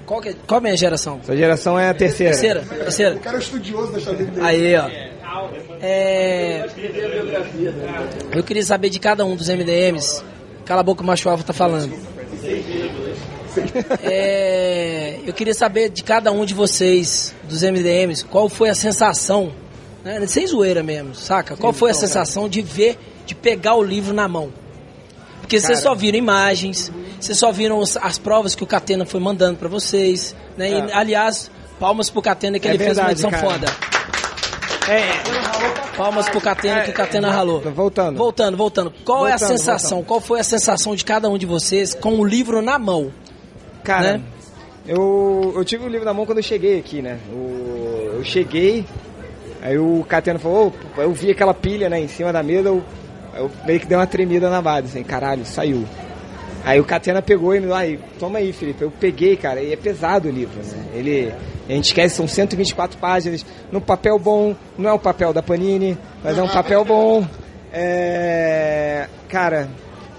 Qual, 0.05 0.21
que 0.21 0.29
é, 0.29 0.35
qual 0.45 0.57
é 0.57 0.59
a 0.59 0.63
minha 0.63 0.77
geração? 0.77 1.19
Sua 1.25 1.35
geração 1.35 1.77
é 1.77 1.89
a 1.89 1.93
terceira. 1.93 2.31
Terceira? 2.33 2.61
Terceira? 2.61 3.15
O 3.15 3.19
cara 3.19 3.37
é 3.37 3.39
estudioso 3.39 3.91
da 3.91 3.97
história 3.99 4.25
dele. 4.25 4.41
Aí, 4.41 4.75
ó. 4.75 4.89
É... 5.81 6.65
Eu 8.33 8.43
queria 8.43 8.63
saber 8.63 8.89
de 8.89 8.99
cada 8.99 9.25
um 9.25 9.35
dos 9.35 9.49
MDMs. 9.49 10.23
Cala 10.65 10.81
a 10.81 10.83
boca, 10.83 11.01
o 11.03 11.05
macho 11.05 11.29
alfa 11.29 11.43
tá 11.43 11.53
falando. 11.53 11.93
É... 14.03 15.19
Eu 15.25 15.33
queria 15.33 15.53
saber 15.53 15.89
de 15.89 16.03
cada 16.03 16.31
um 16.31 16.45
de 16.45 16.53
vocês, 16.53 17.33
dos 17.43 17.61
MDMs, 17.63 18.23
qual 18.25 18.47
foi 18.49 18.69
a 18.69 18.75
sensação, 18.75 19.51
né? 20.03 20.25
sem 20.27 20.47
zoeira 20.47 20.81
mesmo, 20.83 21.13
saca? 21.15 21.55
Qual 21.57 21.73
foi 21.73 21.91
a 21.91 21.93
sensação 21.93 22.47
de 22.47 22.61
ver, 22.61 22.97
de 23.25 23.35
pegar 23.35 23.75
o 23.75 23.83
livro 23.83 24.13
na 24.13 24.27
mão? 24.27 24.51
Porque 25.41 25.59
vocês 25.59 25.79
só 25.79 25.93
viram 25.95 26.17
imagens, 26.17 26.91
vocês 27.19 27.37
só 27.37 27.51
viram 27.51 27.79
os- 27.79 27.95
as 27.97 28.17
provas 28.17 28.53
que 28.55 28.63
o 28.63 28.67
Catena 28.67 29.05
foi 29.05 29.19
mandando 29.19 29.57
pra 29.57 29.69
vocês, 29.69 30.35
né? 30.57 30.69
E, 30.71 30.91
aliás, 30.91 31.49
palmas 31.79 32.09
pro 32.09 32.21
Catena 32.21 32.59
que 32.59 32.67
É 32.67 32.71
ele 32.71 32.77
fez 32.79 32.97
uma 32.97 33.05
verdade, 33.07 33.21
edição 33.25 33.31
cara. 33.31 33.43
foda. 33.53 33.67
É, 34.89 35.97
Palmas 35.97 36.29
pro 36.29 36.39
Catena 36.39 36.81
que 36.81 36.91
o 36.91 36.93
Catena 36.93 37.29
ralou. 37.31 37.59
voltando. 37.59 38.17
Voltando, 38.17 38.55
voltando. 38.57 38.93
Qual 39.03 39.27
é 39.27 39.33
a 39.33 39.37
Voltando, 39.37 39.57
sensação? 39.57 40.03
Qual 40.03 40.21
foi 40.21 40.39
a 40.39 40.43
sensação 40.43 40.95
de 40.95 41.03
cada 41.03 41.27
um 41.29 41.37
de 41.37 41.45
vocês 41.45 41.93
com 41.93 42.19
o 42.19 42.25
livro 42.25 42.61
na 42.61 42.77
mão? 42.79 43.11
Cara, 43.87 44.13
né? 44.17 44.21
eu, 44.85 45.53
eu 45.55 45.63
tive 45.65 45.85
o 45.85 45.87
livro 45.87 46.05
na 46.05 46.13
mão 46.13 46.25
quando 46.25 46.39
eu 46.39 46.43
cheguei 46.43 46.77
aqui, 46.77 47.01
né? 47.01 47.17
O- 47.31 48.11
eu 48.17 48.23
cheguei, 48.23 48.85
aí 49.61 49.77
o 49.79 50.05
Catena 50.07 50.37
falou, 50.37 50.73
"Ô, 50.97 51.01
eu 51.01 51.11
vi 51.13 51.31
aquela 51.31 51.53
pilha, 51.53 51.89
né, 51.89 51.99
em 51.99 52.07
cima 52.07 52.33
da 52.33 52.43
mesa, 52.43 52.67
eu, 52.69 52.83
eu 53.35 53.49
meio 53.65 53.79
que 53.79 53.85
dei 53.85 53.97
uma 53.97 54.05
tremida 54.07 54.49
na 54.49 54.61
base, 54.61 54.87
assim, 54.87 55.03
caralho, 55.03 55.45
saiu. 55.45 55.85
Aí 56.65 56.81
o 56.81 56.83
Catena 56.83 57.21
pegou 57.21 57.55
e 57.55 57.59
me 57.59 57.67
falou, 57.67 57.77
aí, 57.77 57.97
toma 58.19 58.39
aí, 58.39 58.51
Felipe. 58.51 58.81
Eu 58.81 58.91
peguei, 58.91 59.37
cara, 59.37 59.61
e 59.61 59.71
é 59.71 59.75
pesado 59.77 60.27
o 60.27 60.31
livro, 60.31 60.57
né? 60.57 60.85
Ele, 60.93 61.33
a 61.69 61.71
gente 61.71 61.85
esquece, 61.85 62.15
são 62.15 62.27
124 62.27 62.97
páginas, 62.97 63.45
num 63.71 63.79
papel 63.79 64.19
bom, 64.19 64.53
não 64.77 64.89
é 64.89 64.93
o 64.93 64.99
papel 64.99 65.31
da 65.31 65.41
Panini, 65.41 65.97
mas 66.21 66.37
é 66.37 66.43
um 66.43 66.47
papel 66.49 66.83
bom. 66.83 67.25
É, 67.71 69.07
cara, 69.29 69.69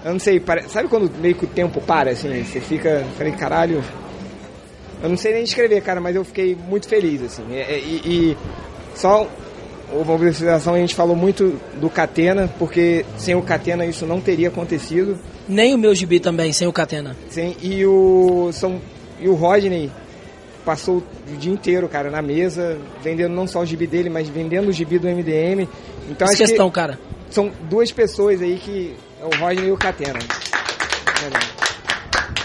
eu 0.05 0.11
não 0.13 0.19
sei, 0.19 0.39
pare- 0.39 0.63
sabe 0.69 0.87
quando 0.87 1.09
meio 1.19 1.35
que 1.35 1.45
o 1.45 1.47
tempo 1.47 1.81
para, 1.81 2.11
assim, 2.11 2.43
você 2.43 2.59
fica, 2.59 3.05
falei, 3.17 3.33
caralho, 3.33 3.83
eu 5.01 5.09
não 5.09 5.17
sei 5.17 5.33
nem 5.33 5.43
escrever, 5.43 5.81
cara, 5.81 5.99
mas 6.01 6.15
eu 6.15 6.23
fiquei 6.25 6.55
muito 6.55 6.87
feliz, 6.87 7.21
assim. 7.21 7.43
E, 7.49 7.55
e- 7.55 8.01
e 8.31 8.37
só 8.95 9.27
uma 9.91 10.13
observação, 10.13 10.73
a 10.75 10.77
gente 10.77 10.93
falou 10.93 11.15
muito 11.15 11.59
do 11.79 11.89
Catena, 11.89 12.49
porque 12.59 13.05
sem 13.17 13.33
o 13.35 13.41
Catena 13.41 13.85
isso 13.85 14.05
não 14.05 14.21
teria 14.21 14.49
acontecido. 14.49 15.17
Nem 15.47 15.73
o 15.73 15.77
meu 15.77 15.95
gibi 15.95 16.19
também, 16.19 16.51
sem 16.53 16.67
o 16.67 16.73
Catena. 16.73 17.15
Sim, 17.29 17.55
e 17.61 17.85
o, 17.85 18.51
são, 18.53 18.79
e 19.19 19.27
o 19.27 19.33
Rodney 19.33 19.89
passou 20.63 20.97
o 20.97 21.37
dia 21.37 21.51
inteiro, 21.51 21.87
cara, 21.89 22.11
na 22.11 22.21
mesa, 22.21 22.77
vendendo 23.01 23.33
não 23.33 23.47
só 23.47 23.61
o 23.61 23.65
gibi 23.65 23.87
dele, 23.87 24.09
mas 24.09 24.29
vendendo 24.29 24.67
o 24.69 24.71
gibi 24.71 24.99
do 24.99 25.07
MDM. 25.07 25.67
Então 26.09 26.27
acho 26.27 26.37
que 26.37 26.43
questão, 26.45 26.69
cara. 26.69 26.99
são 27.31 27.49
duas 27.69 27.91
pessoas 27.91 28.41
aí 28.41 28.57
que 28.57 28.93
é 29.19 29.25
o 29.25 29.39
Rodney 29.39 29.67
e 29.67 29.71
o 29.71 29.77
Catena. 29.77 30.19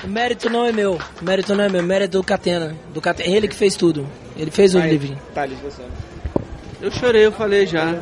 O 0.03 0.09
mérito 0.09 0.51
não 0.51 0.65
é 0.67 0.73
meu. 0.73 0.99
O 1.21 1.25
mérito 1.25 1.55
não 1.55 1.65
é 1.65 1.69
meu. 1.69 1.81
O 1.81 1.85
mérito 1.85 2.17
é 2.17 2.21
do 2.21 2.25
Catena. 2.25 2.77
Do 2.93 3.01
Catena. 3.01 3.35
Ele 3.37 3.49
que 3.49 3.55
fez 3.57 3.75
tudo. 3.77 4.07
Ele 4.37 4.51
fez 4.51 4.75
o 4.75 4.79
Aí, 4.79 4.91
livro. 4.97 5.19
Thales, 5.35 5.59
você. 5.61 5.83
Eu 6.81 6.91
chorei, 6.91 7.25
eu 7.25 7.33
falei 7.33 7.67
já. 7.67 7.99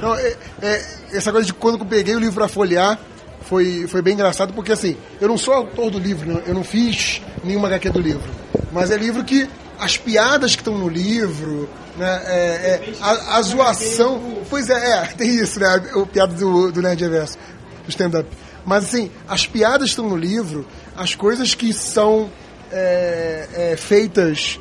Não, 0.00 0.14
é- 0.14 0.36
é- 0.62 0.84
essa 1.12 1.30
coisa 1.30 1.46
de 1.46 1.52
quando 1.52 1.78
eu 1.78 1.84
peguei 1.84 2.14
o 2.14 2.18
livro 2.18 2.34
pra 2.36 2.48
folhear 2.48 2.98
foi, 3.42 3.86
foi 3.86 4.00
bem 4.00 4.14
engraçado, 4.14 4.52
porque 4.54 4.72
assim, 4.72 4.96
eu 5.20 5.28
não 5.28 5.36
sou 5.36 5.52
autor 5.52 5.90
do 5.90 5.98
livro, 5.98 6.32
né? 6.32 6.42
eu 6.46 6.54
não 6.54 6.64
fiz 6.64 7.20
nenhuma 7.44 7.68
HQ 7.68 7.90
do 7.90 8.00
livro. 8.00 8.30
Mas 8.72 8.90
é 8.90 8.96
livro 8.96 9.22
que 9.24 9.48
as 9.80 9.96
piadas 9.96 10.54
que 10.54 10.60
estão 10.60 10.76
no 10.76 10.88
livro, 10.88 11.68
né? 11.96 12.22
é- 12.26 12.30
é, 12.30 12.94
a, 13.00 13.36
a 13.36 13.42
zoação. 13.42 14.42
Pois 14.48 14.68
é, 14.68 14.92
é, 14.92 15.06
tem 15.16 15.28
isso, 15.28 15.58
né? 15.58 15.82
O 15.94 16.06
piada 16.06 16.34
do, 16.34 16.70
do 16.70 16.82
Nerd 16.82 17.02
Reverso, 17.02 17.38
do 17.84 17.90
stand-up. 17.90 18.28
Mas 18.64 18.84
assim, 18.84 19.10
as 19.26 19.46
piadas 19.46 19.90
estão 19.90 20.08
no 20.08 20.16
livro, 20.16 20.66
as 20.96 21.14
coisas 21.14 21.54
que 21.54 21.72
são 21.72 22.30
é, 22.70 23.48
é, 23.54 23.76
feitas 23.76 24.60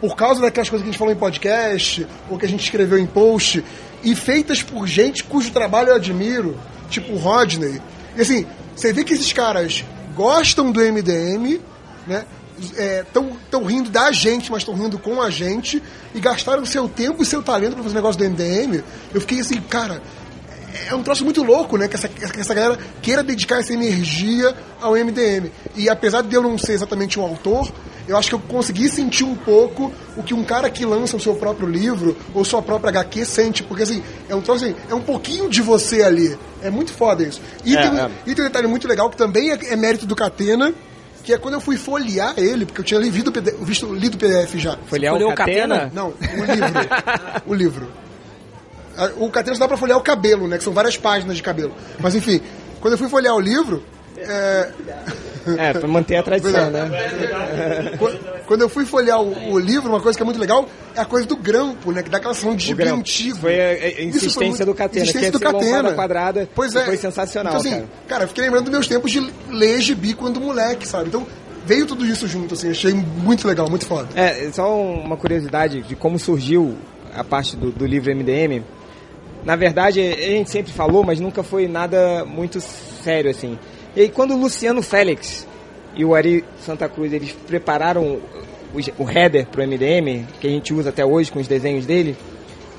por 0.00 0.14
causa 0.14 0.40
daquelas 0.40 0.68
coisas 0.68 0.84
que 0.84 0.88
a 0.88 0.92
gente 0.92 0.98
falou 0.98 1.12
em 1.12 1.16
podcast, 1.16 2.06
ou 2.30 2.38
que 2.38 2.46
a 2.46 2.48
gente 2.48 2.62
escreveu 2.62 2.98
em 2.98 3.06
post, 3.06 3.64
e 4.02 4.14
feitas 4.14 4.62
por 4.62 4.86
gente 4.86 5.24
cujo 5.24 5.50
trabalho 5.50 5.88
eu 5.88 5.96
admiro, 5.96 6.56
tipo 6.88 7.14
o 7.14 7.18
Rodney. 7.18 7.80
E 8.16 8.20
assim, 8.20 8.46
você 8.76 8.92
vê 8.92 9.02
que 9.02 9.14
esses 9.14 9.32
caras 9.32 9.84
gostam 10.14 10.70
do 10.70 10.80
MDM, 10.80 11.60
né? 12.06 12.24
Estão 12.60 13.36
tão 13.50 13.64
rindo 13.64 13.90
da 13.90 14.10
gente, 14.12 14.50
mas 14.50 14.62
estão 14.62 14.74
rindo 14.74 14.98
com 14.98 15.20
a 15.22 15.30
gente, 15.30 15.82
e 16.14 16.20
gastaram 16.20 16.64
seu 16.66 16.88
tempo 16.88 17.22
e 17.22 17.26
seu 17.26 17.42
talento 17.42 17.74
para 17.74 17.82
fazer 17.82 17.94
o 17.94 17.96
negócio 17.96 18.18
do 18.18 18.24
MDM. 18.28 18.82
Eu 19.14 19.20
fiquei 19.20 19.40
assim, 19.40 19.60
cara, 19.60 20.02
é 20.88 20.94
um 20.94 21.02
troço 21.02 21.24
muito 21.24 21.42
louco, 21.42 21.76
né? 21.76 21.88
Que 21.88 21.94
essa, 21.96 22.08
que 22.08 22.40
essa 22.40 22.54
galera 22.54 22.78
queira 23.02 23.22
dedicar 23.22 23.60
essa 23.60 23.72
energia 23.72 24.54
ao 24.80 24.92
MDM. 24.92 25.50
E 25.76 25.88
apesar 25.88 26.22
de 26.22 26.34
eu 26.34 26.42
não 26.42 26.58
ser 26.58 26.72
exatamente 26.72 27.18
um 27.18 27.22
autor, 27.22 27.70
eu 28.06 28.16
acho 28.16 28.28
que 28.30 28.34
eu 28.34 28.38
consegui 28.40 28.88
sentir 28.88 29.22
um 29.24 29.34
pouco 29.34 29.92
o 30.16 30.22
que 30.22 30.32
um 30.32 30.42
cara 30.42 30.70
que 30.70 30.84
lança 30.84 31.16
o 31.16 31.20
seu 31.20 31.34
próprio 31.34 31.68
livro 31.68 32.16
ou 32.34 32.42
sua 32.44 32.62
própria 32.62 32.88
HQ 32.90 33.24
sente. 33.26 33.62
Porque 33.62 33.82
assim, 33.82 34.02
é 34.28 34.34
um 34.34 34.40
troço 34.40 34.64
assim, 34.64 34.74
é 34.88 34.94
um 34.94 35.00
pouquinho 35.02 35.48
de 35.50 35.60
você 35.60 36.02
ali. 36.02 36.38
É 36.62 36.70
muito 36.70 36.90
foda 36.92 37.22
isso. 37.22 37.40
E, 37.64 37.76
É, 37.76 37.82
tem, 37.82 37.90
um- 37.90 37.98
é. 37.98 38.10
e 38.26 38.34
tem 38.34 38.44
um 38.44 38.48
detalhe 38.48 38.66
muito 38.66 38.88
legal 38.88 39.10
que 39.10 39.16
também 39.16 39.50
é, 39.52 39.58
é 39.72 39.76
mérito 39.76 40.06
do 40.06 40.16
Catena. 40.16 40.72
Que 41.28 41.34
é 41.34 41.36
quando 41.36 41.52
eu 41.52 41.60
fui 41.60 41.76
folhear 41.76 42.32
ele, 42.38 42.64
porque 42.64 42.80
eu 42.80 42.84
tinha 42.86 42.98
lido, 42.98 43.30
visto, 43.60 43.92
lido 43.92 44.14
o 44.14 44.16
PDF 44.16 44.54
já. 44.54 44.78
Folhear 44.86 45.14
o 45.14 45.34
Catena? 45.34 45.90
Não, 45.92 46.08
o 46.08 46.44
livro. 46.54 46.80
o 47.44 47.54
livro. 47.54 47.92
O 49.18 49.30
Catena 49.30 49.54
só 49.54 49.60
dá 49.60 49.68
pra 49.68 49.76
folhear 49.76 49.98
o 49.98 50.02
cabelo, 50.02 50.48
né? 50.48 50.56
Que 50.56 50.64
são 50.64 50.72
várias 50.72 50.96
páginas 50.96 51.36
de 51.36 51.42
cabelo. 51.42 51.74
Mas 52.00 52.14
enfim, 52.14 52.40
quando 52.80 52.94
eu 52.94 52.98
fui 52.98 53.10
folhear 53.10 53.34
o 53.34 53.40
livro. 53.40 53.84
É, 54.20 54.70
É, 55.56 55.72
pra 55.72 55.88
manter 55.88 56.16
a 56.16 56.22
tradição, 56.22 56.70
né? 56.70 56.90
Qu- 57.98 58.18
Quando 58.46 58.62
eu 58.62 58.68
fui 58.68 58.84
folhear 58.84 59.20
o, 59.22 59.52
o 59.52 59.58
livro, 59.58 59.88
uma 59.88 60.00
coisa 60.00 60.16
que 60.16 60.22
é 60.22 60.24
muito 60.24 60.40
legal 60.40 60.68
é 60.94 61.00
a 61.00 61.04
coisa 61.04 61.26
do 61.26 61.36
grampo, 61.36 61.90
né? 61.92 62.02
Que 62.02 62.10
dá 62.10 62.18
aquela 62.18 62.34
sensação 62.34 62.56
de 62.56 62.74
grampo. 62.74 63.00
antigo. 63.00 63.38
Foi 63.38 63.58
a- 63.60 63.72
a 63.72 63.78
foi 63.92 64.04
insistência 64.04 64.46
muito- 64.46 64.64
do 64.66 64.74
Catena, 64.74 65.02
insistência 65.04 65.30
do 65.32 65.40
Catena. 65.40 65.92
quadrada, 65.92 66.48
Pois 66.54 66.74
é. 66.74 66.84
foi 66.84 66.96
sensacional, 66.96 67.54
Então, 67.54 67.60
assim, 67.60 67.70
cara. 67.80 67.88
cara, 68.08 68.24
eu 68.24 68.28
fiquei 68.28 68.44
lembrando 68.44 68.64
dos 68.64 68.72
meus 68.72 68.88
tempos 68.88 69.10
de 69.10 69.20
ler 69.50 69.80
gibi 69.80 70.12
quando 70.14 70.40
moleque, 70.40 70.86
sabe? 70.86 71.08
Então, 71.08 71.26
veio 71.64 71.86
tudo 71.86 72.04
isso 72.04 72.26
junto, 72.26 72.54
assim. 72.54 72.70
Achei 72.70 72.92
muito 72.92 73.46
legal, 73.48 73.68
muito 73.70 73.86
foda. 73.86 74.08
É, 74.14 74.50
só 74.52 74.74
uma 74.78 75.16
curiosidade 75.16 75.82
de 75.82 75.94
como 75.96 76.18
surgiu 76.18 76.76
a 77.14 77.22
parte 77.24 77.56
do, 77.56 77.70
do 77.70 77.86
livro 77.86 78.10
MDM. 78.14 78.62
Na 79.44 79.56
verdade, 79.56 80.00
a 80.00 80.14
gente 80.30 80.50
sempre 80.50 80.72
falou, 80.72 81.02
mas 81.04 81.20
nunca 81.20 81.42
foi 81.42 81.66
nada 81.68 82.24
muito 82.26 82.60
sério, 82.60 83.30
assim. 83.30 83.58
E 83.98 84.02
aí, 84.02 84.08
quando 84.08 84.32
o 84.32 84.36
Luciano 84.36 84.80
Félix 84.80 85.44
e 85.96 86.04
o 86.04 86.14
Ari 86.14 86.44
Santa 86.64 86.88
Cruz, 86.88 87.12
eles 87.12 87.32
prepararam 87.32 88.20
o, 88.72 88.78
o 88.96 89.10
header 89.10 89.44
pro 89.48 89.60
MDM, 89.60 90.24
que 90.40 90.46
a 90.46 90.50
gente 90.50 90.72
usa 90.72 90.90
até 90.90 91.04
hoje 91.04 91.32
com 91.32 91.40
os 91.40 91.48
desenhos 91.48 91.84
dele, 91.84 92.16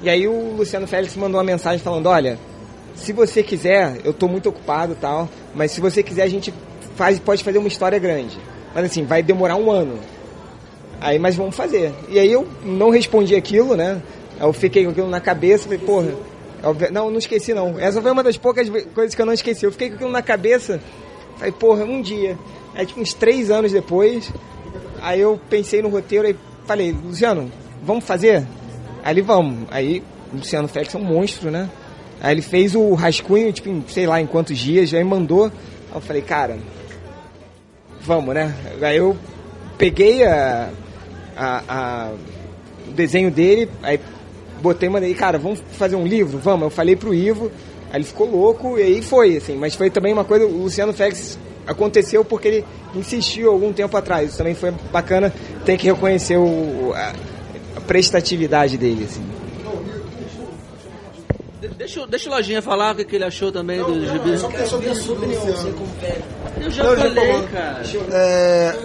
e 0.02 0.10
aí 0.10 0.30
o 0.30 0.56
Luciano 0.56 0.88
Félix 0.88 1.18
mandou 1.18 1.38
uma 1.38 1.44
mensagem 1.44 1.80
falando, 1.80 2.08
olha, 2.08 2.40
se 2.96 3.12
você 3.12 3.44
quiser, 3.44 3.98
eu 4.06 4.14
tô 4.14 4.30
muito 4.30 4.48
ocupado 4.48 4.96
tal, 4.96 5.28
mas 5.54 5.72
se 5.72 5.82
você 5.82 6.02
quiser, 6.02 6.24
a 6.24 6.30
gente 6.30 6.54
faz, 6.96 7.20
pode 7.20 7.44
fazer 7.44 7.58
uma 7.58 7.68
história 7.68 8.00
grande. 8.00 8.38
Mas 8.74 8.86
assim, 8.86 9.04
vai 9.04 9.22
demorar 9.22 9.58
um 9.58 9.70
ano. 9.70 10.00
Aí, 11.02 11.20
mas 11.20 11.36
vamos 11.36 11.54
fazer. 11.54 11.92
E 12.08 12.18
aí 12.18 12.32
eu 12.32 12.48
não 12.64 12.92
respondi 12.92 13.36
aquilo, 13.36 13.76
né? 13.76 14.02
Eu 14.40 14.54
fiquei 14.54 14.86
com 14.86 14.92
aquilo 14.92 15.10
na 15.10 15.20
cabeça, 15.20 15.66
falei, 15.66 15.80
porra, 15.80 16.14
não, 16.94 17.12
não 17.12 17.18
esqueci 17.18 17.54
não. 17.54 17.78
Essa 17.78 18.02
foi 18.02 18.10
uma 18.10 18.24
das 18.24 18.38
poucas 18.38 18.70
coisas 18.96 19.14
que 19.14 19.22
eu 19.22 19.26
não 19.26 19.34
esqueci. 19.34 19.66
Eu 19.66 19.72
fiquei 19.74 19.90
com 19.90 19.96
aquilo 19.96 20.12
na 20.12 20.22
cabeça, 20.22 20.80
falei, 21.40 21.52
porra, 21.54 21.84
um 21.84 22.02
dia. 22.02 22.38
Aí, 22.76 22.86
tipo, 22.86 23.00
uns 23.02 23.14
três 23.14 23.50
anos 23.50 23.72
depois, 23.72 24.32
aí 25.02 25.20
eu 25.20 25.40
pensei 25.50 25.82
no 25.82 25.90
roteiro 25.90 26.30
e 26.30 26.36
falei, 26.66 26.92
Luciano, 26.92 27.52
vamos 27.84 28.04
fazer? 28.06 28.46
Aí 29.04 29.14
ele, 29.14 29.22
vamos. 29.24 29.68
Aí, 29.72 30.04
o 30.32 30.38
Luciano 30.38 30.68
Félix 30.68 30.94
é 30.94 30.98
um 30.98 31.04
monstro, 31.04 31.50
né? 31.50 31.68
Aí 32.22 32.34
ele 32.36 32.42
fez 32.42 32.76
o 32.76 32.94
rascunho, 32.94 33.52
tipo, 33.52 33.70
em, 33.70 33.84
sei 33.88 34.06
lá 34.06 34.22
em 34.22 34.28
quantos 34.28 34.58
dias, 34.58 34.94
aí 34.94 35.04
mandou. 35.04 35.46
Aí 35.46 35.52
eu 35.96 36.02
falei, 36.02 36.22
cara, 36.22 36.58
vamos, 38.02 38.34
né? 38.36 38.54
Aí 38.82 38.98
eu 38.98 39.16
peguei 39.78 40.24
a, 40.26 40.70
a, 41.36 41.64
a- 41.68 42.12
o 42.88 42.92
desenho 42.92 43.30
dele, 43.32 43.70
aí 43.84 44.00
botei 44.62 44.90
mandei, 44.90 45.14
cara, 45.14 45.38
vamos 45.38 45.62
fazer 45.74 45.96
um 45.96 46.06
livro? 46.06 46.38
Vamos. 46.40 46.64
Eu 46.64 46.70
falei 46.70 46.96
pro 46.96 47.14
Ivo, 47.14 47.52
aí 47.90 47.98
ele 47.98 48.04
ficou 48.04 48.30
louco 48.30 48.78
e 48.78 48.84
aí 48.84 49.02
foi, 49.02 49.38
assim. 49.38 49.56
Mas 49.56 49.76
foi 49.76 49.90
também 49.90 50.14
uma 50.14 50.24
coisa, 50.26 50.46
o 50.46 50.64
Luciano 50.64 50.94
Félix 50.94 51.38
aconteceu 51.68 52.24
porque 52.26 52.48
ele 52.48 52.66
insistiu 52.96 53.52
algum 53.52 53.72
tempo 53.74 53.96
atrás. 53.98 54.30
Isso 54.30 54.38
também 54.38 54.56
foi 54.56 54.72
bacana, 54.92 55.34
tem 55.66 55.78
que 55.78 55.88
reconhecer 55.88 56.38
o, 56.38 56.92
a, 56.96 57.14
a 57.78 57.82
prestatividade 57.82 58.78
dele, 58.78 59.06
assim. 59.10 59.22
De- 61.62 61.68
Deixa, 61.70 62.02
o- 62.02 62.08
deixa 62.08 62.30
o 62.30 62.34
Lojinha 62.34 62.62
falar 62.62 62.94
o 62.94 62.96
que, 62.98 63.06
que 63.06 63.16
ele 63.16 63.26
achou 63.26 63.52
também 63.52 63.80
do 63.84 63.94
gibi. 64.08 64.38
Só 64.38 64.48
porque 64.48 64.64
é 64.64 64.66
sobre 64.66 64.90
isso, 64.92 65.14
Luciano. 65.14 65.76
Eu 66.62 66.72
já 66.72 66.84
Não, 66.84 66.96
já 66.96 67.02
falei, 67.10 67.28
falou. 67.34 67.48
cara. 67.48 67.84
É, 68.12 68.76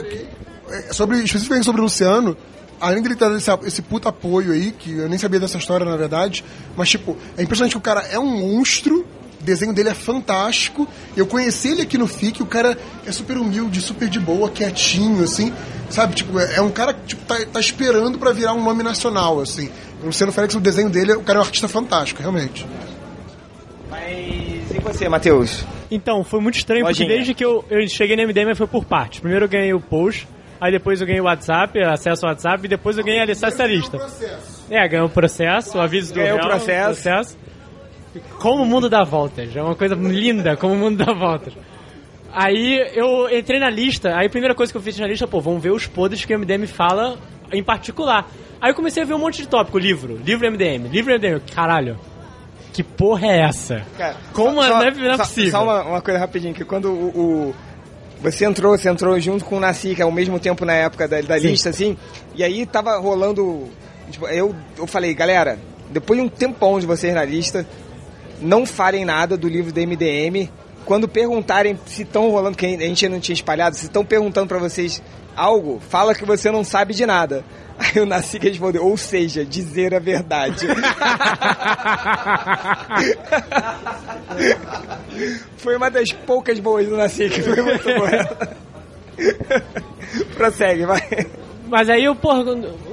é, 0.70 0.92
sobre, 0.92 1.18
especificamente 1.22 1.64
sobre 1.64 1.80
o 1.80 1.84
Luciano, 1.84 2.36
além 2.84 3.02
dele 3.02 3.16
ter 3.16 3.30
esse, 3.32 3.50
esse 3.64 3.82
puta 3.82 4.08
apoio 4.10 4.52
aí, 4.52 4.72
que 4.72 4.92
eu 4.92 5.08
nem 5.08 5.18
sabia 5.18 5.40
dessa 5.40 5.58
história 5.58 5.86
na 5.86 5.96
verdade, 5.96 6.44
mas 6.76 6.90
tipo, 6.90 7.16
é 7.36 7.42
impressionante 7.42 7.72
que 7.72 7.78
o 7.78 7.80
cara 7.80 8.00
é 8.02 8.18
um 8.18 8.26
monstro, 8.26 9.06
o 9.40 9.44
desenho 9.44 9.72
dele 9.72 9.90
é 9.90 9.94
fantástico. 9.94 10.88
Eu 11.16 11.26
conheci 11.26 11.68
ele 11.68 11.82
aqui 11.82 11.98
no 11.98 12.06
FIC, 12.06 12.42
o 12.42 12.46
cara 12.46 12.76
é 13.06 13.12
super 13.12 13.36
humilde, 13.36 13.80
super 13.80 14.08
de 14.08 14.18
boa, 14.20 14.50
quietinho, 14.50 15.22
assim, 15.22 15.52
sabe? 15.90 16.14
Tipo, 16.14 16.38
é, 16.38 16.56
é 16.56 16.60
um 16.60 16.70
cara 16.70 16.94
que 16.94 17.06
tipo, 17.08 17.24
tá, 17.26 17.36
tá 17.52 17.60
esperando 17.60 18.18
pra 18.18 18.32
virar 18.32 18.52
um 18.52 18.62
nome 18.62 18.82
nacional, 18.82 19.40
assim. 19.40 19.70
O 20.02 20.06
Luciano 20.06 20.32
Félix, 20.32 20.54
o 20.54 20.60
desenho 20.60 20.90
dele, 20.90 21.12
o 21.12 21.22
cara 21.22 21.38
é 21.38 21.42
um 21.42 21.44
artista 21.44 21.68
fantástico, 21.68 22.20
realmente. 22.20 22.66
Mas 23.90 24.70
e 24.74 24.80
você, 24.82 25.08
Matheus? 25.08 25.64
Então, 25.90 26.24
foi 26.24 26.40
muito 26.40 26.56
estranho, 26.56 26.84
porque 26.84 27.06
desde 27.06 27.34
que 27.34 27.44
eu, 27.44 27.64
eu 27.70 27.86
cheguei 27.88 28.16
no 28.16 28.22
MDM 28.26 28.54
foi 28.54 28.66
por 28.66 28.84
partes. 28.84 29.20
Primeiro 29.20 29.44
eu 29.44 29.48
ganhei 29.48 29.72
o 29.72 29.80
post, 29.80 30.26
aí 30.60 30.72
depois 30.72 31.00
eu 31.00 31.06
ganhei 31.06 31.20
o 31.20 31.24
WhatsApp, 31.24 31.82
acesso 31.82 32.24
ao 32.26 32.30
WhatsApp, 32.32 32.64
e 32.64 32.68
depois 32.68 32.96
eu 32.98 33.04
ganhei 33.04 33.20
a 33.20 33.24
licença 33.26 33.64
lista. 33.66 33.98
É, 34.70 34.86
ganhou 34.88 35.06
o 35.06 35.10
processo, 35.10 35.76
o 35.78 35.80
aviso 35.80 36.12
do 36.14 36.20
Ganhou 36.20 36.38
o 36.38 36.40
processo. 36.40 37.02
processo. 37.02 37.38
Como 38.38 38.62
o 38.62 38.66
mundo 38.66 38.88
dá 38.88 39.02
voltas, 39.02 39.54
é 39.54 39.62
uma 39.62 39.74
coisa 39.74 39.94
linda, 39.94 40.56
como 40.56 40.74
o 40.74 40.76
mundo 40.78 41.04
dá 41.04 41.12
voltas. 41.12 41.52
Aí 42.32 42.78
eu 42.94 43.28
entrei 43.36 43.60
na 43.60 43.70
lista, 43.70 44.16
aí 44.16 44.26
a 44.26 44.30
primeira 44.30 44.54
coisa 44.54 44.72
que 44.72 44.76
eu 44.76 44.82
fiz 44.82 44.98
na 44.98 45.06
lista, 45.06 45.26
pô, 45.26 45.40
vamos 45.40 45.62
ver 45.62 45.70
os 45.70 45.86
podres 45.86 46.24
que 46.24 46.34
o 46.34 46.38
MDM 46.38 46.66
fala 46.66 47.16
em 47.52 47.62
particular. 47.62 48.28
Aí 48.60 48.70
eu 48.70 48.74
comecei 48.74 49.02
a 49.02 49.06
ver 49.06 49.14
um 49.14 49.18
monte 49.18 49.42
de 49.42 49.48
tópico, 49.48 49.78
livro, 49.78 50.16
livro 50.24 50.46
MDM, 50.50 50.88
livro 50.88 51.12
MDM, 51.14 51.40
caralho, 51.54 51.98
que 52.72 52.82
porra 52.82 53.26
é 53.28 53.40
essa? 53.42 53.82
Cara, 53.96 54.16
Como 54.32 54.60
só- 54.62 54.68
não 54.68 54.82
é, 54.82 54.92
só- 54.94 55.00
não 55.00 55.10
é 55.10 55.16
só- 55.16 55.22
possível? 55.24 55.50
Só 55.52 55.62
uma, 55.62 55.82
uma 55.82 56.00
coisa 56.02 56.18
rapidinho, 56.18 56.54
que 56.54 56.64
quando 56.64 56.86
o, 56.90 57.08
o- 57.50 57.54
Você 58.24 58.46
entrou, 58.46 58.76
você 58.76 58.88
entrou 58.88 59.20
junto 59.20 59.44
com 59.44 59.58
o 59.58 59.60
Nasci, 59.60 59.94
que 59.94 60.00
é 60.00 60.04
ao 60.04 60.10
mesmo 60.10 60.40
tempo 60.40 60.64
na 60.64 60.72
época 60.72 61.06
da, 61.06 61.20
da 61.20 61.36
lista, 61.36 61.68
assim, 61.68 61.94
e 62.34 62.42
aí 62.42 62.64
tava 62.64 62.96
rolando. 62.96 63.68
tipo, 64.10 64.26
eu, 64.28 64.54
eu 64.78 64.86
falei, 64.86 65.12
galera, 65.12 65.58
depois 65.90 66.18
de 66.18 66.24
um 66.24 66.28
tempão 66.30 66.80
de 66.80 66.86
vocês 66.86 67.14
na 67.14 67.22
lista, 67.22 67.66
não 68.40 68.64
falem 68.64 69.04
nada 69.04 69.36
do 69.36 69.46
livro 69.46 69.70
da 69.70 69.82
MDM. 69.82 70.48
Quando 70.86 71.06
perguntarem 71.06 71.78
se 71.84 72.02
estão 72.02 72.30
rolando, 72.30 72.56
que 72.56 72.64
a 72.64 72.70
gente 72.70 73.06
não 73.10 73.20
tinha 73.20 73.34
espalhado, 73.34 73.76
se 73.76 73.84
estão 73.84 74.02
perguntando 74.02 74.48
pra 74.48 74.58
vocês 74.58 75.02
algo, 75.36 75.80
fala 75.88 76.14
que 76.14 76.24
você 76.24 76.50
não 76.50 76.64
sabe 76.64 76.94
de 76.94 77.04
nada. 77.06 77.44
Aí 77.76 78.00
o 78.00 78.06
Nasci 78.06 78.38
respondeu, 78.38 78.84
ou 78.86 78.96
seja, 78.96 79.44
dizer 79.44 79.94
a 79.94 79.98
verdade. 79.98 80.64
Foi 85.56 85.76
uma 85.76 85.90
das 85.90 86.10
poucas 86.12 86.58
boas 86.60 86.86
do 86.88 86.96
Nasci, 86.96 87.28
que 87.28 87.42
foi 87.42 87.62
muito 87.62 87.84
boa. 87.84 88.50
Prossegue, 90.36 90.86
vai. 90.86 91.00
Mas 91.66 91.88
aí, 91.88 92.04
porra, 92.16 92.40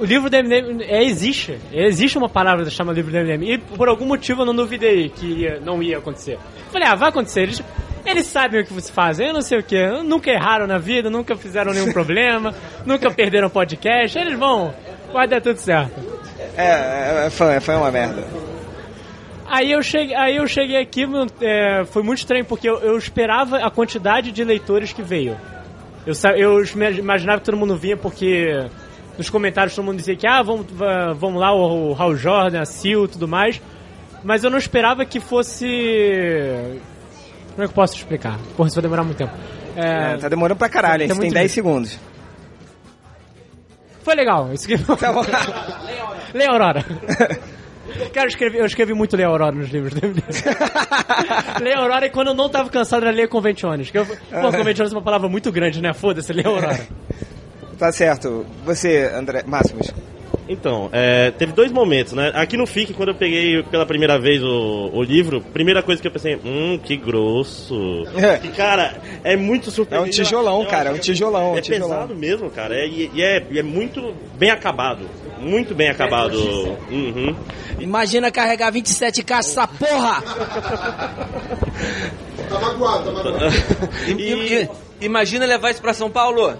o 0.00 0.04
livro 0.04 0.30
do 0.30 0.36
MDM 0.36 0.82
é, 0.82 1.04
existe. 1.04 1.58
Existe 1.72 2.16
uma 2.18 2.28
palavra 2.28 2.64
que 2.64 2.70
chama 2.70 2.92
livro 2.92 3.12
do 3.12 3.18
MDM. 3.18 3.44
E 3.54 3.58
por 3.58 3.88
algum 3.88 4.06
motivo 4.06 4.42
eu 4.42 4.46
não 4.46 4.54
duvidei 4.54 5.08
que 5.10 5.26
ia- 5.26 5.60
não 5.60 5.82
ia 5.82 5.98
acontecer. 5.98 6.38
Falei, 6.72 6.88
ah, 6.88 6.94
vai 6.94 7.10
acontecer. 7.10 7.42
Eles, 7.42 7.62
eles 8.04 8.26
sabem 8.26 8.60
o 8.60 8.64
que 8.64 8.72
vocês 8.72 8.90
fazem, 8.90 9.28
eu 9.28 9.34
não 9.34 9.42
sei 9.42 9.58
o 9.58 9.62
que. 9.62 9.80
Nunca 10.02 10.30
erraram 10.30 10.66
na 10.66 10.78
vida, 10.78 11.08
nunca 11.10 11.36
fizeram 11.36 11.72
nenhum 11.72 11.90
problema, 11.94 12.54
nunca 12.86 13.10
perderam 13.10 13.48
podcast. 13.50 14.18
Eles 14.18 14.38
vão, 14.38 14.74
vai 15.12 15.26
dar 15.28 15.40
tudo 15.40 15.56
certo. 15.58 15.92
É, 16.56 17.26
é, 17.26 17.30
foi, 17.30 17.60
foi 17.60 17.74
uma 17.76 17.90
merda. 17.90 18.24
Aí 19.48 19.70
eu 19.70 19.82
cheguei, 19.82 20.14
aí 20.16 20.36
eu 20.36 20.46
cheguei 20.46 20.76
aqui, 20.80 21.04
é, 21.40 21.84
foi 21.84 22.02
muito 22.02 22.18
estranho, 22.20 22.44
porque 22.44 22.68
eu, 22.68 22.78
eu 22.80 22.96
esperava 22.96 23.58
a 23.58 23.70
quantidade 23.70 24.32
de 24.32 24.42
leitores 24.44 24.92
que 24.92 25.02
veio. 25.02 25.36
Eu, 26.06 26.14
eu 26.36 26.64
imaginava 26.98 27.38
que 27.40 27.44
todo 27.46 27.56
mundo 27.56 27.76
vinha 27.76 27.96
porque 27.96 28.66
nos 29.18 29.28
comentários 29.28 29.74
todo 29.76 29.84
mundo 29.84 29.98
dizia 29.98 30.16
que 30.16 30.26
ah, 30.26 30.42
vamos, 30.42 30.66
va- 30.72 31.12
vamos 31.12 31.38
lá, 31.40 31.52
o, 31.54 31.90
o 31.92 31.94
Hal 32.02 32.16
Jordan, 32.16 32.60
a 32.60 32.64
Sil 32.64 33.04
e 33.04 33.08
tudo 33.08 33.28
mais. 33.28 33.60
Mas 34.24 34.42
eu 34.42 34.50
não 34.50 34.56
esperava 34.58 35.04
que 35.04 35.20
fosse. 35.20 35.66
Como 37.52 37.62
é 37.62 37.66
que 37.66 37.70
eu 37.70 37.74
posso 37.74 37.94
explicar? 37.96 38.38
Porra, 38.56 38.66
isso 38.68 38.76
vai 38.76 38.82
demorar 38.82 39.04
muito 39.04 39.18
tempo. 39.18 39.32
É, 39.76 40.14
É, 40.14 40.16
tá 40.18 40.28
demorando 40.28 40.58
pra 40.58 40.68
caralho? 40.68 41.02
Tá 41.06 41.08
tem 41.08 41.16
muito 41.16 41.32
10 41.34 41.42
bem. 41.42 41.48
segundos. 41.48 41.98
Foi 44.02 44.14
legal. 44.14 44.52
Isso 44.52 44.64
aqui 44.66 44.78
foi... 44.78 44.96
Tá 44.96 45.12
bom. 45.12 45.22
Leia 46.34 46.50
Aurora. 46.50 46.84
Cara, 48.12 48.26
eu 48.26 48.28
escrevi, 48.28 48.58
eu 48.58 48.64
escrevi 48.66 48.94
muito 48.94 49.16
Leia 49.16 49.28
Aurora 49.28 49.54
nos 49.54 49.68
livros. 49.70 49.94
Leia 51.60 51.78
Aurora 51.78 52.06
e 52.06 52.10
quando 52.10 52.28
eu 52.28 52.34
não 52.34 52.48
tava 52.48 52.70
cansado 52.70 53.04
era 53.04 53.14
ler 53.14 53.28
Conventiones. 53.28 53.90
Que 53.90 53.98
eu, 53.98 54.06
pô, 54.06 54.50
Conventiones 54.50 54.92
é 54.92 54.96
uma 54.96 55.02
palavra 55.02 55.28
muito 55.28 55.52
grande, 55.52 55.80
né? 55.80 55.92
Foda-se, 55.92 56.32
Leia 56.32 56.48
Aurora. 56.48 56.80
Tá 57.78 57.92
certo. 57.92 58.46
Você, 58.64 59.10
André 59.14 59.42
Máximos. 59.46 59.92
Então, 60.52 60.88
é, 60.92 61.30
teve 61.30 61.52
dois 61.52 61.72
momentos, 61.72 62.12
né? 62.12 62.30
Aqui 62.34 62.56
no 62.56 62.66
FIC, 62.66 62.92
quando 62.94 63.10
eu 63.10 63.14
peguei 63.14 63.62
pela 63.64 63.86
primeira 63.86 64.18
vez 64.18 64.42
o, 64.42 64.90
o 64.92 65.02
livro, 65.02 65.40
primeira 65.40 65.82
coisa 65.82 66.00
que 66.00 66.06
eu 66.08 66.12
pensei, 66.12 66.36
hum, 66.44 66.78
que 66.82 66.96
grosso. 66.96 68.04
É. 68.16 68.36
Que, 68.38 68.48
cara, 68.48 68.96
é 69.24 69.36
muito 69.36 69.68
É 69.68 69.72
surpreendente. 69.72 70.20
um 70.20 70.24
tijolão, 70.24 70.64
cara. 70.66 70.90
É 70.90 70.92
um 70.92 70.94
acho 70.96 71.02
tijolão. 71.02 71.56
É 71.56 71.58
um 71.58 71.60
tijolão. 71.62 71.88
pesado 71.88 72.14
mesmo, 72.14 72.50
cara. 72.50 72.74
É, 72.74 72.86
e, 72.86 73.10
e 73.14 73.22
é, 73.22 73.46
e 73.50 73.58
é 73.58 73.62
muito 73.62 74.14
bem 74.36 74.50
acabado. 74.50 75.08
Muito 75.40 75.74
bem 75.74 75.88
acabado. 75.88 76.38
Uhum. 76.90 77.34
Imagina 77.80 78.30
carregar 78.30 78.72
27k 78.72 79.38
essa 79.38 79.66
porra! 79.66 80.22
Tá 82.48 82.60
magoado, 82.60 83.04
tá 83.04 83.12
magoado. 83.12 83.46
I- 84.18 84.62
i- 84.62 84.68
imagina 85.04 85.44
levar 85.46 85.70
isso 85.70 85.80
pra 85.82 85.92
São 85.94 86.10
Paulo. 86.10 86.56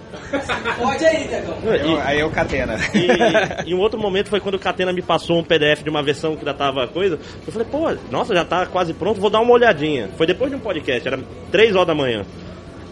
Pode 0.77 1.05
aí, 1.05 1.27
Negão. 1.27 1.57
Eu- 1.63 2.01
Aí 2.01 2.19
é 2.19 2.25
o 2.25 2.29
Catena. 2.29 2.75
E, 2.93 3.69
e 3.71 3.73
um 3.75 3.79
outro 3.79 3.99
momento 3.99 4.29
foi 4.29 4.39
quando 4.39 4.55
o 4.55 4.59
Catena 4.59 4.91
me 4.93 5.01
passou 5.01 5.37
um 5.39 5.43
PDF 5.43 5.83
de 5.83 5.89
uma 5.89 6.01
versão 6.03 6.33
que 6.33 6.39
ainda 6.39 6.53
tava 6.53 6.87
coisa. 6.87 7.19
Eu 7.45 7.51
falei, 7.53 7.67
pô, 7.69 7.91
nossa, 8.11 8.33
já 8.33 8.43
tá 8.45 8.65
quase 8.65 8.93
pronto, 8.93 9.19
vou 9.21 9.29
dar 9.29 9.39
uma 9.41 9.53
olhadinha. 9.53 10.09
Foi 10.17 10.25
depois 10.27 10.49
de 10.49 10.55
um 10.57 10.59
podcast, 10.59 11.07
era 11.07 11.19
3 11.51 11.75
horas 11.75 11.87
da 11.87 11.95
manhã. 11.95 12.25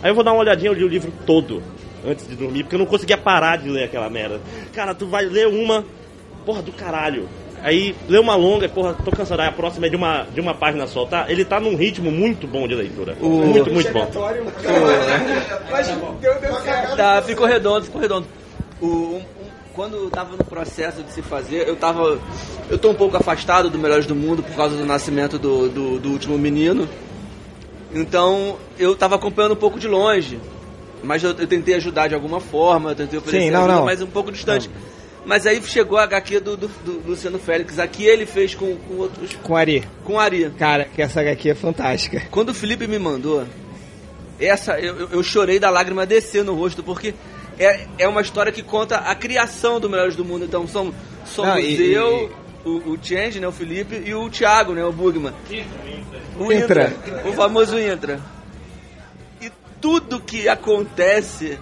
Aí 0.03 0.09
eu 0.09 0.15
vou 0.15 0.23
dar 0.23 0.31
uma 0.33 0.41
olhadinha, 0.41 0.69
eu 0.71 0.73
li 0.75 0.83
o 0.83 0.87
livro 0.87 1.11
todo 1.25 1.61
antes 2.07 2.27
de 2.27 2.35
dormir, 2.35 2.63
porque 2.63 2.75
eu 2.75 2.79
não 2.79 2.85
conseguia 2.87 3.17
parar 3.17 3.57
de 3.57 3.69
ler 3.69 3.83
aquela 3.83 4.09
merda. 4.09 4.39
Cara, 4.73 4.95
tu 4.95 5.05
vai 5.07 5.25
ler 5.25 5.47
uma, 5.47 5.85
porra 6.45 6.61
do 6.61 6.71
caralho. 6.71 7.29
Aí 7.63 7.95
lê 8.09 8.17
uma 8.17 8.35
longa, 8.35 8.67
porra, 8.67 8.93
tô 9.05 9.11
cansado. 9.11 9.39
Aí 9.41 9.47
a 9.47 9.51
próxima 9.51 9.85
é 9.85 9.89
de 9.89 9.95
uma, 9.95 10.23
de 10.33 10.39
uma 10.41 10.53
página 10.55 10.87
só, 10.87 11.05
tá? 11.05 11.25
Ele 11.29 11.45
tá 11.45 11.59
num 11.59 11.75
ritmo 11.75 12.09
muito 12.11 12.47
bom 12.47 12.67
de 12.67 12.73
leitura. 12.73 13.15
Muito, 13.21 13.71
muito 13.71 13.91
bom. 13.93 14.07
Tá, 16.95 17.21
ficou 17.21 17.45
redondo, 17.45 17.85
ficou 17.85 18.01
redondo. 18.01 18.27
O, 18.81 18.85
um- 18.87 19.15
um- 19.17 19.21
quando 19.73 19.95
eu 19.95 20.09
tava 20.09 20.35
no 20.35 20.43
processo 20.43 21.01
de 21.03 21.11
se 21.13 21.21
fazer, 21.21 21.67
eu 21.67 21.75
tava. 21.75 22.19
Eu 22.69 22.77
tô 22.77 22.89
um 22.89 22.93
pouco 22.95 23.15
afastado 23.15 23.69
do 23.69 23.77
Melhores 23.79 24.05
do 24.05 24.15
Mundo 24.15 24.43
por 24.43 24.55
causa 24.55 24.75
do 24.75 24.85
nascimento 24.85 25.37
do, 25.39 25.69
do, 25.69 25.99
do 25.99 26.09
último 26.09 26.37
menino. 26.37 26.89
Então 27.93 28.57
eu 28.77 28.95
tava 28.95 29.15
acompanhando 29.15 29.53
um 29.53 29.57
pouco 29.57 29.79
de 29.79 29.87
longe. 29.87 30.39
Mas 31.03 31.23
eu, 31.23 31.31
eu 31.31 31.47
tentei 31.47 31.73
ajudar 31.75 32.07
de 32.09 32.13
alguma 32.15 32.39
forma, 32.39 32.91
eu 32.91 32.95
tentei 32.95 33.17
oferecer 33.17 33.45
Sim, 33.45 33.51
não, 33.51 33.61
ajuda, 33.61 33.75
não. 33.77 33.85
mas 33.85 34.01
um 34.01 34.07
pouco 34.07 34.31
distante. 34.31 34.69
Mas 35.25 35.45
aí 35.45 35.61
chegou 35.63 35.97
a 35.97 36.03
HQ 36.03 36.39
do, 36.39 36.57
do, 36.57 36.67
do 36.67 37.09
Luciano 37.09 37.37
Félix. 37.37 37.77
Aqui 37.77 38.05
ele 38.05 38.25
fez 38.25 38.55
com, 38.55 38.75
com 38.75 38.95
outros. 38.95 39.33
Com 39.43 39.55
Ari. 39.55 39.83
Com 40.03 40.19
Ari. 40.19 40.49
Cara, 40.57 40.85
que 40.85 41.01
essa 41.01 41.21
HQ 41.21 41.49
é 41.49 41.55
fantástica. 41.55 42.23
Quando 42.31 42.49
o 42.49 42.53
Felipe 42.53 42.87
me 42.87 42.97
mandou, 42.97 43.45
essa 44.39 44.79
eu, 44.79 45.09
eu- 45.11 45.23
chorei 45.23 45.59
da 45.59 45.69
lágrima 45.69 46.05
descer 46.05 46.43
no 46.43 46.55
rosto, 46.55 46.81
porque 46.81 47.13
é, 47.59 47.81
é 47.99 48.07
uma 48.07 48.21
história 48.21 48.51
que 48.51 48.63
conta 48.63 48.97
a 48.97 49.13
criação 49.13 49.79
do 49.79 49.87
Melhores 49.89 50.15
do 50.15 50.25
Mundo. 50.25 50.43
Então 50.45 50.67
são, 50.67 50.91
somos 51.25 51.51
Não, 51.53 51.59
e- 51.59 51.93
eu, 51.93 52.31
O, 52.65 52.69
o 52.93 52.97
Change, 53.01 53.39
né, 53.39 53.47
o 53.47 53.51
Felipe, 53.51 54.01
e 54.05 54.13
o 54.15 54.29
Thiago, 54.29 54.73
né, 54.73 54.83
o 54.83 54.91
Bugman. 54.91 55.33
O 56.39 56.51
Intra. 56.51 56.93
O 57.25 57.33
famoso 57.33 57.79
Intra. 57.79 58.19
E 59.41 59.51
tudo 59.79 60.19
que 60.19 60.47
acontece 60.49 61.57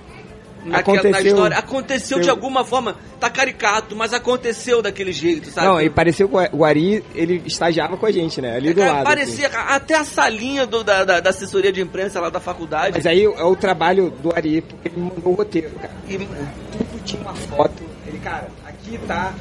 naquela, 0.66 0.96
na 0.96 1.00
Aconteceu. 1.02 1.28
história 1.28 1.58
aconteceu 1.58 2.20
de 2.20 2.30
alguma 2.30 2.64
forma. 2.66 2.96
Tá 3.20 3.30
caricato, 3.30 3.96
mas 3.96 4.14
aconteceu 4.14 4.82
daquele 4.82 5.12
jeito, 5.12 5.50
sabe? 5.50 5.68
Não, 5.68 5.82
e 5.82 5.90
pareceu 5.90 6.28
que 6.30 6.36
o 6.54 6.64
Ari, 6.66 7.04
ele 7.14 7.42
estagiava 7.46 7.98
com 7.98 8.06
a 8.06 8.12
gente, 8.12 8.40
né? 8.42 8.56
Ali 8.56 8.74
do 8.74 8.80
Cara, 8.80 8.94
lado. 8.94 9.04
parecia 9.04 9.48
assim. 9.48 9.58
até 9.58 9.96
a 9.96 10.04
salinha 10.06 10.66
do- 10.66 10.84
da, 10.84 11.04
da- 11.04 11.20
da 11.20 11.30
assessoria 11.30 11.72
de 11.72 11.82
imprensa 11.82 12.20
lá 12.22 12.30
da 12.30 12.40
faculdade. 12.40 12.94
Mas 12.96 13.06
aí 13.06 13.24
é 13.26 13.44
o 13.44 13.56
trabalho 13.56 14.10
do 14.22 14.34
Ari, 14.36 14.62
porque 14.62 14.88
ele 14.90 15.00
mandou 15.02 15.34
o 15.34 15.36
roteiro, 15.36 15.70
cara. 15.72 15.92
E- 16.08 16.18
Tudo 16.18 17.04
tinha 17.04 17.22
uma 17.22 17.34
foto. 17.36 17.84
Ele, 18.08 18.18
cara, 18.20 18.48
aqui 18.66 18.98
tá 19.08 19.34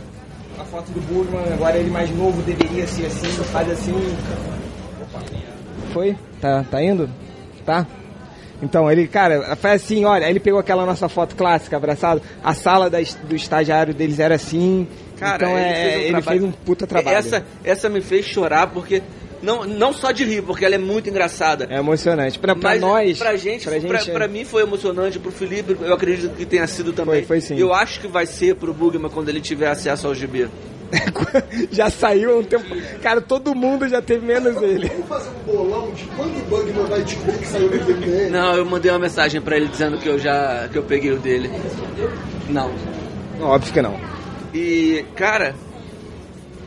a 0.58 0.64
foto 0.64 0.90
do 0.90 1.00
Burman, 1.02 1.52
agora 1.52 1.76
ele 1.78 1.90
mais 1.90 2.10
novo 2.16 2.42
deveria 2.42 2.86
ser 2.86 3.06
assim, 3.06 3.28
faz 3.44 3.70
assim. 3.70 3.92
Opa. 5.02 5.22
Foi? 5.92 6.16
Tá, 6.40 6.64
tá 6.70 6.82
indo? 6.82 7.08
Tá? 7.64 7.86
Então, 8.62 8.90
ele, 8.90 9.06
cara, 9.06 9.54
faz 9.56 9.82
assim, 9.84 10.04
olha, 10.04 10.28
ele 10.28 10.40
pegou 10.40 10.58
aquela 10.58 10.84
nossa 10.84 11.08
foto 11.08 11.36
clássica, 11.36 11.76
abraçado, 11.76 12.20
a 12.42 12.54
sala 12.54 12.90
da, 12.90 12.98
do 13.22 13.36
estagiário 13.36 13.94
deles 13.94 14.18
era 14.18 14.34
assim, 14.34 14.86
Cara, 15.16 15.36
então 15.36 15.56
é, 15.56 15.94
ele, 16.00 16.10
trabalho- 16.10 16.24
fez 16.40 16.42
um 16.42 16.50
puta 16.52 16.86
trabalho. 16.86 17.16
Essa, 17.16 17.44
essa 17.64 17.88
me 17.88 18.00
fez 18.00 18.24
chorar 18.24 18.66
porque. 18.68 19.02
Não, 19.40 19.64
não 19.64 19.92
só 19.92 20.10
de 20.10 20.24
rir, 20.24 20.42
porque 20.42 20.64
ela 20.64 20.74
é 20.74 20.78
muito 20.78 21.08
engraçada. 21.08 21.68
É 21.70 21.78
emocionante. 21.78 22.36
Pra, 22.40 22.56
pra 22.56 22.70
Mas 22.70 22.80
nós, 22.80 23.18
pra 23.18 23.36
gente, 23.36 23.62
pra 23.68 23.78
pra, 23.78 23.98
gente, 23.98 24.10
é- 24.10 24.12
pra 24.12 24.26
mim 24.26 24.44
foi 24.44 24.62
emocionante, 24.64 25.16
pro 25.20 25.30
Felipe, 25.30 25.76
eu 25.80 25.94
acredito 25.94 26.34
que 26.34 26.44
tenha 26.44 26.66
sido 26.66 26.92
também. 26.92 27.24
Foi, 27.24 27.40
foi 27.40 27.40
sim. 27.40 27.56
Eu 27.56 27.72
acho 27.72 28.00
que 28.00 28.08
vai 28.08 28.26
ser 28.26 28.56
pro 28.56 28.74
Bugman 28.74 29.08
quando 29.08 29.28
ele 29.28 29.40
tiver 29.40 29.68
acesso 29.68 30.08
ao 30.08 30.14
GB. 30.14 30.48
já 31.70 31.90
saiu 31.90 32.32
há 32.32 32.38
um 32.38 32.44
tempo. 32.44 32.64
Cara, 33.02 33.20
todo 33.20 33.54
mundo 33.54 33.88
já 33.88 34.00
teve 34.00 34.26
menos 34.26 34.60
ele. 34.62 34.88
Vamos 34.88 35.08
fazer 35.08 35.30
um 35.30 35.52
bolão 35.52 35.90
de 35.92 36.04
quando 36.04 36.36
o 36.36 36.44
Bugman 36.46 36.86
vai 36.86 37.02
descobrir 37.02 37.38
que 37.38 37.46
saiu 37.46 37.68
do 37.68 37.78
DPN? 37.78 38.30
Não, 38.30 38.54
eu 38.54 38.64
mandei 38.64 38.90
uma 38.90 38.98
mensagem 38.98 39.40
pra 39.40 39.56
ele 39.56 39.68
dizendo 39.68 39.98
que 39.98 40.08
eu 40.08 40.18
já 40.18 40.68
que 40.68 40.78
eu 40.78 40.82
peguei 40.82 41.12
o 41.12 41.18
dele. 41.18 41.50
Não. 42.48 42.70
Óbvio 43.40 43.72
que 43.72 43.82
não. 43.82 44.00
E, 44.54 45.04
cara, 45.14 45.54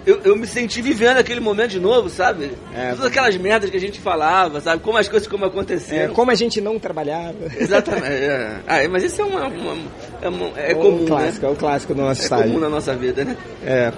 eu, 0.06 0.20
eu 0.24 0.36
me 0.36 0.48
senti 0.48 0.82
vivendo 0.82 1.18
aquele 1.18 1.40
momento 1.40 1.72
de 1.72 1.80
novo, 1.80 2.10
sabe? 2.10 2.52
É. 2.76 2.90
Todas 2.92 3.06
aquelas 3.06 3.36
merdas 3.38 3.70
que 3.70 3.78
a 3.78 3.80
gente 3.80 4.00
falava, 4.00 4.60
sabe? 4.62 4.82
Como 4.82 4.98
as 4.98 5.08
coisas 5.08 5.28
como 5.28 5.46
É, 5.46 5.48
aconteceram. 5.48 6.14
como 6.14 6.32
a 6.32 6.36
gente 6.36 6.60
não 6.62 6.80
trabalhava. 6.80 7.36
Exatamente. 7.58 8.06
é. 8.08 8.58
Ah, 8.68 8.88
mas 8.90 9.04
isso 9.04 9.22
é 9.22 9.26
uma, 9.26 9.48
uma- 9.48 9.78
é, 10.22 10.30
uma- 10.30 10.60
é 10.60 10.74
o 10.74 10.78
comum, 10.78 11.06
clássico, 11.06 11.46
né? 11.46 11.50
é 11.50 11.54
o 11.54 11.56
clássico 11.56 11.94
do 11.94 12.02
nosso 12.02 12.22
É 12.22 12.24
estágio. 12.24 12.46
comum 12.48 12.60
na 12.60 12.70
nossa 12.70 12.94
vida, 12.96 13.24
né? 13.26 13.38
É. 13.66 13.92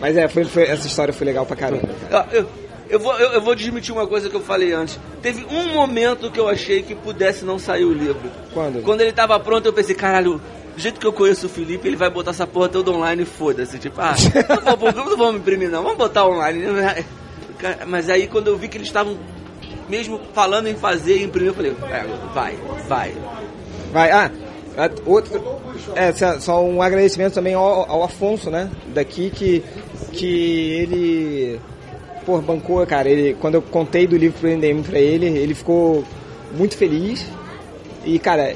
Mas 0.00 0.16
é, 0.16 0.28
foi, 0.28 0.44
foi- 0.44 0.64
essa 0.64 0.86
história 0.86 1.12
foi 1.12 1.26
legal 1.26 1.44
pra 1.44 1.56
caramba. 1.56 1.88
Ó, 2.10 2.24
Eu, 2.32 2.46
eu, 2.88 2.98
vou, 2.98 3.16
eu, 3.18 3.32
eu 3.34 3.40
vou 3.40 3.54
desmentir 3.54 3.92
uma 3.94 4.06
coisa 4.06 4.28
que 4.28 4.34
eu 4.34 4.40
falei 4.40 4.72
antes. 4.72 4.98
Teve 5.22 5.44
um 5.50 5.74
momento 5.74 6.30
que 6.30 6.40
eu 6.40 6.48
achei 6.48 6.82
que 6.82 6.94
pudesse 6.94 7.44
não 7.44 7.58
sair 7.58 7.84
o 7.84 7.92
livro. 7.92 8.30
Quando? 8.52 8.82
Quando 8.82 9.00
ele 9.02 9.12
tava 9.12 9.38
pronto, 9.38 9.66
eu 9.66 9.72
pensei, 9.72 9.94
caralho, 9.94 10.40
do 10.80 10.82
jeito 10.82 10.98
que 10.98 11.06
eu 11.06 11.12
conheço 11.12 11.44
o 11.44 11.48
Felipe, 11.48 11.86
ele 11.86 11.96
vai 11.96 12.08
botar 12.08 12.30
essa 12.30 12.46
porra 12.46 12.70
toda 12.70 12.90
online 12.90 13.22
e 13.22 13.26
foda-se. 13.26 13.78
Tipo, 13.78 14.00
ah, 14.00 14.14
não, 14.64 14.76
vou- 14.76 14.92
não 14.92 15.16
vamos 15.16 15.40
imprimir 15.42 15.68
não, 15.68 15.82
vamos 15.82 15.98
botar 15.98 16.26
online. 16.26 16.64
Cara, 17.58 17.80
Mas 17.86 18.08
aí 18.08 18.26
quando 18.26 18.46
eu 18.48 18.56
vi 18.56 18.66
que 18.66 18.78
eles 18.78 18.88
estavam 18.88 19.18
mesmo 19.90 20.18
falando 20.32 20.68
em 20.68 20.74
fazer 20.74 21.18
e 21.18 21.24
imprimir, 21.24 21.48
eu 21.50 21.54
falei, 21.54 21.76
é, 21.90 22.04
vai, 22.32 22.56
vai. 22.88 23.12
Vai, 23.92 24.10
ah, 24.10 24.30
ah, 24.78 24.90
outro. 25.04 25.60
É, 25.94 26.12
só 26.40 26.64
um 26.64 26.80
agradecimento 26.80 27.34
também 27.34 27.52
ao, 27.54 27.90
ao 27.90 28.02
Afonso, 28.04 28.50
né? 28.50 28.70
Daqui 28.94 29.28
que, 29.30 29.62
que 30.12 30.72
ele. 30.80 31.60
Pô, 32.24 32.38
bancou, 32.38 32.86
cara. 32.86 33.08
Ele, 33.08 33.34
quando 33.40 33.56
eu 33.56 33.62
contei 33.62 34.06
do 34.06 34.16
livro 34.16 34.38
pro 34.38 34.48
NDM 34.48 34.82
pra 34.82 34.98
ele, 34.98 35.26
ele 35.26 35.54
ficou 35.54 36.04
muito 36.56 36.76
feliz. 36.76 37.26
E, 38.04 38.18
cara, 38.18 38.54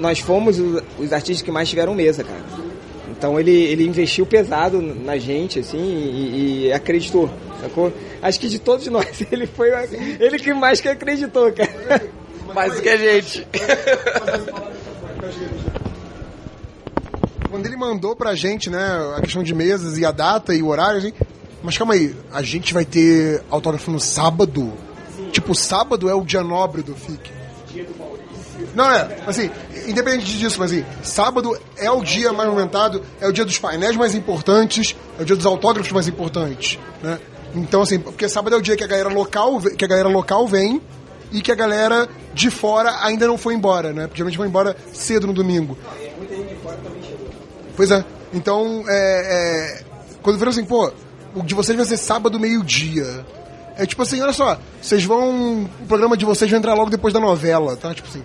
nós 0.00 0.18
fomos 0.18 0.58
os, 0.58 1.12
artistas 1.12 1.42
que 1.42 1.50
mais 1.50 1.68
tiveram 1.68 1.94
mesa, 1.94 2.24
cara. 2.24 2.40
Então 3.10 3.38
ele, 3.38 3.52
ele 3.52 3.86
investiu 3.86 4.24
pesado 4.24 4.80
na 4.80 5.18
gente, 5.18 5.58
assim, 5.58 5.78
e, 5.78 6.66
e 6.68 6.72
acreditou, 6.72 7.28
sacou? 7.60 7.92
Acho 8.22 8.40
que 8.40 8.48
de 8.48 8.58
todos 8.58 8.86
nós, 8.86 9.20
ele 9.30 9.46
foi 9.46 9.72
a- 9.74 9.84
ele 9.84 10.38
que 10.38 10.52
mais 10.54 10.80
que 10.80 10.88
acreditou, 10.88 11.52
cara. 11.52 12.02
Mais 12.54 12.74
do 12.74 12.82
que 12.82 12.88
a 12.88 12.96
gente. 12.96 13.46
Quando 17.50 17.66
ele 17.66 17.76
mandou 17.76 18.14
pra 18.14 18.34
gente, 18.34 18.70
né, 18.70 19.14
a 19.16 19.20
questão 19.20 19.42
de 19.42 19.54
mesas 19.54 19.98
e 19.98 20.04
a 20.04 20.10
data 20.12 20.54
e 20.54 20.62
o 20.62 20.68
horário, 20.68 20.98
assim, 20.98 21.12
mas 21.62 21.76
calma 21.76 21.94
aí, 21.94 22.14
a 22.32 22.42
gente 22.42 22.72
vai 22.72 22.84
ter 22.84 23.42
autógrafo 23.50 23.90
no 23.90 24.00
sábado? 24.00 24.72
Tipo, 25.32 25.54
sábado 25.54 26.08
é 26.08 26.14
o 26.14 26.22
dia 26.24 26.42
nobre 26.42 26.82
do 26.82 26.94
FIC. 26.94 27.30
Não, 28.74 28.90
é, 28.90 29.18
assim, 29.26 29.50
independente 29.86 30.38
disso, 30.38 30.56
mas 30.58 30.72
assim, 30.72 30.84
sábado 31.02 31.58
é 31.76 31.90
o 31.90 32.02
dia 32.02 32.32
mais 32.32 32.48
movimentado, 32.48 33.02
é 33.20 33.26
o 33.26 33.32
dia 33.32 33.44
dos 33.44 33.58
painéis 33.58 33.96
mais 33.96 34.14
importantes, 34.14 34.96
é 35.18 35.22
o 35.22 35.24
dia 35.24 35.36
dos 35.36 35.46
autógrafos 35.46 35.90
mais 35.92 36.06
importantes, 36.06 36.78
né? 37.02 37.18
Então, 37.54 37.82
assim, 37.82 37.98
porque 37.98 38.28
sábado 38.28 38.54
é 38.54 38.58
o 38.58 38.62
dia 38.62 38.76
que 38.76 38.84
a 38.84 38.86
galera 38.86 39.08
local, 39.08 39.60
que 39.60 39.84
a 39.84 39.88
galera 39.88 40.08
local 40.08 40.46
vem 40.46 40.80
e 41.32 41.40
que 41.40 41.50
a 41.50 41.54
galera 41.54 42.08
de 42.32 42.50
fora 42.50 43.04
ainda 43.04 43.26
não 43.26 43.36
foi 43.36 43.54
embora, 43.54 43.92
né? 43.92 44.06
Porque 44.06 44.18
geralmente 44.18 44.38
vai 44.38 44.48
embora 44.48 44.76
cedo 44.92 45.26
no 45.26 45.32
domingo. 45.32 45.76
Pois 47.76 47.90
é. 47.90 48.04
Então, 48.32 48.84
é, 48.86 48.92
é, 48.92 49.84
quando 50.22 50.38
viram 50.38 50.50
assim, 50.50 50.64
pô, 50.64 50.92
o 51.34 51.42
de 51.42 51.54
vocês 51.54 51.76
vai 51.76 51.86
ser 51.86 51.96
sábado 51.96 52.38
meio-dia. 52.38 53.24
É 53.76 53.86
tipo 53.86 54.02
assim, 54.02 54.20
olha 54.20 54.32
só, 54.32 54.58
vocês 54.80 55.04
vão. 55.04 55.64
O 55.64 55.86
programa 55.88 56.16
de 56.16 56.24
vocês 56.24 56.50
vai 56.50 56.58
entrar 56.58 56.74
logo 56.74 56.90
depois 56.90 57.14
da 57.14 57.20
novela, 57.20 57.76
tá? 57.76 57.94
Tipo 57.94 58.08
assim. 58.08 58.22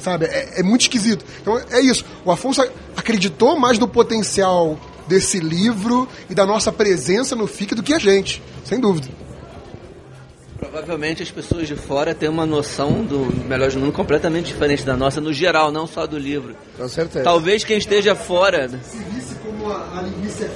Sabe? 0.00 0.26
É, 0.26 0.60
é 0.60 0.62
muito 0.62 0.82
esquisito. 0.82 1.24
Então 1.40 1.60
é 1.70 1.80
isso. 1.80 2.04
O 2.24 2.30
Afonso 2.30 2.62
acreditou 2.96 3.58
mais 3.58 3.78
no 3.78 3.88
potencial 3.88 4.78
desse 5.06 5.40
livro 5.40 6.08
e 6.28 6.34
da 6.34 6.46
nossa 6.46 6.70
presença 6.70 7.34
no 7.34 7.46
FIC 7.46 7.74
do 7.74 7.82
que 7.82 7.92
a 7.92 7.98
gente, 7.98 8.42
sem 8.64 8.78
dúvida. 8.78 9.08
Provavelmente 10.60 11.22
as 11.22 11.30
pessoas 11.30 11.66
de 11.66 11.74
fora 11.74 12.14
têm 12.14 12.28
uma 12.28 12.44
noção 12.44 13.02
do 13.02 13.34
Melhor 13.46 13.70
do 13.70 13.80
Mundo 13.80 13.92
completamente 13.92 14.46
diferente 14.46 14.84
da 14.84 14.94
nossa, 14.96 15.20
no 15.20 15.32
geral, 15.32 15.72
não 15.72 15.86
só 15.86 16.06
do 16.06 16.18
livro. 16.18 16.54
Com 16.76 16.86
certeza. 16.86 17.24
Talvez 17.24 17.64
quem 17.64 17.78
esteja 17.78 18.14
fora. 18.14 18.68
Se 18.68 18.98
visse 18.98 19.34
como 19.36 19.72
a, 19.72 20.02
linguiça 20.02 20.44
é 20.44 20.50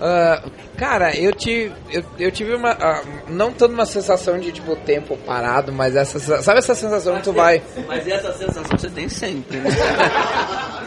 Ah, 0.00 0.42
cara, 0.76 1.16
eu 1.16 1.32
tive, 1.32 1.72
eu, 1.90 2.04
eu 2.18 2.30
tive 2.30 2.54
uma. 2.54 2.70
ah, 2.70 3.02
não 3.28 3.52
tanto 3.52 3.74
uma 3.74 3.86
sensação 3.86 4.38
de 4.38 4.52
tipo 4.52 4.76
tempo 4.76 5.16
parado, 5.18 5.72
mas 5.72 5.96
essa. 5.96 6.18
Sabe 6.42 6.58
essa 6.58 6.74
sensação 6.74 7.16
que 7.16 7.22
tu 7.24 7.32
vai. 7.32 7.62
Mas 7.86 8.06
essa 8.06 8.32
sensação 8.32 8.78
você 8.78 8.90
tem 8.90 9.08
sempre, 9.08 9.58
né? 9.58 9.70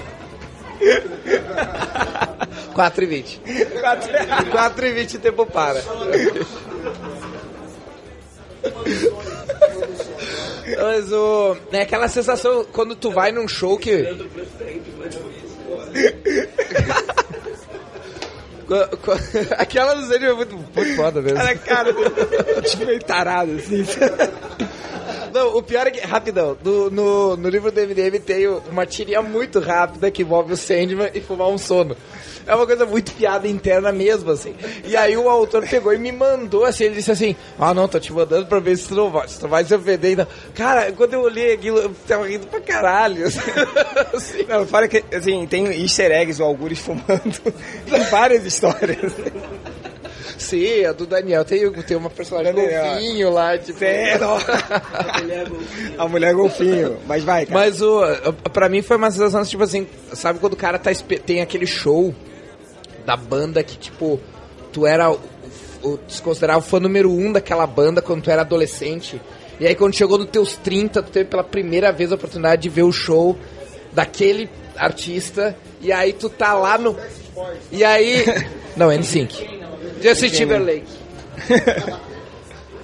4 2.74 3.04
e 3.04 3.08
20. 3.08 3.42
4 4.52 4.86
e 4.86 4.94
20 4.94 5.18
tempo 5.20 5.46
para. 5.46 5.84
Mas 10.78 11.12
o. 11.12 11.58
É 11.72 11.82
aquela 11.82 12.08
sensação 12.08 12.64
quando 12.72 12.96
tu 12.96 13.12
vai 13.12 13.32
num 13.32 13.48
show 13.48 13.78
que. 13.78 14.04
Aquela 19.57 19.95
do 19.95 20.05
Zé 20.05 20.17
é 20.17 20.34
muito, 20.34 20.55
muito 20.55 20.95
foda 20.95 21.22
mesmo. 21.22 21.38
Cara, 21.38 21.55
cara, 21.57 21.93
tipo 22.63 22.86
meio 22.86 23.03
tarado, 23.03 23.51
assim. 23.53 23.86
Não, 25.34 25.58
o 25.58 25.64
pior 25.64 25.88
é 25.88 25.92
que, 25.92 26.00
rapidão, 26.00 26.58
no, 26.64 26.90
no, 26.90 27.38
no 27.38 27.50
livro 27.50 27.72
do 27.72 27.82
MDM 27.82 28.20
tem 28.20 28.48
uma 28.48 28.86
tirinha 28.86 29.22
muito 29.22 29.60
rápida 29.60 30.10
que 30.12 30.22
envolve 30.22 30.54
o 30.54 30.58
Sandman 30.58 31.10
e 31.14 31.22
fumar 31.22 31.48
um 31.50 31.58
sono. 31.58 31.96
É 32.50 32.56
uma 32.56 32.66
coisa 32.66 32.84
muito 32.84 33.12
piada 33.14 33.48
interna 33.48 33.92
mesmo, 33.92 34.32
assim. 34.32 34.56
E 34.84 34.98
aí 34.98 35.16
o 35.16 35.30
autor 35.30 35.68
pegou 35.68 35.94
e 35.94 36.00
me 36.00 36.12
mandou, 36.12 36.66
assim, 36.66 36.86
ele 36.86 36.96
disse 36.96 37.12
assim, 37.12 37.36
ah 37.60 37.76
não, 37.76 37.88
tô 37.88 38.00
te 38.00 38.12
mandando 38.12 38.48
pra 38.48 38.60
ver 38.60 38.76
se 38.76 38.88
tu 38.88 38.96
não 38.96 39.12
vai, 39.12 39.28
se 39.28 39.40
tu 39.40 39.48
vai 39.48 39.64
se 39.64 39.76
ofender. 39.76 40.14
Então, 40.14 40.28
cara, 40.56 40.92
quando 40.92 41.14
eu 41.14 41.22
olhei 41.22 41.54
aquilo, 41.54 41.78
eu 41.78 41.96
tava 42.08 42.26
rindo 42.26 42.48
pra 42.48 42.60
caralho. 42.60 43.28
assim. 44.14 44.46
Não, 44.48 44.66
fora 44.66 44.88
que, 44.88 45.04
assim, 45.16 45.46
tem 45.46 45.66
easter 45.80 46.12
eggs, 46.12 46.42
o 46.42 46.46
Algures 46.46 46.80
fumando. 46.80 47.40
Tem 47.88 48.04
várias 48.06 48.44
histórias. 48.46 49.14
Sim, 50.40 50.86
a 50.86 50.94
do 50.94 51.06
Daniel 51.06 51.44
tem, 51.44 51.70
tem 51.72 51.98
uma 51.98 52.10
personagem 52.10 52.54
Daniel. 52.54 52.86
golfinho 52.86 53.30
lá, 53.30 53.58
tipo... 53.58 53.84
É, 53.84 54.18
não. 54.18 54.38
A 55.98 56.08
mulher 56.08 56.34
golfinho. 56.34 56.98
Mas 57.06 57.24
vai, 57.24 57.46
cara. 57.46 57.60
Mas 57.60 57.82
o, 57.82 58.02
pra 58.54 58.70
mim 58.70 58.82
foi 58.82 58.98
uma 58.98 59.12
sensação 59.12 59.44
tipo 59.44 59.64
assim, 59.64 59.86
sabe 60.14 60.40
quando 60.40 60.54
o 60.54 60.58
cara 60.58 60.80
tá 60.80 60.92
tem 61.26 61.42
aquele 61.42 61.68
show 61.68 62.16
da 63.06 63.18
banda 63.18 63.62
que 63.64 63.78
tipo 63.78 64.20
tu 64.72 64.88
era 64.88 65.12
o, 65.12 66.00
se 66.08 66.22
considerava 66.22 66.60
o 66.60 66.62
fã 66.62 66.80
número 66.80 67.12
um 67.12 67.32
daquela 67.32 67.68
banda 67.68 68.02
quando 68.02 68.24
tu 68.24 68.32
era 68.32 68.42
adolescente. 68.42 69.22
E 69.60 69.68
aí 69.68 69.76
quando 69.76 69.94
chegou 69.94 70.18
nos 70.18 70.30
teus 70.30 70.56
30, 70.56 71.04
tu 71.04 71.12
teve 71.12 71.30
pela 71.30 71.44
primeira 71.44 71.92
vez 71.92 72.12
a 72.12 72.16
oportunidade 72.16 72.62
de 72.62 72.70
ver 72.70 72.84
o 72.84 72.92
show 72.92 73.38
daquele 73.92 74.50
artista 74.78 75.56
e 75.82 75.92
aí 75.92 76.14
tu 76.14 76.30
tá 76.30 76.54
lá 76.54 76.78
no 76.78 76.96
E 77.72 77.84
aí 77.84 78.24
não, 78.76 78.92
NSYNC. 78.92 79.59
Justin 80.02 80.30
Timberlake. 80.30 80.88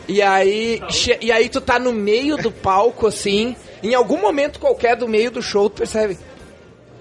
E 0.08 0.22
aí, 0.22 0.80
e 1.20 1.32
aí 1.32 1.50
tu 1.50 1.60
tá 1.60 1.80
no 1.80 1.92
meio 1.92 2.38
do 2.38 2.52
palco, 2.52 3.08
assim, 3.08 3.56
em 3.82 3.96
algum 3.96 4.22
momento 4.22 4.60
qualquer 4.60 4.96
do 4.96 5.08
meio 5.08 5.32
do 5.32 5.42
show, 5.42 5.70
tu 5.70 5.78
percebe. 5.78 6.18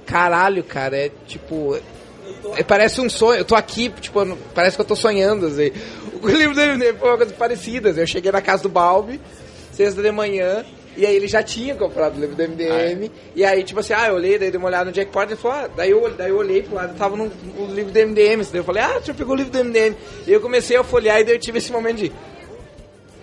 Caralho, 0.06 0.64
cara, 0.64 0.96
é 0.96 1.10
tipo. 1.26 1.78
é- 2.56 2.62
parece 2.62 3.00
um 3.00 3.10
sonho. 3.10 3.40
Eu 3.40 3.44
tô 3.44 3.54
aqui, 3.54 3.90
tipo, 4.00 4.20
parece 4.54 4.76
que 4.76 4.80
eu 4.82 4.86
tô 4.86 4.96
sonhando, 4.96 5.46
assim. 5.46 5.70
O 6.24 6.28
livro 6.28 6.54
dele 6.54 6.94
foi 6.94 7.08
uma 7.10 7.18
coisa 7.18 7.34
parecida. 7.34 7.90
assim. 7.90 8.00
Eu 8.00 8.06
cheguei 8.06 8.32
na 8.32 8.40
casa 8.40 8.62
do 8.62 8.68
Balbi, 8.70 9.20
sexta 9.72 10.00
de 10.00 10.10
manhã, 10.10 10.64
e 10.96 11.04
aí 11.04 11.16
ele 11.16 11.26
já 11.26 11.42
tinha 11.42 11.74
comprado 11.74 12.16
o 12.16 12.20
livro 12.20 12.36
do 12.36 12.42
MDM. 12.42 13.10
E 13.34 13.44
aí, 13.44 13.62
tipo 13.62 13.80
assim, 13.80 13.92
ah, 13.92 14.08
eu 14.08 14.14
olhei, 14.14 14.38
daí 14.38 14.50
dei 14.50 14.58
uma 14.58 14.68
olhada 14.68 14.86
no 14.86 14.92
Jackpot 14.92 15.32
e 15.32 15.36
falou, 15.36 15.56
ah, 15.58 15.68
daí 15.76 15.90
eu, 15.90 16.10
daí 16.10 16.30
eu 16.30 16.36
olhei 16.36 16.62
pro 16.62 16.74
lado, 16.74 16.96
tava 16.96 17.16
no, 17.16 17.30
no 17.56 17.74
livro 17.74 17.92
do 17.92 17.98
MDM. 17.98 18.42
Daí 18.50 18.60
eu 18.60 18.64
falei, 18.64 18.82
ah, 18.82 19.00
você 19.00 19.12
pegou 19.12 19.34
o 19.34 19.36
livro 19.36 19.52
do 19.52 19.64
MDM. 19.64 19.94
E 20.26 20.32
eu 20.32 20.40
comecei 20.40 20.76
a 20.76 20.84
folhear 20.84 21.20
e 21.20 21.24
daí 21.24 21.34
eu 21.34 21.40
tive 21.40 21.58
esse 21.58 21.72
momento 21.72 21.98
de. 21.98 22.12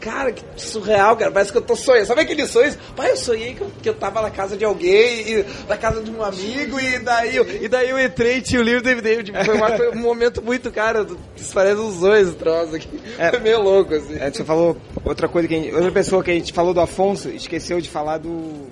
Cara, 0.02 0.32
que 0.32 0.44
surreal, 0.58 1.16
cara. 1.16 1.32
Parece 1.32 1.52
que 1.52 1.58
eu 1.60 1.62
tô 1.62 1.76
sonhando. 1.76 2.08
Sabe 2.08 2.22
aqueles 2.22 2.50
sonhos? 2.50 2.76
Pai, 2.96 3.12
eu 3.12 3.18
sonhei 3.18 3.54
que 3.54 3.62
eu, 3.62 3.72
que 3.84 3.88
eu 3.90 3.94
tava 3.94 4.20
na 4.22 4.32
casa 4.32 4.58
de 4.58 4.66
alguém, 4.66 5.22
e, 5.32 5.46
na 5.70 5.78
casa 5.78 6.02
de 6.02 6.10
um 6.10 6.24
amigo, 6.24 6.80
e 6.80 6.98
daí 7.00 7.36
eu, 7.36 7.48
e 7.64 7.68
daí 7.68 7.90
eu 7.90 8.00
entrei 8.04 8.38
e 8.38 8.42
tinha 8.42 8.60
o 8.60 8.64
livro 8.64 8.82
do 8.82 8.86
DVD. 8.86 9.24
Tipo, 9.24 9.46
foi, 9.46 9.56
uma- 9.56 9.70
foi 9.78 9.90
um 9.92 10.00
momento 10.02 10.42
muito, 10.42 10.72
cara. 10.72 11.06
Isso 11.38 11.54
parece 11.54 11.80
uns 11.80 12.00
sonhos, 12.00 12.34
troço 12.34 12.76
aqui. 12.76 12.90
É. 13.20 13.30
Foi 13.30 13.40
meio 13.40 13.62
louco, 13.62 13.94
assim. 13.94 14.18
É, 14.20 14.32
você 14.32 14.44
falou 14.44 14.76
outra 15.06 15.28
coisa 15.30 15.48
que 15.48 15.54
a 15.54 15.58
gente, 15.58 15.74
outra 15.74 15.92
pessoa 15.92 16.24
que 16.24 16.32
a 16.32 16.34
gente 16.34 16.52
falou 16.52 16.74
do 16.74 16.82
Afonso, 16.82 17.30
esqueceu 17.30 17.80
de 17.80 17.88
falar 17.88 18.18
do, 18.18 18.68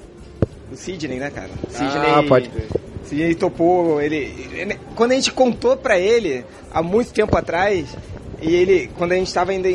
do 0.69 0.75
Sidney, 0.75 1.19
né, 1.19 1.29
cara? 1.29 1.49
Sidney, 1.69 2.09
Ah, 2.11 2.23
pode. 2.27 2.49
Sidney 3.03 3.35
topou, 3.35 4.01
ele, 4.01 4.49
ele- 4.51 4.79
quando 4.95 5.11
a 5.11 5.15
gente 5.15 5.31
contou 5.31 5.77
pra 5.77 5.99
ele 5.99 6.43
há 6.73 6.81
muito 6.81 7.13
tempo 7.13 7.37
atrás, 7.37 7.85
e 8.41 8.55
ele, 8.55 8.89
quando 8.97 9.11
a 9.11 9.15
gente 9.15 9.31
tava 9.33 9.51
ainda 9.51 9.69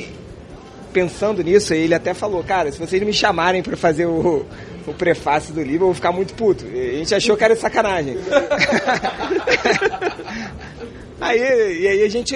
pensando 0.94 1.42
nisso, 1.42 1.74
ele 1.74 1.92
até 1.92 2.14
falou, 2.14 2.42
cara, 2.44 2.70
se 2.70 2.78
vocês 2.78 3.02
me 3.02 3.12
chamarem 3.12 3.62
pra 3.62 3.76
fazer 3.76 4.06
o, 4.06 4.46
o 4.86 4.94
prefácio 4.94 5.52
do 5.52 5.60
livro, 5.60 5.82
eu 5.82 5.88
vou 5.88 5.94
ficar 5.94 6.12
muito 6.12 6.32
puto. 6.34 6.64
E 6.72 6.90
a 6.90 6.98
gente 6.98 7.14
achou 7.14 7.36
que 7.36 7.42
era 7.44 7.56
sacanagem. 7.56 8.16
aí, 11.20 11.80
e 11.80 11.88
aí 11.88 12.02
a 12.04 12.08
gente, 12.08 12.34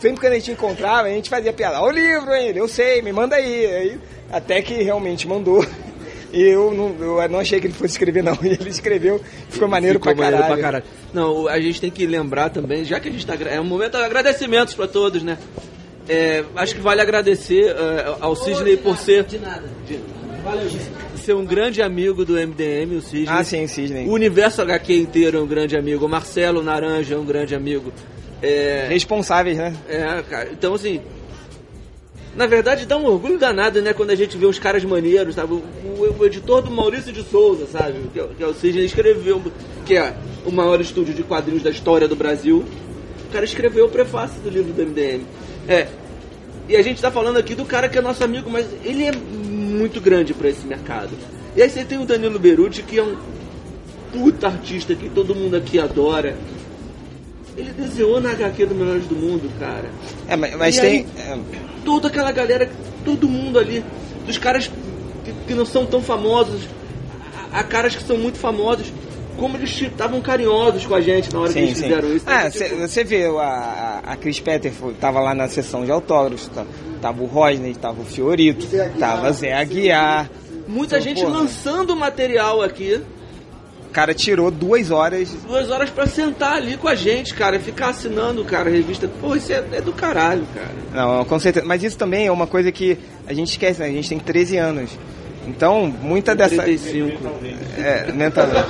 sempre 0.00 0.20
que 0.20 0.26
a 0.26 0.34
gente 0.34 0.50
encontrava, 0.50 1.06
a 1.06 1.10
gente 1.10 1.30
fazia 1.30 1.52
piada, 1.52 1.80
ó 1.80 1.86
o 1.86 1.90
livro, 1.90 2.34
hein? 2.34 2.52
Eu 2.54 2.66
sei, 2.66 3.00
me 3.00 3.12
manda 3.12 3.36
aí. 3.36 3.66
aí 3.66 3.98
até 4.32 4.60
que 4.60 4.82
realmente 4.82 5.28
mandou. 5.28 5.64
E 6.34 6.40
eu 6.40 6.72
não, 6.72 6.96
eu 6.98 7.28
não 7.28 7.40
achei 7.40 7.60
que 7.60 7.66
ele 7.66 7.74
fosse 7.74 7.92
escrever, 7.92 8.22
não. 8.22 8.32
E 8.42 8.46
ele 8.46 8.70
escreveu, 8.70 9.20
ficou 9.50 9.68
maneiro, 9.68 9.98
Ficou 9.98 10.14
pra, 10.14 10.24
maneiro 10.24 10.42
caralho. 10.42 10.62
pra 10.62 10.64
caralho. 10.64 10.84
Não, 11.12 11.46
a 11.46 11.60
gente 11.60 11.78
tem 11.78 11.90
que 11.90 12.06
lembrar 12.06 12.48
também, 12.48 12.86
já 12.86 12.98
que 12.98 13.10
a 13.10 13.12
gente 13.12 13.26
tá. 13.26 13.34
É 13.50 13.60
um 13.60 13.64
momento 13.64 13.98
de 13.98 14.02
agradecimentos 14.02 14.72
pra 14.72 14.88
todos, 14.88 15.22
né? 15.22 15.36
É, 16.08 16.44
acho 16.56 16.74
que 16.74 16.80
vale 16.80 17.00
agradecer 17.00 17.66
é, 17.66 18.16
ao 18.20 18.34
Sidney 18.34 18.76
por 18.76 18.96
ser. 18.98 19.24
De 19.24 19.38
nada. 19.38 19.62
Ser 21.16 21.34
um 21.34 21.44
grande 21.44 21.80
amigo 21.80 22.24
do 22.24 22.32
MDM, 22.34 22.96
o 22.96 23.00
Sidney. 23.00 23.26
Ah, 23.28 23.44
sim, 23.44 23.66
Sidney. 23.68 24.06
O 24.08 24.12
universo 24.12 24.60
HQ 24.62 24.92
inteiro 24.94 25.38
é 25.38 25.40
um 25.40 25.46
grande 25.46 25.76
amigo. 25.76 26.04
O 26.04 26.08
Marcelo 26.08 26.62
Naranja 26.62 27.14
é 27.14 27.18
um 27.18 27.24
grande 27.24 27.54
amigo. 27.54 27.92
É, 28.42 28.86
Responsáveis, 28.90 29.56
né? 29.56 29.72
é, 29.88 30.22
cara. 30.28 30.48
Então, 30.52 30.74
assim. 30.74 31.00
Na 32.34 32.46
verdade, 32.46 32.86
dá 32.86 32.96
um 32.96 33.04
orgulho 33.04 33.38
danado, 33.38 33.80
né? 33.82 33.92
Quando 33.92 34.10
a 34.10 34.14
gente 34.14 34.36
vê 34.38 34.46
uns 34.46 34.58
caras 34.58 34.82
maneiros, 34.84 35.34
sabe? 35.34 35.52
O, 35.52 35.56
o- 35.58 36.16
o 36.18 36.24
editor 36.26 36.62
do 36.62 36.70
Maurício 36.70 37.12
de 37.12 37.22
Souza, 37.22 37.66
sabe? 37.70 38.00
Que, 38.12 38.18
é 38.18 38.22
o- 38.24 38.28
que 38.28 38.42
é 38.42 38.46
o 38.46 38.54
Sidney 38.54 38.86
escreveu, 38.86 39.40
que 39.84 39.96
é 39.96 40.14
o 40.46 40.50
maior 40.50 40.80
estúdio 40.80 41.12
de 41.14 41.22
quadrinhos 41.22 41.62
da 41.62 41.68
história 41.70 42.08
do 42.08 42.16
Brasil. 42.16 42.64
O 43.28 43.32
cara 43.32 43.44
escreveu 43.44 43.84
o 43.84 43.88
prefácio 43.90 44.40
do 44.40 44.48
livro 44.48 44.72
do 44.72 44.82
MDM. 44.82 45.24
É. 45.68 45.88
E 46.68 46.76
a 46.76 46.82
gente 46.82 47.00
tá 47.00 47.10
falando 47.10 47.36
aqui 47.36 47.54
do 47.54 47.64
cara 47.64 47.88
que 47.88 47.98
é 47.98 48.00
nosso 48.00 48.22
amigo, 48.22 48.48
mas 48.50 48.66
ele 48.84 49.04
é 49.04 49.12
muito 49.12 50.00
grande 50.00 50.32
pra 50.32 50.48
esse 50.48 50.66
mercado. 50.66 51.10
E 51.56 51.62
aí 51.62 51.68
você 51.68 51.84
tem 51.84 51.98
o 51.98 52.06
Danilo 52.06 52.38
Beruti, 52.38 52.82
que 52.82 52.98
é 52.98 53.02
um 53.02 53.16
puta 54.12 54.46
artista 54.46 54.94
que 54.94 55.08
todo 55.08 55.34
mundo 55.34 55.56
aqui 55.56 55.78
adora. 55.78 56.36
Ele 57.56 57.70
desenhou 57.72 58.20
na 58.20 58.30
HQ 58.30 58.66
do 58.66 58.74
Melhores 58.74 59.06
do 59.06 59.14
Mundo, 59.14 59.50
cara. 59.58 59.90
É, 60.26 60.36
mas, 60.36 60.54
mas 60.56 60.76
tem. 60.76 60.84
aí? 60.84 61.06
é, 61.18 61.38
Toda 61.84 62.08
aquela 62.08 62.32
galera, 62.32 62.70
todo 63.04 63.28
mundo 63.28 63.58
ali, 63.58 63.84
dos 64.24 64.38
caras 64.38 64.70
que, 65.24 65.32
que 65.48 65.54
não 65.54 65.66
são 65.66 65.84
tão 65.84 66.00
famosos, 66.00 66.62
a, 67.52 67.60
a 67.60 67.64
caras 67.64 67.94
que 67.94 68.02
são 68.02 68.16
muito 68.16 68.38
famosos, 68.38 68.90
como 69.42 69.56
eles 69.56 69.70
estavam 69.82 70.20
carinhosos 70.20 70.86
com 70.86 70.94
a 70.94 71.00
gente 71.00 71.32
na 71.32 71.40
hora 71.40 71.48
que 71.48 71.54
Sim, 71.54 71.64
eles 71.66 71.76
sim. 71.78 71.82
fizeram 71.84 72.14
isso. 72.14 72.24
Ah, 72.28 72.46
Então, 72.46 72.50
cê- 72.52 72.64
tipo, 72.68 72.80
você 72.80 73.02
vê, 73.04 73.26
a, 73.26 74.00
a, 74.06 74.16
Chris 74.16 74.38
Petter 74.38 74.72
foi- 74.72 74.94
tava 74.94 75.18
lá 75.18 75.34
na 75.34 75.48
sessão 75.48 75.84
de 75.84 75.90
autógrafos, 75.90 76.46
tá- 76.46 76.64
tava 77.00 77.20
o 77.22 77.26
Rosney, 77.26 77.74
tava 77.74 78.00
o 78.00 78.04
Fiorito, 78.04 78.66
tava 79.00 79.32
Zé 79.32 79.52
Aguiar. 79.52 80.30
muita 80.68 80.96
Então, 80.98 81.08
gente 81.08 81.22
porra. 81.24 81.38
lançando 81.38 81.96
material 81.96 82.62
aqui, 82.62 83.00
O 83.88 83.92
cara 83.92 84.14
tirou 84.14 84.50
duas 84.50 84.90
horas. 84.92 85.28
duas 85.46 85.68
horas 85.70 85.90
pra 85.90 86.06
sentar 86.06 86.54
ali 86.54 86.76
com 86.76 86.86
a 86.88 86.94
gente, 86.94 87.34
cara, 87.34 87.58
ficar 87.60 87.88
assinando, 87.90 88.42
cara, 88.44 88.70
a 88.70 88.72
revista. 88.72 89.06
Pô, 89.20 89.34
isso 89.36 89.52
é, 89.52 89.62
é 89.72 89.80
do 89.82 89.92
caralho, 89.92 90.46
cara. 90.54 90.70
Não, 90.94 91.24
com 91.24 91.38
certeza. 91.38 91.66
Mas 91.66 91.82
isso 91.82 91.98
também 91.98 92.26
é 92.28 92.32
uma 92.32 92.46
coisa 92.46 92.70
que 92.72 92.96
a 93.26 93.34
gente 93.34 93.48
esquece, 93.50 93.80
né? 93.80 93.86
A 93.86 93.90
gente 93.90 94.08
tem 94.08 94.18
13 94.18 94.56
anos. 94.56 94.90
Então, 95.46 95.86
muita 96.00 96.34
dessa. 96.34 96.62
35. 96.62 97.18
É, 97.78 98.12
mentalmente. 98.12 98.64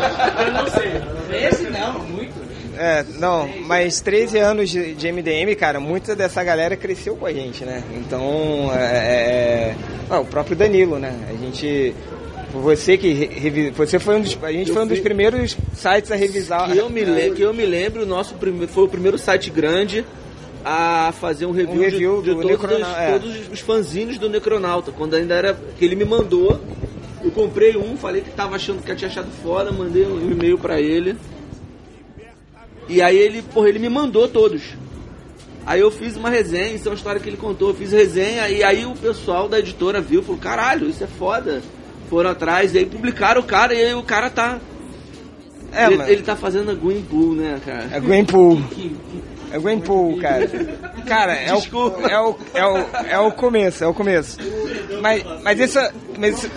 Esse 1.30 1.64
não, 1.64 1.98
muito. 2.00 2.32
É, 2.78 3.04
não, 3.18 3.48
mas 3.66 4.00
13 4.00 4.38
anos 4.38 4.70
de, 4.70 4.94
de 4.94 5.12
MDM, 5.12 5.54
cara, 5.58 5.78
muita 5.78 6.16
dessa 6.16 6.42
galera 6.42 6.74
cresceu 6.76 7.14
com 7.16 7.26
a 7.26 7.32
gente, 7.32 7.64
né? 7.64 7.82
Então, 7.96 8.70
é, 8.74 8.82
é, 8.82 9.74
ah, 10.08 10.20
o 10.20 10.24
próprio 10.24 10.56
Danilo, 10.56 10.98
né? 10.98 11.14
A 11.28 11.32
gente, 11.34 11.94
você 12.52 12.96
que 12.96 13.70
você 13.76 13.98
foi 13.98 14.16
um 14.16 14.22
dos, 14.22 14.38
a 14.42 14.50
gente 14.50 14.72
foi 14.72 14.82
um 14.82 14.86
dos 14.86 15.00
primeiros 15.00 15.56
sites 15.74 16.10
a 16.10 16.16
revisar. 16.16 16.70
Que 16.72 16.78
eu 16.78 16.88
me, 16.88 17.04
le- 17.04 17.30
que 17.32 17.42
eu 17.42 17.52
me 17.52 17.66
lembro, 17.66 18.02
o 18.04 18.06
nosso 18.06 18.34
primeiro, 18.36 18.68
foi 18.72 18.84
o 18.84 18.88
primeiro 18.88 19.18
site 19.18 19.50
grande 19.50 20.04
a 20.64 21.12
fazer 21.12 21.46
um 21.46 21.50
review, 21.52 21.80
Um 21.80 21.84
review 21.84 22.22
de, 22.22 22.30
de 22.30 22.34
do 22.34 22.58
todos, 22.58 22.76
os, 22.78 22.96
é. 22.96 23.18
todos 23.18 23.48
os 23.52 23.60
fanzines 23.60 24.18
do 24.18 24.28
Necronauta. 24.28 24.92
Quando 24.92 25.14
ainda 25.14 25.34
era. 25.34 25.54
que 25.78 25.84
ele 25.84 25.94
me 25.96 26.04
mandou. 26.04 26.60
Eu 27.22 27.30
comprei 27.30 27.76
um, 27.76 27.96
falei 27.96 28.20
que 28.20 28.30
tava 28.30 28.56
achando 28.56 28.82
que 28.82 28.90
eu 28.90 28.96
tinha 28.96 29.08
achado 29.08 29.28
foda, 29.42 29.70
mandei 29.70 30.04
um 30.04 30.30
e-mail 30.30 30.58
pra 30.58 30.80
ele. 30.80 31.16
E 32.88 33.00
aí 33.00 33.16
ele, 33.16 33.42
porra, 33.42 33.68
ele 33.68 33.78
me 33.78 33.88
mandou 33.88 34.26
todos. 34.26 34.62
Aí 35.64 35.80
eu 35.80 35.90
fiz 35.90 36.16
uma 36.16 36.28
resenha, 36.28 36.74
isso 36.74 36.88
é 36.88 36.90
uma 36.90 36.96
história 36.96 37.20
que 37.20 37.28
ele 37.28 37.36
contou, 37.36 37.68
eu 37.68 37.74
fiz 37.74 37.92
resenha 37.92 38.48
e 38.48 38.64
aí 38.64 38.84
o 38.84 38.96
pessoal 38.96 39.48
da 39.48 39.60
editora 39.60 40.00
viu, 40.00 40.20
falou, 40.20 40.40
caralho, 40.40 40.90
isso 40.90 41.04
é 41.04 41.06
foda. 41.06 41.62
Foram 42.10 42.30
atrás, 42.30 42.74
e 42.74 42.78
aí 42.78 42.86
publicaram 42.86 43.40
o 43.40 43.44
cara, 43.44 43.72
e 43.72 43.80
aí 43.84 43.94
o 43.94 44.02
cara 44.02 44.28
tá. 44.28 44.58
É, 45.72 45.86
ele, 45.86 45.96
mas- 45.96 46.08
ele 46.10 46.22
tá 46.22 46.34
fazendo 46.36 46.72
a 46.72 46.74
Green 46.74 47.02
Pool, 47.02 47.34
né, 47.34 47.60
cara? 47.64 47.88
É 47.92 48.00
Gwenpool. 48.00 48.60
É 49.52 49.58
Gwenpool, 49.58 50.18
cara. 50.20 50.48
Cara, 51.06 51.34
é 51.34 51.52
o, 51.54 51.58
é, 52.08 52.18
o, 52.20 52.36
é, 52.54 52.66
o, 52.66 53.06
é 53.06 53.18
o 53.18 53.32
começo, 53.32 53.84
é 53.84 53.86
o 53.86 53.92
começo. 53.94 54.38
Mas, 55.00 55.22
mas 55.42 55.58
isso. 55.60 55.78
Mas 56.18 56.48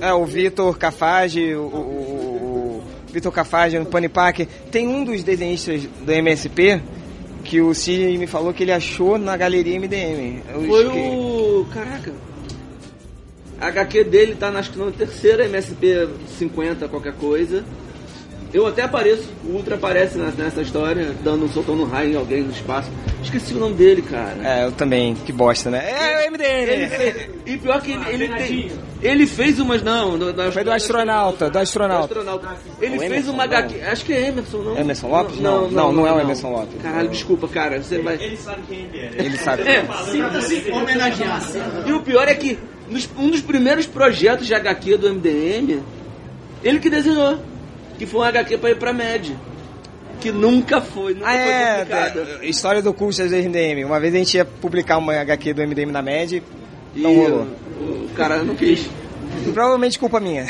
é, 0.00 0.12
o 0.12 0.24
Vitor 0.24 0.76
Cafage, 0.78 1.54
o, 1.54 1.60
o, 1.62 1.64
o- 1.64 2.82
o 3.08 3.12
Vitor 3.12 3.32
Cafage 3.32 3.78
no 3.78 3.86
Pony 3.86 4.08
Park. 4.08 4.40
Tem 4.70 4.86
um 4.86 5.04
dos 5.04 5.22
desenhistas 5.22 5.82
do 6.02 6.12
MSP 6.12 6.80
que 7.44 7.60
o 7.60 7.72
Cid 7.72 8.18
me 8.18 8.26
falou 8.26 8.52
que 8.52 8.62
ele 8.64 8.72
achou 8.72 9.16
na 9.16 9.36
galeria 9.36 9.78
MDM. 9.78 10.42
Eu 10.52 10.62
Foi 10.64 10.86
o. 10.86 11.66
Caraca. 11.72 12.12
A 13.60 13.68
HQ 13.68 14.04
dele 14.04 14.34
tá 14.36 14.48
acho 14.50 14.70
que 14.70 14.78
na 14.78 14.90
terceira 14.92 15.44
MSP 15.46 16.08
50, 16.38 16.86
qualquer 16.88 17.14
coisa. 17.14 17.64
Eu 18.52 18.66
até 18.66 18.82
apareço, 18.82 19.28
o 19.44 19.52
Ultra 19.52 19.74
aparece 19.74 20.16
nessa 20.16 20.62
história, 20.62 21.14
dando 21.22 21.44
um 21.44 21.48
soltando 21.50 21.82
um 21.82 21.84
raio 21.84 22.12
em 22.12 22.16
alguém 22.16 22.42
no 22.42 22.50
espaço. 22.50 22.90
Esqueci 23.22 23.52
o 23.52 23.58
nome 23.58 23.74
dele, 23.74 24.00
cara. 24.00 24.36
É, 24.42 24.64
eu 24.64 24.72
também, 24.72 25.14
que 25.14 25.32
bosta, 25.32 25.68
né? 25.70 25.84
É 25.90 26.26
o 26.26 26.32
MDM! 26.32 26.70
Ele 26.70 27.30
e 27.44 27.58
pior 27.58 27.80
que 27.82 27.92
ele, 27.92 28.04
ele 28.08 28.28
tem. 28.28 28.72
Ele 29.02 29.26
fez 29.26 29.58
umas. 29.60 29.82
Não, 29.82 30.18
do, 30.18 30.32
da- 30.32 30.50
Foi 30.50 30.64
do 30.64 30.72
astronauta, 30.72 31.50
do 31.50 31.58
astronauta. 31.58 32.14
do 32.14 32.20
astronauta. 32.20 32.56
Ele 32.80 32.96
O 32.96 33.00
fez 33.00 33.12
Emerson, 33.12 33.32
uma 33.32 33.46
não? 33.46 33.56
HQ. 33.56 33.82
Acho 33.82 34.04
que 34.06 34.12
é 34.14 34.28
Emerson, 34.28 34.58
não? 34.58 34.78
Emerson 34.78 35.08
Lopes? 35.08 35.38
Não, 35.40 35.70
não, 35.70 35.92
não 35.92 36.06
é 36.06 36.12
o 36.12 36.18
Emerson 36.20 36.50
Lopes. 36.50 36.80
Caralho, 36.82 37.08
desculpa, 37.10 37.46
cara. 37.48 37.82
Você 37.82 37.98
vai. 38.00 38.14
Ele 38.14 38.36
sabe 38.36 38.62
quem 38.66 38.78
ele 38.92 38.98
é. 38.98 39.24
Ele 39.26 39.36
sabe. 39.36 39.62
É, 39.68 39.84
E 41.86 41.92
o 41.92 42.00
pior 42.00 42.26
é 42.28 42.34
que 42.34 42.58
nos- 42.90 43.08
um 43.18 43.30
dos 43.30 43.40
primeiros 43.40 43.86
projetos 43.86 44.46
de 44.46 44.54
HQ 44.54 44.96
do 44.96 45.08
MDM, 45.08 45.80
ele 46.64 46.78
que 46.78 46.88
desenhou. 46.90 47.38
Que 47.98 48.06
foi 48.06 48.20
um 48.20 48.24
HQ 48.24 48.58
pra 48.58 48.70
ir 48.70 48.76
pra 48.78 48.92
MED. 48.92 49.36
Que 50.20 50.32
nunca 50.32 50.80
foi, 50.80 51.14
nunca 51.14 51.28
Ah, 51.28 51.34
é, 51.34 51.74
foi 51.76 51.84
publicada. 51.84 52.24
da- 52.38 52.44
história 52.44 52.82
do 52.82 52.92
curso 52.92 53.22
do 53.22 53.34
MDM. 53.36 53.84
Uma 53.84 54.00
vez 54.00 54.14
a 54.14 54.18
gente 54.18 54.36
ia 54.36 54.44
publicar 54.44 54.98
uma 54.98 55.14
HQ 55.14 55.54
do 55.54 55.62
MDM 55.62 55.92
na 55.92 56.02
MED, 56.02 56.42
E 56.94 57.00
não 57.00 57.14
rolou. 57.14 57.46
o 57.80 58.08
cara 58.16 58.42
não 58.42 58.54
quis. 58.56 58.88
Provavelmente 59.52 59.98
culpa 59.98 60.18
minha. 60.18 60.46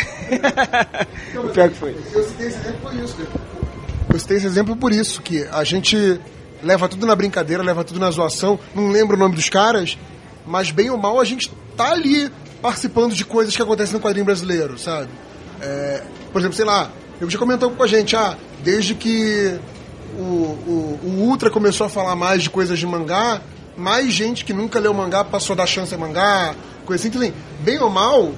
o 1.36 1.48
pior 1.52 1.68
que 1.68 1.74
foi. 1.76 1.96
Eu 2.14 2.22
citei 2.24 2.46
esse 2.48 2.56
exemplo 2.58 2.78
por 2.80 2.94
isso, 2.94 3.16
cara. 3.16 3.28
Eu 4.12 4.18
citei 4.18 4.36
esse 4.38 4.46
exemplo 4.46 4.76
por 4.76 4.92
isso, 4.92 5.20
que 5.22 5.44
a 5.50 5.64
gente 5.64 6.18
leva 6.62 6.88
tudo 6.88 7.06
na 7.06 7.14
brincadeira, 7.14 7.62
leva 7.62 7.84
tudo 7.84 8.00
na 8.00 8.10
zoação, 8.10 8.58
não 8.74 8.88
lembra 8.90 9.16
o 9.16 9.18
nome 9.18 9.34
dos 9.34 9.48
caras, 9.50 9.98
mas 10.46 10.70
bem 10.70 10.88
ou 10.90 10.96
mal 10.96 11.20
a 11.20 11.24
gente 11.24 11.50
tá 11.76 11.92
ali 11.92 12.30
participando 12.62 13.14
de 13.14 13.24
coisas 13.24 13.54
que 13.54 13.60
acontecem 13.62 13.92
no 13.94 14.00
quadrinho 14.00 14.24
brasileiro, 14.24 14.78
sabe? 14.78 15.08
É, 15.60 16.02
por 16.32 16.38
exemplo, 16.40 16.56
sei 16.56 16.64
lá, 16.64 16.90
eu 17.20 17.28
já 17.28 17.38
comentou 17.38 17.70
com 17.70 17.82
a 17.82 17.86
gente, 17.86 18.14
ah, 18.14 18.36
desde 18.62 18.94
que 18.94 19.58
o, 20.16 20.22
o, 20.22 21.00
o 21.02 21.08
Ultra 21.28 21.50
começou 21.50 21.86
a 21.86 21.90
falar 21.90 22.14
mais 22.14 22.42
de 22.42 22.50
coisas 22.50 22.78
de 22.78 22.86
mangá, 22.86 23.40
mais 23.76 24.12
gente 24.12 24.44
que 24.44 24.52
nunca 24.52 24.78
leu 24.78 24.92
mangá 24.92 25.24
passou 25.24 25.54
a 25.54 25.56
dar 25.56 25.66
chance 25.66 25.94
a 25.94 25.98
mangá, 25.98 26.54
coisa 26.84 27.00
assim. 27.00 27.08
Então, 27.08 27.22
assim, 27.22 27.34
bem 27.60 27.78
ou 27.78 27.90
mal, 27.90 28.32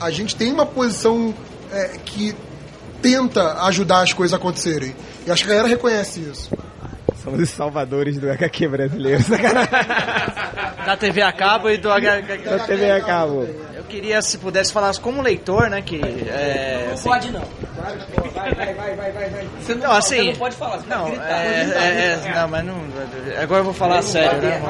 a 0.00 0.10
gente 0.10 0.34
tem 0.36 0.52
uma 0.52 0.66
posição 0.66 1.34
é, 1.72 1.98
que 2.04 2.34
tenta 3.02 3.62
ajudar 3.64 4.02
as 4.02 4.12
coisas 4.12 4.32
a 4.32 4.36
acontecerem. 4.36 4.94
E 5.26 5.30
acho 5.30 5.44
que 5.44 5.50
a 5.50 5.54
galera 5.54 5.68
reconhece 5.68 6.20
isso. 6.20 6.50
Somos 7.22 7.40
os 7.40 7.50
salvadores 7.50 8.18
do 8.18 8.30
HQ 8.30 8.68
brasileiro. 8.68 9.24
Da 10.86 10.96
TV 10.96 11.20
a 11.20 11.32
cabo 11.32 11.68
e 11.68 11.76
do 11.76 11.90
H... 11.90 12.20
Da 12.20 12.58
TV 12.60 12.88
a 12.92 13.00
cabo. 13.00 13.44
Eu 13.86 13.90
queria, 13.90 14.20
se 14.20 14.36
pudesse 14.38 14.72
falar 14.72 14.92
como 14.96 15.22
leitor, 15.22 15.70
né, 15.70 15.80
que... 15.80 16.00
É, 16.02 16.90
assim, 16.92 17.08
Pode 17.08 17.30
não. 17.30 17.42
Não, 19.80 19.92
assim... 19.92 20.16
Você 20.16 20.24
não 20.24 20.34
pode 20.34 20.56
falar, 20.56 20.78
você 20.78 20.86
Não, 20.88 21.04
vai 21.04 21.14
é, 21.14 21.64
gritar. 21.64 21.82
é, 21.82 22.20
é, 22.26 22.34
não, 22.34 22.48
mas 22.48 22.64
não... 22.64 22.74
Agora 23.40 23.60
eu 23.60 23.64
vou 23.64 23.72
falar 23.74 24.02
sério, 24.02 24.42
né? 24.42 24.60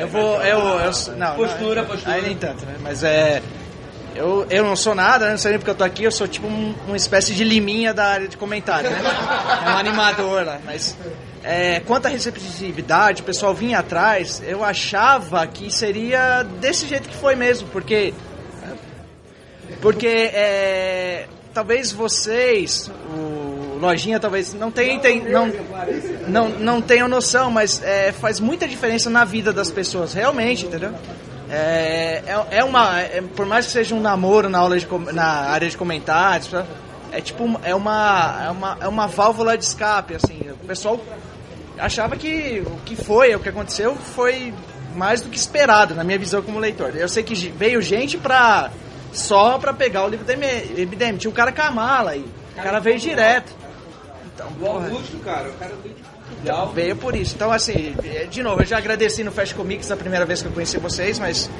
Eu 0.00 0.08
vou... 0.08 0.42
Eu, 0.42 0.58
eu, 0.58 0.92
não, 1.16 1.34
Postura, 1.34 1.80
não, 1.82 1.88
postura. 1.88 2.14
Aí 2.14 2.22
nem 2.22 2.36
tanto, 2.36 2.66
né? 2.66 2.74
Mas 2.82 3.02
é... 3.02 3.40
Eu, 4.14 4.46
eu 4.50 4.64
não 4.64 4.76
sou 4.76 4.94
nada, 4.94 5.24
né? 5.26 5.30
não 5.30 5.38
sei 5.38 5.52
nem 5.52 5.58
porque 5.58 5.70
eu 5.70 5.74
tô 5.74 5.84
aqui, 5.84 6.04
eu 6.04 6.10
sou 6.12 6.28
tipo 6.28 6.46
um- 6.46 6.74
uma 6.88 6.96
espécie 6.96 7.32
de 7.32 7.42
liminha 7.44 7.94
da 7.94 8.04
área 8.06 8.28
de 8.28 8.36
comentário, 8.36 8.90
né? 8.90 9.00
É 9.66 9.70
um 9.70 9.78
animador 9.78 10.44
lá, 10.44 10.58
mas... 10.64 10.94
É, 11.52 11.80
quanto 11.80 12.06
à 12.06 12.08
receptividade, 12.08 13.22
o 13.22 13.24
pessoal 13.24 13.52
vinha 13.52 13.80
atrás, 13.80 14.40
eu 14.46 14.62
achava 14.62 15.44
que 15.48 15.68
seria 15.68 16.44
desse 16.44 16.86
jeito 16.86 17.08
que 17.08 17.16
foi 17.16 17.34
mesmo, 17.34 17.66
porque 17.70 18.14
porque 19.80 20.06
é, 20.06 21.26
talvez 21.52 21.90
vocês, 21.90 22.88
o 23.12 23.78
Lojinha 23.80 24.20
talvez 24.20 24.54
não 24.54 24.70
tenham, 24.70 25.00
tem, 25.00 25.24
não, 25.28 25.52
não, 26.28 26.48
não 26.50 26.80
tenham 26.80 27.08
noção, 27.08 27.50
mas 27.50 27.82
é, 27.82 28.12
faz 28.12 28.38
muita 28.38 28.68
diferença 28.68 29.10
na 29.10 29.24
vida 29.24 29.52
das 29.52 29.72
pessoas, 29.72 30.14
realmente, 30.14 30.66
entendeu? 30.66 30.92
É, 31.50 32.22
é, 32.26 32.58
é 32.58 32.64
uma, 32.64 33.00
é- 33.00 33.22
por 33.34 33.44
mais 33.44 33.66
que 33.66 33.72
seja 33.72 33.92
um 33.92 34.00
namoro 34.00 34.48
na, 34.48 34.58
aula 34.58 34.78
de, 34.78 34.86
na 35.12 35.24
área 35.50 35.68
de 35.68 35.76
comentários, 35.76 36.46
tá? 36.46 36.64
é 37.12 37.20
tipo 37.20 37.58
é 37.64 37.74
uma, 37.74 38.42
é 38.46 38.50
uma, 38.50 38.78
é 38.82 38.88
uma 38.88 39.06
válvula 39.08 39.58
de 39.58 39.64
escape, 39.64 40.14
assim, 40.14 40.40
o 40.50 40.66
pessoal 40.66 41.00
achava 41.80 42.16
que 42.16 42.62
o 42.66 42.76
que 42.84 42.96
foi, 42.96 43.34
o 43.34 43.40
que 43.40 43.48
aconteceu 43.48 43.94
foi 43.96 44.52
mais 44.94 45.20
do 45.20 45.28
que 45.28 45.36
esperado, 45.38 45.94
na 45.94 46.04
minha 46.04 46.18
visão 46.18 46.42
como 46.42 46.58
leitor. 46.58 46.92
Eu 46.96 47.08
sei 47.08 47.22
que 47.22 47.34
veio 47.50 47.80
gente 47.80 48.16
pra 48.18 48.70
só 49.12 49.58
pra 49.58 49.72
pegar 49.72 50.04
o 50.04 50.08
livro 50.08 50.24
do 50.24 50.32
MDM. 50.32 51.16
Tinha 51.18 51.30
um 51.30 51.34
cara 51.34 51.52
com 51.52 51.62
a 51.62 51.70
mala 51.70 52.12
aí. 52.12 52.24
O 52.56 52.62
cara 52.62 52.78
veio 52.80 52.98
direto. 52.98 53.52
Então, 54.34 54.48
O 54.60 54.66
Augusto, 54.66 55.16
cara, 55.18 55.48
o 55.48 55.52
cara 55.54 55.74
veio 55.82 55.94
de 55.94 56.10
então, 56.42 56.68
veio 56.72 56.96
por 56.96 57.14
isso. 57.14 57.34
Então, 57.34 57.50
assim, 57.50 57.94
é, 58.04 58.24
de 58.24 58.42
novo, 58.42 58.62
eu 58.62 58.66
já 58.66 58.78
agradeci 58.78 59.22
no 59.22 59.30
Fast 59.32 59.54
Comics 59.54 59.88
na 59.88 59.96
primeira 59.96 60.24
vez 60.24 60.40
que 60.40 60.48
eu 60.48 60.52
conheci 60.52 60.78
vocês, 60.78 61.18
mas 61.18 61.50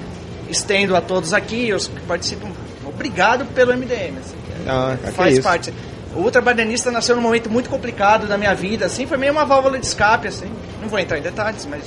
estendo 0.49 0.97
a 0.97 1.01
todos 1.01 1.33
aqui, 1.35 1.73
os 1.73 1.89
que 1.89 2.01
participam, 2.03 2.49
obrigado 2.87 3.45
pelo 3.47 3.73
MDM. 3.77 4.19
assim, 4.19 4.37
Ah, 4.67 4.97
que 5.03 5.11
faz 5.13 5.35
isso. 5.35 5.43
parte. 5.43 5.75
O 6.15 6.21
Ultrabadenista 6.21 6.91
nasceu 6.91 7.15
num 7.15 7.23
momento 7.23 7.49
muito 7.49 7.71
complicado 7.71 8.27
da 8.27 8.37
minha 8.37 8.55
vida, 8.55 8.87
assim, 8.87 9.07
foi 9.07 9.17
meio 9.17 9.33
uma 9.33 9.45
válvula 9.45 9.79
de 9.79 9.87
escape, 9.87 10.27
assim. 10.27 10.51
Não 10.81 10.89
vou 10.89 10.99
entrar 10.99 11.19
em 11.19 11.23
detalhes, 11.23 11.67
mas 11.67 11.85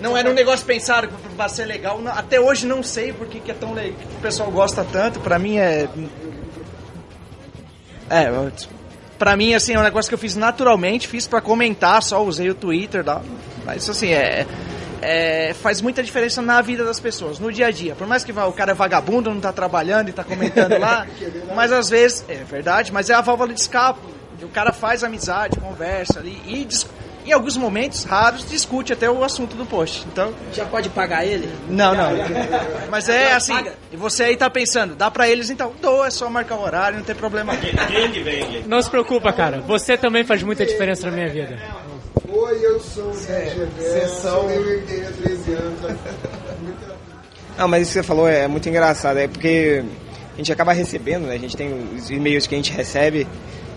não 0.00 0.16
era 0.16 0.30
um 0.30 0.34
negócio 0.34 0.64
pensado 0.64 1.08
pra 1.36 1.48
ser 1.48 1.64
legal. 1.64 2.00
Até 2.06 2.40
hoje 2.40 2.66
não 2.66 2.82
sei 2.82 3.12
por 3.12 3.26
que, 3.26 3.50
é 3.50 3.54
tão 3.54 3.74
legal, 3.74 3.98
o 4.16 4.20
pessoal 4.20 4.50
gosta 4.50 4.84
tanto. 4.84 5.18
Pra 5.20 5.38
mim 5.38 5.58
é. 5.58 5.88
É, 8.08 8.30
pra 9.18 9.36
mim, 9.36 9.54
assim, 9.54 9.74
é 9.74 9.78
um 9.78 9.82
negócio 9.82 10.08
que 10.08 10.14
eu 10.14 10.18
fiz 10.18 10.36
naturalmente, 10.36 11.08
fiz 11.08 11.26
pra 11.26 11.40
comentar, 11.40 12.02
só 12.02 12.22
usei 12.24 12.48
o 12.48 12.54
Twitter 12.54 13.04
lá. 13.04 13.22
Mas, 13.66 13.88
assim, 13.88 14.12
é. 14.12 14.46
É, 15.02 15.54
faz 15.54 15.80
muita 15.80 16.02
diferença 16.02 16.42
na 16.42 16.60
vida 16.60 16.84
das 16.84 17.00
pessoas, 17.00 17.38
no 17.38 17.52
dia 17.52 17.66
a 17.66 17.70
dia. 17.70 17.94
Por 17.94 18.06
mais 18.06 18.24
que 18.24 18.32
o 18.32 18.52
cara 18.52 18.72
é 18.72 18.74
vagabundo, 18.74 19.30
não 19.30 19.40
tá 19.40 19.52
trabalhando 19.52 20.08
e 20.08 20.12
tá 20.12 20.24
comentando 20.24 20.78
lá, 20.78 21.06
mas 21.54 21.72
às 21.72 21.88
vezes, 21.90 22.24
é 22.28 22.36
verdade, 22.44 22.92
mas 22.92 23.10
é 23.10 23.14
a 23.14 23.20
válvula 23.20 23.52
de 23.52 23.60
escape. 23.60 24.00
O 24.42 24.48
cara 24.48 24.72
faz 24.72 25.02
amizade, 25.02 25.58
conversa 25.58 26.20
ali 26.20 26.40
e 26.46 26.64
em 27.28 27.32
alguns 27.32 27.56
momentos 27.56 28.04
raros 28.04 28.48
discute 28.48 28.92
até 28.92 29.10
o 29.10 29.22
assunto 29.22 29.54
do 29.54 29.66
post. 29.66 30.06
Então, 30.10 30.32
Já 30.52 30.64
pode 30.64 30.88
pagar 30.88 31.26
ele? 31.26 31.48
não, 31.68 31.94
não. 31.94 32.08
Mas 32.90 33.08
é 33.08 33.34
assim, 33.34 33.54
e 33.92 33.96
você 33.96 34.24
aí 34.24 34.36
tá 34.36 34.48
pensando, 34.48 34.94
dá 34.94 35.10
pra 35.10 35.28
eles 35.28 35.50
então, 35.50 35.72
dou, 35.80 36.06
é 36.06 36.10
só 36.10 36.30
marcar 36.30 36.56
o 36.56 36.62
horário, 36.62 36.98
não 36.98 37.04
tem 37.04 37.14
problema. 37.14 37.52
Não 38.66 38.80
se 38.80 38.88
preocupa, 38.88 39.32
cara. 39.32 39.60
Você 39.60 39.96
também 39.96 40.24
faz 40.24 40.42
muita 40.42 40.64
diferença 40.64 41.10
na 41.10 41.12
minha 41.12 41.28
vida. 41.28 41.58
Oi, 42.30 42.58
eu 42.62 42.78
sou 42.80 43.10
o 43.10 43.14
Sessão. 43.14 44.50
Eu 44.50 44.78
há 45.08 45.12
13 45.22 45.52
anos. 45.54 45.80
Não, 47.56 47.66
mas 47.68 47.82
isso 47.82 47.92
que 47.92 47.98
você 47.98 48.02
falou 48.02 48.28
é 48.28 48.46
muito 48.46 48.68
engraçado, 48.68 49.18
é 49.18 49.26
porque 49.26 49.82
a 50.34 50.36
gente 50.36 50.52
acaba 50.52 50.72
recebendo, 50.72 51.26
né? 51.26 51.34
A 51.34 51.38
gente 51.38 51.56
tem 51.56 51.72
os 51.96 52.10
e-mails 52.10 52.46
que 52.46 52.54
a 52.54 52.58
gente 52.58 52.72
recebe 52.72 53.26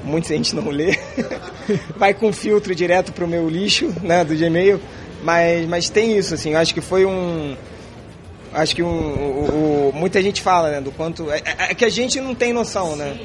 muita 0.03 0.29
gente 0.35 0.55
não 0.55 0.69
lê. 0.69 0.97
Vai 1.95 2.13
com 2.13 2.33
filtro 2.33 2.75
direto 2.75 3.13
pro 3.13 3.27
meu 3.27 3.47
lixo, 3.49 3.93
né, 4.01 4.23
do 4.23 4.35
Gmail. 4.35 4.79
Mas, 5.23 5.67
mas 5.67 5.89
tem 5.89 6.17
isso, 6.17 6.33
assim, 6.33 6.51
eu 6.53 6.57
acho 6.57 6.73
que 6.73 6.81
foi 6.81 7.05
um. 7.05 7.55
Acho 8.53 8.75
que 8.75 8.83
um, 8.83 8.87
o, 8.87 9.89
o- 9.89 9.93
muita 9.93 10.21
gente 10.21 10.41
fala, 10.41 10.71
né, 10.71 10.81
do 10.81 10.91
quanto. 10.91 11.31
É, 11.31 11.37
é- 11.37 11.71
é 11.71 11.75
que 11.75 11.85
a 11.85 11.89
gente 11.89 12.19
não 12.19 12.35
tem 12.35 12.51
noção, 12.51 12.95
né? 12.95 13.17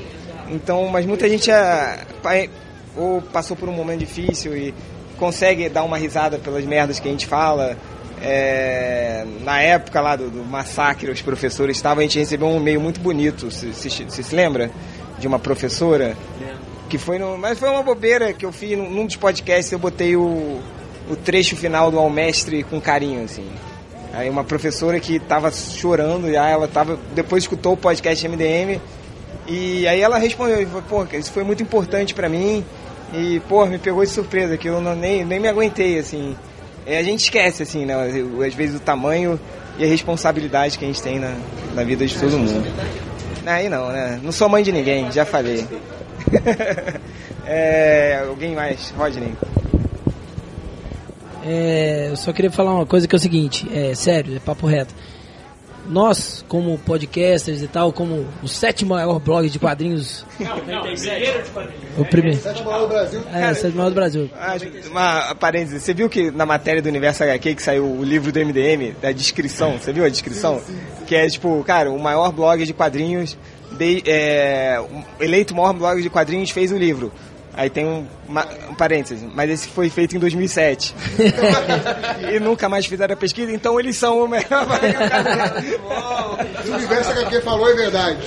Então, 0.48 0.86
mas 0.88 1.04
muita 1.06 1.28
gente 1.28 1.50
é, 1.50 1.98
vai- 2.22 2.48
ou 2.96 3.20
passou 3.20 3.56
por 3.56 3.68
um 3.68 3.72
momento 3.72 3.98
difícil 4.00 4.56
e 4.56 4.74
consegue 5.18 5.68
dar 5.68 5.84
uma 5.84 5.96
risada 5.96 6.38
pelas 6.38 6.64
merdas 6.64 7.00
que 7.00 7.08
a 7.08 7.10
gente 7.10 7.26
fala. 7.26 7.76
É, 8.22 9.26
na 9.42 9.60
época 9.60 10.00
lá 10.00 10.16
do, 10.16 10.30
do 10.30 10.44
massacre, 10.44 11.10
os 11.10 11.20
professores 11.20 11.76
estavam, 11.76 12.00
a 12.00 12.02
gente 12.02 12.18
recebeu 12.18 12.48
um 12.48 12.58
e-mail 12.58 12.80
muito 12.80 13.00
bonito. 13.00 13.50
Se, 13.50 13.72
se, 13.72 13.90
se 13.90 14.34
lembra? 14.34 14.70
De 15.18 15.26
uma 15.26 15.38
professora? 15.38 16.16
Que 16.88 16.98
foi 16.98 17.18
no, 17.18 17.36
mas 17.36 17.58
foi 17.58 17.68
uma 17.68 17.82
bobeira 17.82 18.32
que 18.32 18.44
eu 18.44 18.52
fiz 18.52 18.76
num, 18.76 18.90
num 18.90 19.06
dos 19.06 19.16
podcasts, 19.16 19.72
eu 19.72 19.78
botei 19.78 20.14
o, 20.14 20.60
o 21.10 21.16
trecho 21.16 21.56
final 21.56 21.90
do 21.90 21.98
Almestre 21.98 22.62
com 22.62 22.80
carinho, 22.80 23.24
assim. 23.24 23.48
Aí 24.12 24.30
uma 24.30 24.44
professora 24.44 24.98
que 24.98 25.18
tava 25.18 25.50
chorando, 25.50 26.30
já 26.30 26.48
ela 26.48 26.66
tava, 26.66 26.98
depois 27.14 27.44
escutou 27.44 27.74
o 27.74 27.76
podcast 27.76 28.26
MDM, 28.26 28.80
e 29.46 29.86
aí 29.86 30.00
ela 30.00 30.16
respondeu, 30.18 30.60
e 30.62 30.66
pô, 30.66 31.04
isso 31.12 31.30
foi 31.32 31.44
muito 31.44 31.62
importante 31.62 32.14
pra 32.14 32.28
mim, 32.28 32.64
e, 33.12 33.40
pô, 33.48 33.64
me 33.66 33.78
pegou 33.78 34.04
de 34.04 34.10
surpresa, 34.10 34.56
que 34.56 34.68
eu 34.68 34.80
não, 34.80 34.94
nem, 34.94 35.24
nem 35.24 35.38
me 35.38 35.48
aguentei, 35.48 35.98
assim. 35.98 36.36
É, 36.86 36.98
a 36.98 37.02
gente 37.02 37.24
esquece, 37.24 37.62
assim, 37.62 37.84
né, 37.84 37.94
às 38.46 38.54
vezes 38.54 38.76
o 38.76 38.80
tamanho 38.80 39.38
e 39.78 39.84
a 39.84 39.86
responsabilidade 39.86 40.78
que 40.78 40.84
a 40.84 40.88
gente 40.88 41.02
tem 41.02 41.18
na, 41.18 41.34
na 41.74 41.84
vida 41.84 42.06
de 42.06 42.16
todo 42.16 42.38
mundo. 42.38 42.64
Aí 43.44 43.68
não, 43.68 43.88
né, 43.88 44.20
não 44.22 44.32
sou 44.32 44.48
mãe 44.48 44.62
de 44.62 44.72
ninguém, 44.72 45.10
já 45.10 45.24
falei. 45.24 45.66
é, 47.46 48.24
alguém 48.28 48.54
mais? 48.54 48.90
Rodney? 48.96 49.34
É, 51.44 52.08
eu 52.10 52.16
só 52.16 52.32
queria 52.32 52.50
falar 52.50 52.74
uma 52.74 52.86
coisa 52.86 53.06
que 53.06 53.14
é 53.14 53.18
o 53.18 53.20
seguinte, 53.20 53.68
é 53.72 53.94
sério, 53.94 54.36
é 54.36 54.40
papo 54.40 54.66
reto. 54.66 54.92
Nós, 55.88 56.44
como 56.48 56.76
podcasters 56.78 57.62
e 57.62 57.68
tal, 57.68 57.92
como 57.92 58.26
o 58.42 58.48
sétimo 58.48 58.94
maior 58.94 59.18
blog 59.20 59.48
de 59.48 59.58
quadrinhos, 59.58 60.24
o 61.98 62.04
primeiro, 62.04 62.38
Sétimo 62.38 62.70
maior 62.70 62.82
do 62.82 62.88
Brasil. 62.88 63.22
é, 63.32 63.50
o 63.50 63.54
sétimo 63.54 63.76
maior 63.76 63.88
do 63.90 63.94
Brasil. 63.94 64.30
Ah, 64.34 64.56
Uma 64.90 65.34
parêntese, 65.34 65.80
você 65.80 65.94
viu 65.94 66.08
que 66.08 66.30
na 66.30 66.44
matéria 66.44 66.82
do 66.82 66.88
Universo 66.88 67.22
HQ 67.22 67.54
que 67.54 67.62
saiu 67.62 67.84
o 67.84 68.02
livro 68.04 68.32
do 68.32 68.38
MDM, 68.40 68.94
da 69.00 69.12
descrição, 69.12 69.78
você 69.78 69.92
viu 69.92 70.04
a 70.04 70.08
descrição? 70.08 70.60
Que 71.06 71.14
é 71.14 71.28
tipo, 71.28 71.62
cara, 71.64 71.90
o 71.90 71.98
maior 71.98 72.32
blog 72.32 72.64
de 72.64 72.72
quadrinhos, 72.72 73.36
de, 73.72 74.02
é, 74.06 74.82
eleito 75.20 75.54
o 75.54 75.56
maior 75.56 75.72
blog 75.72 76.02
de 76.02 76.10
quadrinhos 76.10 76.50
fez 76.50 76.72
o 76.72 76.76
livro. 76.76 77.12
Aí 77.56 77.70
tem 77.70 77.86
um, 77.86 78.04
uma- 78.28 78.46
um 78.70 78.74
parêntese, 78.74 79.26
mas 79.34 79.50
esse 79.50 79.68
foi 79.68 79.88
feito 79.88 80.14
em 80.14 80.18
2007. 80.18 80.94
e 82.34 82.38
nunca 82.38 82.68
mais 82.68 82.84
fizeram 82.84 83.14
a 83.14 83.16
pesquisa, 83.16 83.50
então 83.50 83.80
eles 83.80 83.96
são 83.96 84.22
o 84.22 84.28
melhor. 84.28 84.46
O 86.68 86.74
universo 86.74 87.10
HQ 87.12 87.40
falou, 87.42 87.68
é 87.70 87.74
verdade. 87.74 88.18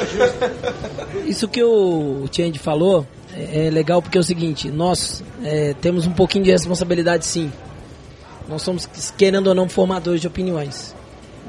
Isso 1.26 1.48
que 1.48 1.64
o 1.64 2.26
Change 2.32 2.58
falou 2.58 3.06
é, 3.36 3.68
é 3.68 3.70
legal 3.70 4.02
porque 4.02 4.18
é 4.18 4.22
o 4.22 4.24
seguinte, 4.24 4.70
nós 4.72 5.24
é, 5.44 5.76
temos 5.82 6.08
um 6.08 6.12
pouquinho 6.12 6.44
de 6.46 6.52
responsabilidade 6.52 7.26
sim. 7.26 7.52
Nós 8.48 8.62
somos, 8.64 8.88
querendo 9.18 9.48
ou 9.48 9.54
não, 9.56 9.70
formadores 9.70 10.22
de 10.22 10.28
opiniões. 10.28 10.96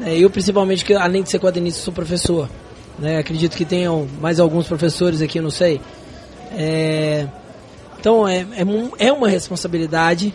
É, 0.04 0.18
eu, 0.18 0.28
principalmente, 0.28 0.84
que 0.84 0.92
além 0.94 1.22
de 1.22 1.30
ser 1.30 1.38
quadrinista, 1.38 1.80
sou 1.80 1.92
professor. 1.94 2.48
né? 2.98 3.18
Acredito 3.18 3.56
que 3.56 3.64
tenham 3.64 4.06
mais 4.20 4.38
alguns 4.38 4.66
professores 4.66 5.22
aqui, 5.22 5.38
eu 5.38 5.42
não 5.42 5.50
sei. 5.50 5.80
É, 6.52 7.26
então, 8.00 8.26
é, 8.26 8.38
é, 8.38 9.06
é 9.06 9.12
uma 9.12 9.28
responsabilidade 9.28 10.34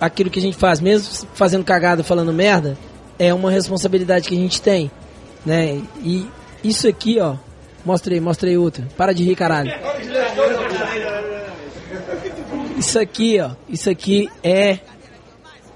aquilo 0.00 0.28
que 0.28 0.40
a 0.40 0.42
gente 0.42 0.56
faz, 0.56 0.80
mesmo 0.80 1.28
fazendo 1.34 1.64
cagada, 1.64 2.02
falando 2.02 2.32
merda, 2.32 2.76
é 3.16 3.32
uma 3.32 3.48
responsabilidade 3.48 4.28
que 4.28 4.34
a 4.34 4.38
gente 4.38 4.60
tem, 4.60 4.90
né? 5.46 5.80
E 6.02 6.26
isso 6.64 6.88
aqui, 6.88 7.20
ó, 7.20 7.36
mostra 7.84 8.12
aí 8.48 8.58
outra. 8.58 8.88
Para 8.96 9.12
de 9.12 9.22
rir, 9.22 9.36
caralho. 9.36 9.72
Isso 12.76 12.98
aqui, 12.98 13.38
ó, 13.40 13.50
isso 13.68 13.88
aqui 13.88 14.28
é 14.42 14.80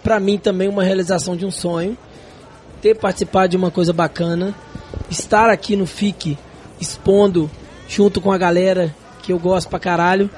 pra 0.02 0.18
mim 0.18 0.36
também 0.36 0.68
uma 0.68 0.82
realização 0.82 1.36
de 1.36 1.46
um 1.46 1.50
sonho. 1.52 1.96
Ter 2.82 2.96
participado 2.96 3.50
de 3.50 3.56
uma 3.56 3.70
coisa 3.70 3.92
bacana, 3.92 4.52
estar 5.08 5.48
aqui 5.48 5.76
no 5.76 5.86
FIC 5.86 6.36
expondo 6.80 7.48
junto 7.88 8.20
com 8.20 8.32
a 8.32 8.36
galera 8.36 8.94
que 9.22 9.32
eu 9.32 9.38
gosto 9.38 9.68
pra 9.68 9.78
caralho. 9.78 10.30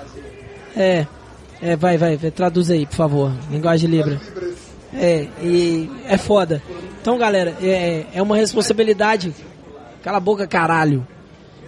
É, 0.77 1.07
é, 1.63 1.75
vai, 1.75 1.97
vai, 1.97 2.17
vai, 2.17 2.31
traduz 2.31 2.71
aí, 2.71 2.85
por 2.87 2.97
favor. 2.97 3.33
Linguagem 3.51 3.89
Libra. 3.89 4.21
É, 4.95 5.27
e 5.43 5.91
é 6.07 6.19
foda. 6.19 6.63
Então, 7.01 7.17
galera, 7.17 7.57
é, 7.63 8.05
é 8.15 8.23
uma 8.23 8.37
responsabilidade. 8.37 9.35
Cala 10.03 10.19
a 10.19 10.21
boca, 10.21 10.47
caralho. 10.47 11.07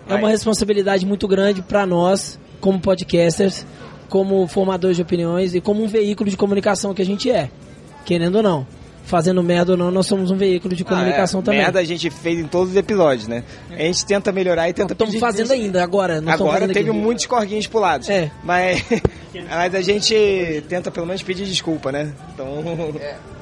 É 0.09 0.14
uma 0.14 0.28
responsabilidade 0.28 1.04
muito 1.04 1.28
grande 1.28 1.61
pra 1.61 1.84
nós, 1.84 2.38
como 2.61 2.80
podcasters, 2.80 3.66
como 4.09 4.46
formadores 4.46 4.96
de 4.96 5.02
opiniões 5.02 5.54
e 5.54 5.61
como 5.61 5.82
um 5.82 5.88
veículo 5.88 6.30
de 6.30 6.36
comunicação 6.36 6.94
que 6.94 7.02
a 7.02 7.04
gente 7.04 7.30
é. 7.30 7.50
Querendo 8.04 8.36
ou 8.36 8.42
não. 8.42 8.66
Fazendo 9.09 9.42
merda 9.42 9.72
ou 9.72 9.78
não, 9.78 9.90
nós 9.90 10.06
somos 10.06 10.30
um 10.30 10.36
veículo 10.36 10.76
de 10.76 10.84
comunicação 10.84 11.40
Ah, 11.40 11.42
é, 11.42 11.44
também. 11.44 11.61
Merda 11.61 11.80
a 11.80 11.84
gente 11.84 12.11
fez 12.11 12.38
em 12.38 12.46
todos 12.46 12.70
os 12.72 12.76
episódios, 12.76 13.26
né? 13.26 13.42
A 13.70 13.76
gente 13.82 14.04
tenta 14.04 14.30
melhorar 14.30 14.68
e 14.68 14.74
tenta 14.74 14.92
Estamos 14.92 15.14
pedir 15.14 15.20
fazendo 15.20 15.50
ainda, 15.50 15.82
agora. 15.82 16.20
Não 16.20 16.30
estamos 16.30 16.54
Agora 16.54 16.70
teve 16.72 16.90
aqui. 16.90 16.98
muitos 16.98 17.24
corguinhos 17.24 17.66
pulados. 17.66 18.09
É. 18.11 18.30
Mas, 18.44 18.84
mas 19.48 19.74
a 19.74 19.80
gente 19.80 20.62
tenta 20.68 20.90
pelo 20.90 21.06
menos 21.06 21.22
pedir 21.22 21.46
desculpa, 21.46 21.90
né? 21.90 22.12
Então. 22.34 22.62
É, 23.00 23.16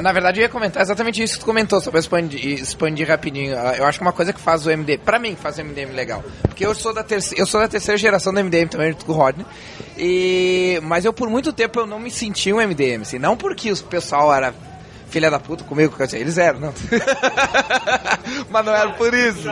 na 0.00 0.12
verdade 0.12 0.40
eu 0.40 0.42
ia 0.42 0.48
comentar 0.48 0.82
exatamente 0.82 1.22
isso 1.22 1.34
que 1.34 1.40
tu 1.40 1.46
comentou, 1.46 1.80
pra 1.80 2.00
expandir, 2.00 2.44
expandir 2.60 3.08
rapidinho. 3.08 3.56
Ah, 3.56 3.74
Eu 3.76 3.84
acho 3.84 3.98
que 3.98 4.04
uma 4.04 4.12
coisa 4.12 4.32
que 4.32 4.40
faz 4.40 4.66
o 4.66 4.70
MDM, 4.70 4.98
pra 4.98 5.18
mim, 5.18 5.34
que 5.34 5.40
faz 5.40 5.58
o 5.58 5.64
MDM 5.64 5.92
legal. 5.92 6.24
Porque 6.42 6.64
eu 6.64 6.74
sou 6.74 6.92
da 6.92 7.02
terceira, 7.04 7.40
eu 7.42 7.46
sou 7.46 7.60
da 7.60 7.68
terceira 7.68 7.96
geração 7.98 8.32
do 8.32 8.42
MDM 8.42 8.68
também, 8.68 8.92
junto 8.92 9.04
com 9.04 9.12
o 9.12 9.14
Rodney. 9.14 9.46
E, 9.96 10.80
mas 10.82 11.04
eu 11.04 11.12
por 11.12 11.28
muito 11.28 11.52
tempo 11.52 11.80
eu 11.80 11.86
não 11.86 11.98
me 11.98 12.10
senti 12.10 12.52
um 12.52 12.56
MDM, 12.56 13.02
assim, 13.02 13.18
não 13.18 13.36
porque 13.36 13.70
o 13.72 13.76
pessoal 13.84 14.32
era 14.34 14.54
filha 15.08 15.30
da 15.30 15.40
puta 15.40 15.64
comigo, 15.64 15.94
dizer, 15.98 16.20
eles 16.20 16.36
eram, 16.36 16.60
não. 16.60 16.74
mas 18.50 18.64
não 18.66 18.74
era 18.74 18.90
por 18.90 19.12
isso. 19.14 19.48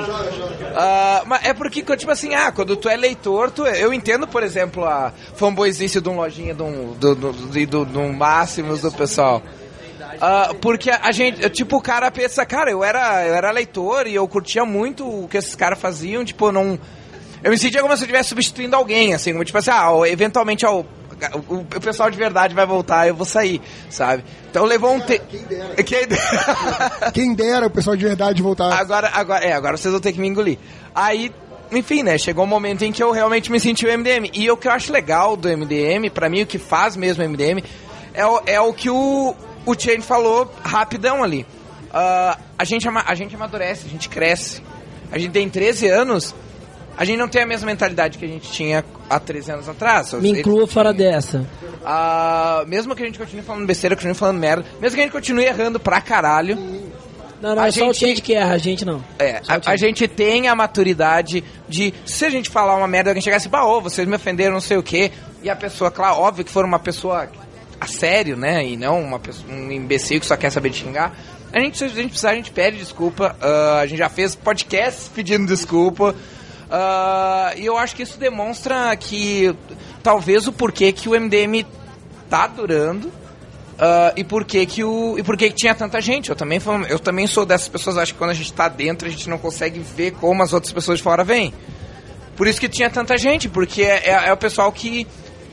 Ah, 0.75 1.23
mas 1.27 1.45
é 1.45 1.55
porque, 1.55 1.83
tipo 1.83 2.11
assim, 2.11 2.35
ah, 2.35 2.53
quando 2.53 2.77
tu 2.77 2.89
é 2.89 2.97
leitor, 2.97 3.51
tu, 3.51 3.67
eu 3.67 3.93
entendo, 3.93 4.27
por 4.29 4.43
exemplo, 4.43 4.85
a 4.85 5.13
fanboyzice 5.35 6.01
de 6.01 6.09
um 6.09 6.17
lojinha, 6.17 6.55
de 6.55 6.63
um, 6.63 6.93
do, 6.93 7.15
do, 7.15 7.33
do, 7.33 7.67
do, 7.67 7.85
do 7.85 8.13
Máximos 8.13 8.83
do 8.83 8.93
pessoal. 8.93 9.43
Ah, 10.21 10.55
porque 10.61 10.91
a 10.91 11.13
gente, 11.13 11.49
tipo, 11.51 11.77
o 11.77 11.83
cara 11.83 12.11
pensa, 12.11 12.45
cara, 12.45 12.71
eu 12.71 12.83
era, 12.83 13.27
eu 13.27 13.35
era 13.35 13.51
leitor 13.51 14.07
e 14.07 14.15
eu 14.15 14.27
curtia 14.27 14.65
muito 14.65 15.07
o 15.07 15.29
que 15.29 15.37
esses 15.37 15.55
caras 15.55 15.79
faziam, 15.79 16.25
tipo, 16.25 16.47
eu 16.47 16.53
não. 16.53 16.79
Eu 17.43 17.51
me 17.51 17.59
sentia 17.59 17.81
como 17.81 17.95
se 17.97 18.03
eu 18.03 18.07
estivesse 18.07 18.31
substituindo 18.31 18.75
alguém, 18.75 19.15
assim, 19.15 19.33
como 19.33 19.45
tipo 19.45 19.59
assim, 19.59 19.71
ah, 19.71 19.91
eventualmente 20.07 20.65
ó, 20.67 20.81
o, 20.81 20.87
o, 21.49 21.57
o 21.61 21.81
pessoal 21.81 22.11
de 22.11 22.19
verdade 22.19 22.55
vai 22.55 22.67
voltar, 22.67 23.07
eu 23.07 23.15
vou 23.15 23.27
sair, 23.27 23.61
sabe? 23.89 24.25
Então 24.51 24.65
levou 24.65 24.93
um 24.95 25.01
tempo. 25.01 25.25
Quem 25.85 26.07
dera. 26.07 27.13
Quem 27.13 27.35
dera 27.35 27.67
o 27.67 27.71
pessoal 27.71 27.97
de 27.97 28.05
verdade 28.05 28.43
voltar. 28.43 28.73
Agora, 28.73 29.11
agora, 29.13 29.45
é, 29.45 29.53
agora 29.53 29.77
vocês 29.77 29.93
vão 29.93 30.01
ter 30.01 30.13
que 30.13 30.21
me 30.21 30.29
engolir. 30.29 30.59
Aí, 30.95 31.33
enfim, 31.71 32.03
né, 32.03 32.19
chegou 32.19 32.45
um 32.45 32.49
momento 32.49 32.83
em 32.85 32.93
que 32.93 33.03
eu 33.03 33.11
realmente 33.11 33.51
me 33.51 33.61
senti 33.61 33.87
o 33.87 33.99
MDM. 33.99 34.31
E 34.33 34.51
o 34.51 34.57
que 34.57 34.69
eu 34.69 34.73
acho 34.73 34.93
legal 34.93 35.37
do 35.37 35.49
MDM, 35.49 36.11
pra 36.13 36.29
mim, 36.29 36.43
o 36.43 36.47
que 36.47 36.59
faz 36.59 36.97
mesmo 36.97 37.23
o 37.25 37.29
MDM, 37.29 37.63
é 38.15 38.27
o, 38.27 38.41
é 38.47 38.61
o 38.61 38.73
que 38.73 38.89
o, 38.89 39.35
o 39.73 39.79
Chain 39.81 40.01
falou 40.01 40.53
rapidão 40.65 41.23
ali. 41.23 41.47
Ah, 41.93 42.39
a, 42.59 42.65
gente, 42.65 42.87
a 42.89 43.15
gente 43.15 43.35
amadurece, 43.35 43.87
a 43.87 43.89
gente 43.91 44.09
cresce. 44.09 44.63
A 45.11 45.19
gente 45.19 45.31
tem 45.33 45.49
13 45.49 45.89
anos, 45.89 46.35
a 46.97 47.05
gente 47.05 47.17
não 47.19 47.29
tem 47.29 47.43
a 47.43 47.47
mesma 47.47 47.67
mentalidade 47.67 48.19
que 48.19 48.25
a 48.25 48.29
gente 48.29 48.51
tinha 48.51 48.85
há 49.09 49.21
13 49.21 49.53
anos 49.53 49.69
atrás. 49.69 50.13
Me 50.15 50.31
inclua 50.31 50.67
fora 50.67 50.93
dessa. 50.93 51.47
Ah, 51.85 52.65
mesmo 52.67 52.95
que 52.97 53.03
a 53.03 53.07
gente 53.07 53.19
continue 53.19 53.43
falando 53.43 53.65
besteira, 53.67 53.95
continue 53.95 54.15
falando 54.15 54.39
merda, 54.39 54.65
mesmo 54.81 54.97
que 54.97 55.01
a 55.01 55.05
gente 55.05 55.13
continue 55.13 55.45
errando 55.45 55.79
pra 55.79 56.01
caralho, 56.01 56.57
Não, 57.41 57.55
não, 57.55 57.63
A 57.63 57.69
é 57.69 57.71
só 57.71 57.83
o 57.85 57.93
gente- 57.93 57.99
Change 58.01 58.21
que 58.23 58.35
erra, 58.35 58.55
a 58.55 58.59
gente 58.59 58.85
não. 58.85 59.05
é, 59.19 59.41
a, 59.47 59.71
a 59.73 59.77
gente 59.77 60.09
tem 60.09 60.49
a 60.49 60.55
maturidade 60.57 61.45
de, 61.69 61.95
se 62.05 62.25
a 62.25 62.31
gente 62.31 62.51
falar 62.51 62.75
uma 62.77 62.89
merda, 62.89 63.11
alguém 63.11 63.23
chegar 63.23 63.37
assim, 63.37 63.49
bah, 63.49 63.65
ô, 63.65 63.81
vocês 63.81 64.09
me 64.09 64.17
ofenderam, 64.17 64.55
não 64.55 64.61
sei 64.61 64.77
o 64.77 64.83
quê, 64.83 65.13
e 65.43 65.49
a 65.49 65.55
pessoa, 65.55 65.91
claro, 65.91 66.17
óbvio 66.17 66.45
que 66.45 66.51
for 66.51 66.65
uma 66.65 66.79
pessoa 66.81 67.29
a 67.81 67.87
sério, 67.87 68.37
né, 68.37 68.67
e 68.67 68.77
não 68.77 69.01
uma 69.03 69.19
pessoa, 69.19 69.53
um 69.53 69.71
imbecil 69.71 70.21
que 70.21 70.27
só 70.27 70.37
quer 70.37 70.51
saber 70.51 70.71
de 70.71 70.79
xingar, 70.79 71.15
a 71.53 71.61
gente, 71.61 71.79
se 71.79 71.85
a 71.85 71.89
gente 71.89 72.09
precisar, 72.09 72.31
a 72.31 72.35
gente 72.35 72.51
pede 72.51 72.77
desculpa, 72.79 73.37
ah, 73.41 73.81
a 73.81 73.87
gente 73.87 73.99
já 73.99 74.09
fez 74.09 74.35
podcasts 74.35 75.09
pedindo 75.15 75.47
desculpa, 75.47 76.15
ah, 76.71 77.53
e 77.57 77.65
eu 77.65 77.77
acho 77.77 77.95
que 77.95 78.03
isso 78.03 78.19
demonstra 78.19 78.95
que, 78.97 79.55
talvez, 80.03 80.47
o 80.47 80.53
porquê 80.53 80.93
que 80.93 81.09
o 81.09 81.13
MDM 81.13 81.65
tá 82.29 82.47
durando, 82.47 83.13
ah, 83.79 84.13
e 84.17 84.25
por 84.25 84.45
que 84.45 84.83
o 84.83 85.19
e 85.19 85.23
por 85.23 85.37
que 85.37 85.51
tinha 85.51 85.75
tanta 85.75 86.01
gente? 86.01 86.31
Eu 86.31 86.37
também 86.37 86.61
eu 86.89 86.99
também 86.99 87.27
sou 87.27 87.45
dessas 87.45 87.69
pessoas 87.69 87.99
acho 87.99 88.13
que 88.15 88.19
quando 88.19 88.31
a 88.31 88.35
gente 88.35 88.53
tá 88.53 88.69
dentro 88.69 89.07
a 89.07 89.11
gente 89.11 89.29
não 89.29 89.37
consegue 89.39 89.81
ver 89.81 90.13
como 90.13 90.43
as 90.43 90.53
outras 90.53 90.73
pessoas 90.73 90.99
de 90.99 91.05
fora 91.05 91.23
veem. 91.23 91.53
Por 92.37 92.47
isso 92.47 92.61
que 92.61 92.69
tinha 92.69 92.91
tanta 92.91 93.17
gente, 93.17 93.49
porque 93.49 93.83
é, 93.83 94.11
é- 94.11 94.29
é 94.29 94.33
o 94.33 94.37
pessoal 94.37 94.71
que, 94.73 95.07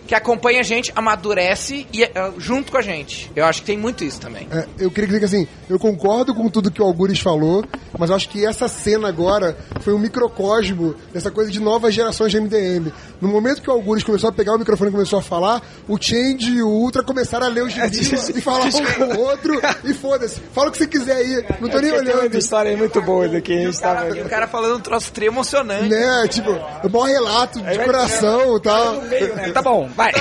que 0.07 0.15
acompanha 0.15 0.59
a 0.59 0.63
gente, 0.63 0.91
amadurece 0.95 1.87
e, 1.93 2.03
é, 2.03 2.11
junto 2.37 2.71
com 2.71 2.77
a 2.77 2.81
gente. 2.81 3.31
Eu 3.35 3.45
acho 3.45 3.61
que 3.61 3.67
tem 3.67 3.77
muito 3.77 4.03
isso 4.03 4.19
também. 4.19 4.47
É, 4.51 4.65
eu 4.79 4.89
queria 4.91 5.07
dizer 5.07 5.19
que 5.19 5.25
assim, 5.25 5.47
eu 5.69 5.79
concordo 5.79 6.33
com 6.35 6.49
tudo 6.49 6.71
que 6.71 6.81
o 6.81 6.85
Algures 6.85 7.19
falou, 7.19 7.63
mas 7.97 8.09
eu 8.09 8.15
acho 8.15 8.29
que 8.29 8.45
essa 8.45 8.67
cena 8.67 9.07
agora 9.07 9.57
foi 9.81 9.93
um 9.93 9.99
microcosmo 9.99 10.95
dessa 11.13 11.31
coisa 11.31 11.49
de 11.51 11.59
novas 11.59 11.93
gerações 11.93 12.31
de 12.31 12.39
MDM. 12.39 12.91
No 13.21 13.27
momento 13.29 13.61
que 13.61 13.69
o 13.69 13.73
Algures 13.73 14.03
começou 14.03 14.29
a 14.29 14.33
pegar 14.33 14.55
o 14.55 14.59
microfone 14.59 14.89
e 14.89 14.93
começou 14.93 15.19
a 15.19 15.21
falar, 15.21 15.61
o 15.87 15.97
Change 15.99 16.51
e 16.51 16.61
o 16.61 16.67
Ultra 16.67 17.03
começaram 17.03 17.45
a 17.45 17.49
ler 17.49 17.63
os 17.63 17.73
gibis 17.73 18.29
e 18.29 18.41
falar 18.41 18.65
um 18.65 18.71
com 18.71 19.03
o 19.15 19.19
outro 19.21 19.61
e 19.83 19.93
foda-se. 19.93 20.41
Fala 20.53 20.69
o 20.69 20.71
que 20.71 20.77
você 20.77 20.87
quiser 20.87 21.15
aí, 21.15 21.45
não 21.61 21.69
tô 21.69 21.79
nem 21.79 21.91
Tem 21.91 21.99
olhando. 21.99 22.21
umas 22.27 22.35
histórias 22.35 22.77
muito 22.77 23.01
boas 23.01 23.33
aqui, 23.33 23.53
a 23.53 23.65
gente 23.65 23.79
tava... 23.79 24.09
O 24.13 24.29
cara 24.29 24.47
falando 24.47 24.77
um 24.77 24.81
troço 24.81 25.11
trem 25.13 25.27
emocionante. 25.27 25.89
Né, 25.89 26.27
tipo, 26.27 26.51
o 26.51 26.89
maior 26.89 27.05
relato 27.07 27.61
de 27.61 27.79
coração 27.79 28.57
e 28.57 28.61
tal. 28.61 29.01
Tá 29.53 29.61
bom, 29.61 29.89
vai. 29.95 30.11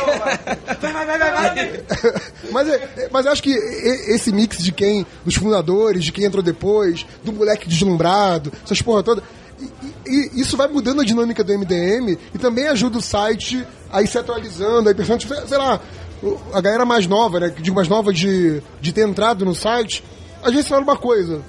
mas, 2.51 2.69
é- 2.69 3.09
mas 3.11 3.27
eu 3.27 3.33
acho 3.33 3.43
que 3.43 3.51
esse 3.51 4.33
mix 4.33 4.59
de 4.63 4.73
quem, 4.73 5.07
dos 5.25 5.35
fundadores, 5.35 6.05
de 6.05 6.13
quem 6.13 6.25
entrou 6.25 6.43
depois, 6.43 7.07
do 7.25 7.33
moleque 7.33 7.69
deslumbrado, 7.69 8.53
essas 8.65 8.81
porra 8.83 9.03
toda, 9.03 9.23
e, 10.07 10.41
isso 10.41 10.57
vai 10.57 10.69
mudando 10.69 11.01
a 11.01 11.05
dinâmica 11.05 11.45
do 11.45 11.53
MDM 11.53 12.19
e 12.35 12.39
também 12.39 12.69
ajuda 12.69 12.99
o 12.99 13.03
site 13.03 13.65
a 13.91 14.03
ir 14.03 14.07
se 14.07 14.19
atualizando, 14.19 14.89
aí 14.89 14.95
pensando, 14.95 15.21
tipo, 15.21 15.35
sei 15.47 15.59
lá, 15.59 15.81
a 16.53 16.61
galera 16.61 16.85
mais 16.85 17.07
nova, 17.07 17.41
né, 17.41 17.51
que 17.51 17.63
digo 17.63 17.77
mais 17.77 17.89
nova 17.89 18.13
de, 18.13 18.63
de 18.81 18.93
ter 18.93 19.07
entrado 19.07 19.45
no 19.45 19.55
site, 19.55 20.05
às 20.43 20.53
vezes 20.53 20.69
fala 20.69 20.83
uma 20.83 20.97
coisa, 20.97 21.43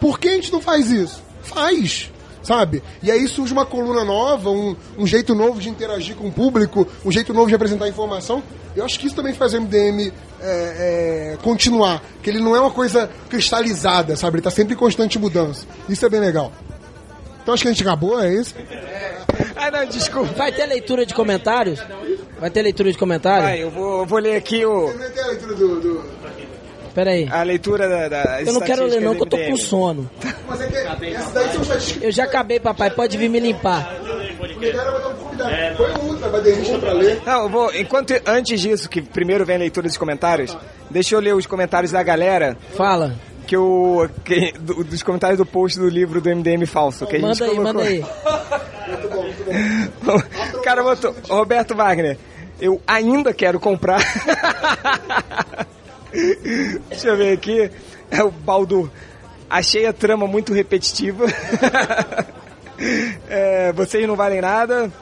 por 0.00 0.18
que 0.18 0.28
a 0.28 0.32
gente 0.34 0.52
não 0.52 0.60
faz 0.60 0.90
isso? 0.90 1.22
Faz! 1.42 2.10
Sabe? 2.46 2.80
E 3.02 3.10
aí 3.10 3.26
surge 3.26 3.52
uma 3.52 3.66
coluna 3.66 4.04
nova, 4.04 4.50
um, 4.50 4.76
um 4.96 5.04
jeito 5.04 5.34
novo 5.34 5.58
de 5.60 5.68
interagir 5.68 6.14
com 6.14 6.28
o 6.28 6.32
público, 6.32 6.86
um 7.04 7.10
jeito 7.10 7.34
novo 7.34 7.48
de 7.48 7.56
apresentar 7.56 7.88
informação. 7.88 8.40
Eu 8.76 8.84
acho 8.84 9.00
que 9.00 9.08
isso 9.08 9.16
também 9.16 9.34
faz 9.34 9.52
o 9.52 9.60
MDM 9.60 10.12
é, 10.40 11.32
é, 11.32 11.38
continuar. 11.42 12.00
Que 12.22 12.30
ele 12.30 12.38
não 12.38 12.54
é 12.54 12.60
uma 12.60 12.70
coisa 12.70 13.10
cristalizada, 13.28 14.14
sabe? 14.14 14.36
Ele 14.36 14.42
tá 14.44 14.50
sempre 14.50 14.74
em 14.74 14.76
constante 14.76 15.18
mudança. 15.18 15.66
Isso 15.88 16.06
é 16.06 16.08
bem 16.08 16.20
legal. 16.20 16.52
Então 17.42 17.52
acho 17.52 17.64
que 17.64 17.68
a 17.68 17.72
gente 17.72 17.82
acabou, 17.82 18.20
é 18.20 18.32
isso? 18.32 18.54
Ah, 19.54 19.70
não, 19.70 19.84
desculpa. 19.86 20.32
Vai 20.34 20.52
ter 20.52 20.64
leitura 20.66 21.04
de 21.04 21.12
comentários? 21.14 21.80
Vai 22.38 22.50
ter 22.50 22.62
leitura 22.62 22.90
de 22.92 22.96
comentários? 22.96 23.44
Vai, 23.44 23.62
eu 23.62 23.70
vou, 23.70 24.00
eu 24.00 24.06
vou 24.06 24.18
ler 24.18 24.36
aqui 24.36 24.64
o, 24.64 24.92
Não 24.94 25.10
tem 25.10 25.22
a 25.22 25.26
leitura 25.28 25.54
do. 25.54 25.80
do- 25.80 26.04
Pera 26.96 27.10
aí. 27.10 27.28
a 27.30 27.42
leitura 27.42 27.86
da, 27.88 28.08
da 28.08 28.40
Eu 28.42 28.54
não 28.54 28.60
quero 28.62 28.86
ler 28.86 29.00
não, 29.02 29.14
que 29.14 29.20
eu 29.22 29.26
tô 29.26 29.36
com 29.36 29.56
sono. 29.58 30.10
Mas 30.48 30.60
é 30.62 30.66
que 30.66 30.76
essas 31.14 31.32
daí 31.32 31.52
são 31.52 31.60
estatísticas. 31.62 32.02
Eu 32.02 32.10
já 32.10 32.24
acabei, 32.24 32.58
papai. 32.58 32.90
Pode 32.90 33.18
vir 33.18 33.28
me 33.28 33.38
limpar. 33.38 33.84
Vai 34.00 34.12
um. 34.12 34.16
Põe 35.76 35.90
o 35.92 36.00
Ultra, 36.10 36.28
baterista 36.30 36.78
pra 36.78 36.92
ler. 36.94 37.20
Não, 37.26 37.42
eu 37.42 37.48
vou. 37.50 37.70
Enquanto 37.74 38.14
antes 38.26 38.58
disso, 38.60 38.88
que 38.88 39.02
primeiro 39.02 39.44
vem 39.44 39.56
a 39.56 39.58
leitura 39.58 39.86
dos 39.86 39.98
comentários, 39.98 40.56
deixa 40.90 41.14
eu 41.14 41.20
ler 41.20 41.34
os 41.34 41.44
comentários 41.46 41.92
da 41.92 42.02
galera. 42.02 42.56
Fala. 42.74 43.14
Que 43.46 43.56
o. 43.58 44.08
Que, 44.24 44.52
do- 44.58 44.82
dos 44.82 45.02
comentários 45.02 45.36
do 45.38 45.44
post 45.44 45.78
do 45.78 45.88
livro 45.90 46.20
do 46.22 46.30
MDM 46.34 46.64
falso. 46.66 47.06
Que 47.06 47.16
a 47.16 47.18
gente 47.18 47.28
Manda 47.28 47.44
aí, 47.44 47.50
colocou. 47.56 47.74
manda 47.74 47.86
aí. 47.88 48.02
o 50.54 50.62
cara 50.62 50.82
botou. 50.82 51.14
Roberto 51.28 51.74
Wagner, 51.76 52.16
eu 52.58 52.80
ainda 52.86 53.34
quero 53.34 53.60
comprar. 53.60 54.00
Deixa 56.88 57.08
eu 57.08 57.16
ver 57.16 57.32
aqui. 57.32 57.70
É 58.10 58.22
o 58.22 58.30
Baldur. 58.30 58.90
Achei 59.48 59.86
a 59.86 59.92
trama 59.92 60.26
muito 60.26 60.52
repetitiva. 60.52 61.26
É, 63.26 63.72
vocês 63.72 64.06
não 64.06 64.16
valem 64.16 64.42
nada. 64.42 64.92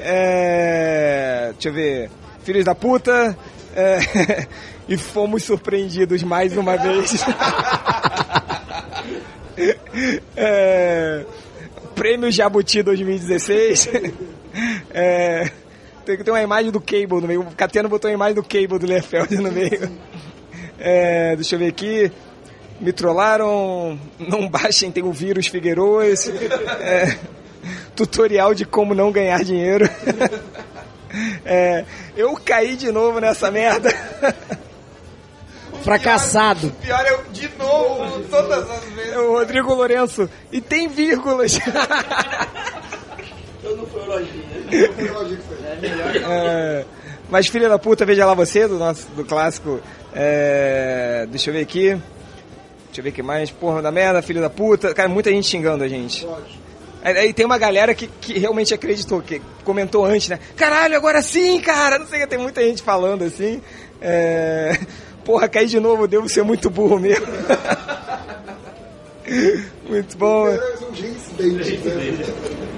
É, 0.00 1.50
deixa 1.52 1.68
eu 1.68 1.72
ver. 1.74 2.10
Filhos 2.42 2.64
da 2.64 2.74
puta. 2.74 3.36
É, 3.76 4.46
e 4.88 4.96
fomos 4.96 5.42
surpreendidos 5.42 6.22
mais 6.22 6.56
uma 6.56 6.76
vez. 6.78 7.12
É, 10.36 11.24
Prêmio 11.94 12.30
Jabuti 12.30 12.82
2016. 12.82 13.90
É, 14.90 15.50
tem 16.06 16.16
que 16.16 16.24
ter 16.24 16.30
uma 16.30 16.40
imagem 16.40 16.70
do 16.70 16.80
Cable 16.80 17.20
no 17.20 17.26
meio. 17.26 17.40
O 17.40 17.54
Catena 17.56 17.88
botou 17.88 18.08
a 18.08 18.14
imagem 18.14 18.36
do 18.36 18.42
Cable 18.42 18.78
do 18.78 18.86
Lefeld 18.86 19.36
no 19.36 19.50
meio. 19.50 19.90
É, 20.78 21.34
deixa 21.36 21.54
eu 21.54 21.58
ver 21.58 21.68
aqui. 21.68 22.12
Me 22.80 22.92
trollaram. 22.92 23.98
Não 24.18 24.48
baixem, 24.48 24.90
tem 24.90 25.02
o 25.02 25.12
vírus 25.12 25.46
Figueiroas. 25.48 26.28
É, 26.80 27.18
tutorial 27.96 28.54
de 28.54 28.64
como 28.64 28.94
não 28.94 29.10
ganhar 29.10 29.42
dinheiro. 29.42 29.88
É, 31.44 31.84
eu 32.16 32.34
caí 32.36 32.76
de 32.76 32.92
novo 32.92 33.18
nessa 33.18 33.50
merda. 33.50 33.90
Fracassado. 35.82 36.70
Pior 36.82 37.06
é 37.06 37.14
o 37.14 37.22
de 37.32 37.48
novo, 37.58 38.20
todas 38.28 38.70
as 38.70 38.84
vezes. 38.84 39.12
É 39.12 39.18
o 39.18 39.32
Rodrigo 39.32 39.72
Lourenço. 39.72 40.28
E 40.52 40.60
tem 40.60 40.86
vírgulas. 40.88 41.58
Eu 43.64 43.76
não 43.76 43.86
fui 43.86 44.00
elogio, 44.02 45.38
É, 46.28 46.84
mas 47.28 47.48
filha 47.48 47.68
da 47.68 47.78
puta, 47.78 48.06
veja 48.06 48.24
lá 48.24 48.34
você, 48.34 48.66
do 48.66 48.78
nosso 48.78 49.06
do 49.08 49.24
clássico. 49.24 49.80
É, 50.14 51.26
deixa 51.30 51.50
eu 51.50 51.54
ver 51.54 51.60
aqui. 51.60 51.96
Deixa 52.86 53.00
eu 53.00 53.02
ver 53.02 53.10
o 53.10 53.12
que 53.12 53.22
mais. 53.22 53.50
Porra 53.50 53.82
da 53.82 53.90
merda, 53.90 54.22
filha 54.22 54.40
da 54.40 54.50
puta. 54.50 54.94
Cara, 54.94 55.08
muita 55.08 55.30
gente 55.30 55.46
xingando 55.46 55.84
a 55.84 55.88
gente. 55.88 56.26
Aí 57.02 57.16
aí 57.16 57.32
tem 57.32 57.46
uma 57.46 57.58
galera 57.58 57.94
que, 57.94 58.06
que 58.06 58.38
realmente 58.38 58.74
acreditou, 58.74 59.22
que 59.22 59.40
comentou 59.64 60.04
antes, 60.04 60.28
né? 60.28 60.38
Caralho, 60.56 60.96
agora 60.96 61.22
sim, 61.22 61.60
cara! 61.60 61.98
Não 61.98 62.06
sei 62.06 62.26
tem 62.26 62.38
muita 62.38 62.62
gente 62.62 62.82
falando 62.82 63.24
assim. 63.24 63.62
É, 64.00 64.78
porra, 65.24 65.48
caí 65.48 65.66
de 65.66 65.78
novo, 65.78 66.08
devo 66.08 66.28
ser 66.28 66.42
muito 66.42 66.68
burro 66.68 66.98
mesmo. 66.98 67.26
muito 69.88 70.16
bom. 70.16 70.46
Né? 70.46 70.58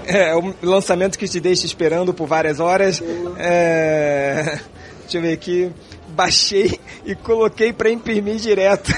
É, 0.07 0.35
o 0.35 0.55
lançamento 0.63 1.19
que 1.19 1.29
te 1.29 1.41
deixa 1.41 1.65
esperando 1.65 2.13
por 2.13 2.27
várias 2.27 2.61
horas. 2.61 3.03
É, 3.39 4.59
deixa 5.03 5.19
eu 5.19 5.23
ver 5.23 5.33
aqui. 5.33 5.71
Baixei 6.11 6.79
e 7.05 7.15
coloquei 7.15 7.73
pra 7.73 7.91
imprimir 7.91 8.37
direto. 8.37 8.91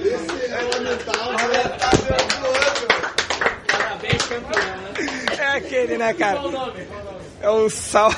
Esse 0.00 0.46
é 0.52 0.62
lamentável. 0.74 1.34
É 5.38 5.46
aquele, 5.56 5.98
né, 5.98 6.14
cara? 6.14 6.40
É 7.40 7.48
o 7.48 7.68
Sal... 7.68 8.12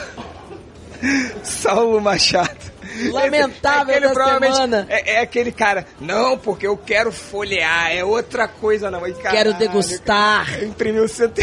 Saulo 1.42 2.00
Machado. 2.00 2.75
Lamentável 3.12 3.94
Aquele 3.94 4.08
da 4.08 4.12
provavelmente 4.12 4.54
semana. 4.54 4.86
É, 4.88 5.14
é 5.14 5.20
aquele 5.20 5.52
cara, 5.52 5.86
não, 6.00 6.38
porque 6.38 6.66
eu 6.66 6.76
quero 6.76 7.12
folhear, 7.12 7.92
é 7.92 8.04
outra 8.04 8.48
coisa 8.48 8.90
não. 8.90 9.06
E, 9.06 9.12
Quero 9.14 9.22
caralho, 9.22 9.58
degustar. 9.58 10.62
Imprimiu 10.62 11.08
cento... 11.08 11.40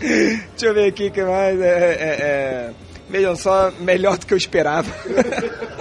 Deixa 0.00 0.66
eu 0.66 0.74
ver 0.74 0.88
aqui 0.88 1.08
o 1.08 1.10
que 1.10 1.22
mais. 1.22 1.60
É, 1.60 1.64
é, 1.64 2.16
é, 2.20 2.70
Vejam 3.08 3.36
só, 3.36 3.70
melhor 3.78 4.18
do 4.18 4.26
que 4.26 4.34
eu 4.34 4.38
esperava. 4.38 4.90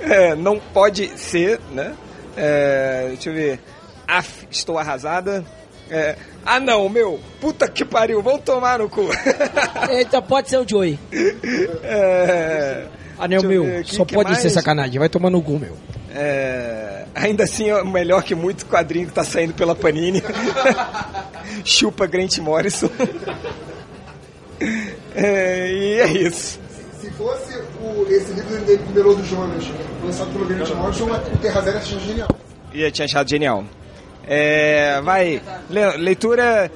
É, 0.00 0.34
não 0.34 0.58
pode 0.58 1.18
ser, 1.18 1.60
né? 1.72 1.94
É, 2.34 3.04
deixa 3.08 3.28
eu 3.28 3.34
ver. 3.34 3.60
Af, 4.08 4.48
estou 4.50 4.78
arrasada. 4.78 5.44
É, 5.90 6.16
ah 6.46 6.60
não, 6.60 6.88
meu, 6.88 7.18
puta 7.40 7.68
que 7.68 7.84
pariu, 7.84 8.22
vão 8.22 8.38
tomar 8.38 8.78
no 8.78 8.88
cu. 8.88 9.08
Eita, 9.90 10.22
pode 10.22 10.48
ser 10.48 10.58
o 10.58 10.68
Joey. 10.68 10.98
É, 11.82 12.86
Anel 13.18 13.42
deixa 13.42 13.54
eu 13.54 13.64
meu, 13.64 13.80
aqui, 13.80 13.94
só 13.96 14.04
que 14.04 14.14
pode 14.14 14.30
mais? 14.30 14.40
ser 14.40 14.50
sacanagem. 14.50 14.98
Vai 14.98 15.08
tomar 15.08 15.30
no 15.30 15.42
cu, 15.42 15.58
meu. 15.58 15.76
É, 16.12 17.04
ainda 17.14 17.44
assim 17.44 17.70
é 17.70 17.84
melhor 17.84 18.22
que 18.22 18.34
muito 18.34 18.66
quadrinho 18.66 19.08
que 19.08 19.12
tá 19.12 19.24
saindo 19.24 19.52
pela 19.52 19.74
Panini. 19.74 20.22
Chupa 21.64 22.06
Grant 22.06 22.38
Morrison. 22.38 22.90
É, 25.12 25.72
e 25.72 26.00
é 26.00 26.06
isso. 26.12 26.60
Se 27.00 27.10
fosse 27.12 27.56
o, 27.82 28.06
esse 28.10 28.30
livro 28.32 28.58
do 28.58 28.72
MDM 28.72 29.16
do 29.16 29.24
Jonas, 29.24 29.64
lançado 30.04 30.30
pelo 30.32 30.44
Grant 30.44 30.68
Morrison, 30.74 31.06
o 31.06 31.38
Terra 31.38 31.62
Zero 31.62 31.80
seria 31.82 32.00
genial. 32.00 32.28
E 32.72 32.82
eu 32.82 32.92
tinha 32.92 33.06
achado 33.06 33.28
genial. 33.28 33.64
É, 34.32 35.00
vai, 35.02 35.42
le- 35.68 35.96
leitura 35.96 36.70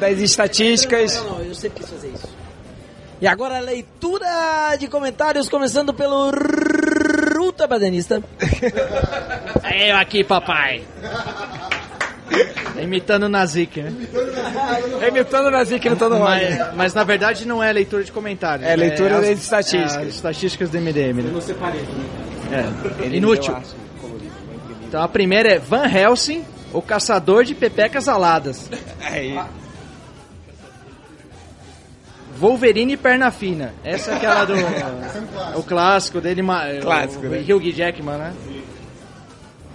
das 0.00 0.18
estatísticas. 0.20 1.16
Não, 1.16 1.32
não, 1.38 1.40
eu 1.44 1.54
sempre 1.54 1.80
quis 1.82 1.90
fazer 1.90 2.08
isso. 2.08 2.28
E 3.20 3.26
agora 3.26 3.58
a 3.58 3.60
leitura 3.60 4.74
de 4.78 4.88
comentários, 4.88 5.48
começando 5.50 5.92
pelo 5.92 6.30
Ruta 7.36 7.66
Badanista. 7.66 8.22
É 9.64 9.90
eu 9.90 9.96
aqui, 9.96 10.22
papai. 10.22 10.82
Imitando 12.80 13.24
o 13.24 13.28
Nazik, 13.28 13.80
né? 13.82 13.92
Imitando 15.08 15.46
o 15.46 15.50
Nazik, 15.50 15.86
imitando 15.86 16.14
o 16.16 16.18
Roger. 16.18 16.58
Mas, 16.58 16.74
mas 16.76 16.94
na 16.94 17.04
verdade 17.04 17.46
não 17.46 17.62
é 17.62 17.72
leitura 17.72 18.02
de 18.04 18.12
comentários. 18.12 18.66
É 18.68 18.74
leitura 18.76 19.16
as- 19.18 19.26
das 19.26 19.38
estatísticas. 19.40 19.96
é, 19.96 20.00
as 20.02 20.14
estatísticas 20.14 20.70
do 20.70 20.78
MDM, 20.78 21.22
né? 21.22 21.30
Eu 21.34 21.40
separei 21.40 21.80
também. 21.82 23.12
É. 23.12 23.16
Inútil. 23.16 23.56
Então 24.88 25.02
a 25.02 25.08
primeira 25.08 25.54
é 25.54 25.58
Van 25.58 25.86
Helsing, 25.86 26.44
O 26.74 26.82
caçador 26.82 27.44
de 27.44 27.54
pepecas 27.54 28.08
aladas. 28.08 28.68
Aí. 29.00 29.38
Wolverine 32.36 32.94
e 32.94 32.96
perna 32.96 33.30
fina. 33.30 33.72
Essa 33.84 34.10
é 34.10 34.16
aquela 34.16 34.44
do. 34.44 34.54
o 35.56 35.62
clássico 35.62 36.20
dele. 36.20 36.42
Clássico, 36.82 37.26
o, 37.26 37.30
né? 37.30 37.38
Hugh 37.40 37.72
Jackman, 37.72 38.18
né? 38.18 38.34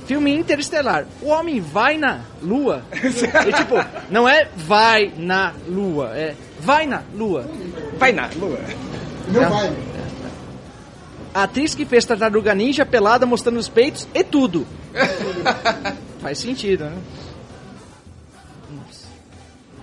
Filme 0.06 0.36
interestelar. 0.36 1.06
O 1.22 1.30
homem 1.30 1.62
vai 1.62 1.98
na 1.98 2.22
lua. 2.42 2.84
e, 2.94 3.54
tipo, 3.54 3.76
não 4.10 4.28
é 4.28 4.50
vai 4.58 5.14
na 5.16 5.54
lua, 5.68 6.12
é 6.18 6.36
vai 6.60 6.86
na 6.86 7.02
lua. 7.16 7.46
Vai 7.98 8.12
na 8.12 8.30
lua. 8.36 8.60
Não 9.30 9.42
É. 9.42 9.46
vai. 9.46 9.74
A 11.34 11.44
atriz 11.44 11.76
que 11.76 11.86
fez 11.86 12.04
Tartaruga 12.04 12.54
Ninja 12.54 12.86
pelada 12.86 13.26
mostrando 13.26 13.58
os 13.58 13.70
peitos 13.70 14.06
e 14.14 14.24
tudo. 14.24 14.68
Faz 16.22 16.38
sentido, 16.40 16.86
né? 16.86 16.98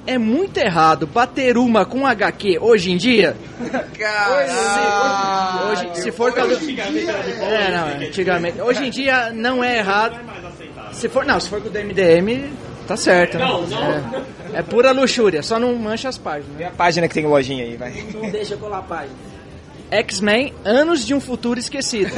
É 0.07 0.19
muito 0.19 0.57
errado 0.59 1.05
bater 1.07 1.59
uma 1.59 1.85
com 1.85 2.07
HQ 2.07 2.59
hoje 2.61 2.93
em 2.93 2.97
dia. 2.97 3.37
Caralho. 3.99 5.71
Hoje, 5.73 6.01
se 6.03 6.13
for 6.13 6.33
pelo... 6.33 6.53
É, 6.53 7.71
não, 7.73 8.07
antigamente. 8.07 8.61
Hoje 8.61 8.87
em 8.87 8.91
dia 8.91 9.33
não 9.33 9.65
é 9.65 9.79
errado. 9.79 10.17
Se 10.93 11.09
for, 11.09 11.25
não, 11.25 11.41
se 11.41 11.49
for 11.49 11.61
com 11.61 11.69
o 11.69 11.73
DMDM, 11.73 12.53
tá 12.87 12.97
certo. 12.97 13.37
né? 13.37 13.45
É, 14.55 14.59
é 14.61 14.63
pura 14.63 14.93
luxúria, 14.93 15.43
só 15.43 15.59
não 15.59 15.75
mancha 15.75 16.09
as 16.09 16.17
páginas. 16.17 16.57
Vê 16.57 16.65
a 16.65 16.71
página 16.71 17.09
que 17.09 17.15
tem 17.15 17.27
lojinha 17.27 17.65
aí, 17.65 17.77
vai. 17.77 17.93
Não 18.15 18.31
deixa 18.31 18.55
eu 18.55 18.59
colar 18.59 18.79
a 18.79 18.83
página. 18.83 19.36
X-Men, 19.91 20.53
anos 20.65 21.07
de 21.07 21.15
um 21.15 21.21
futuro 21.21 21.59
esquecido. 21.59 22.13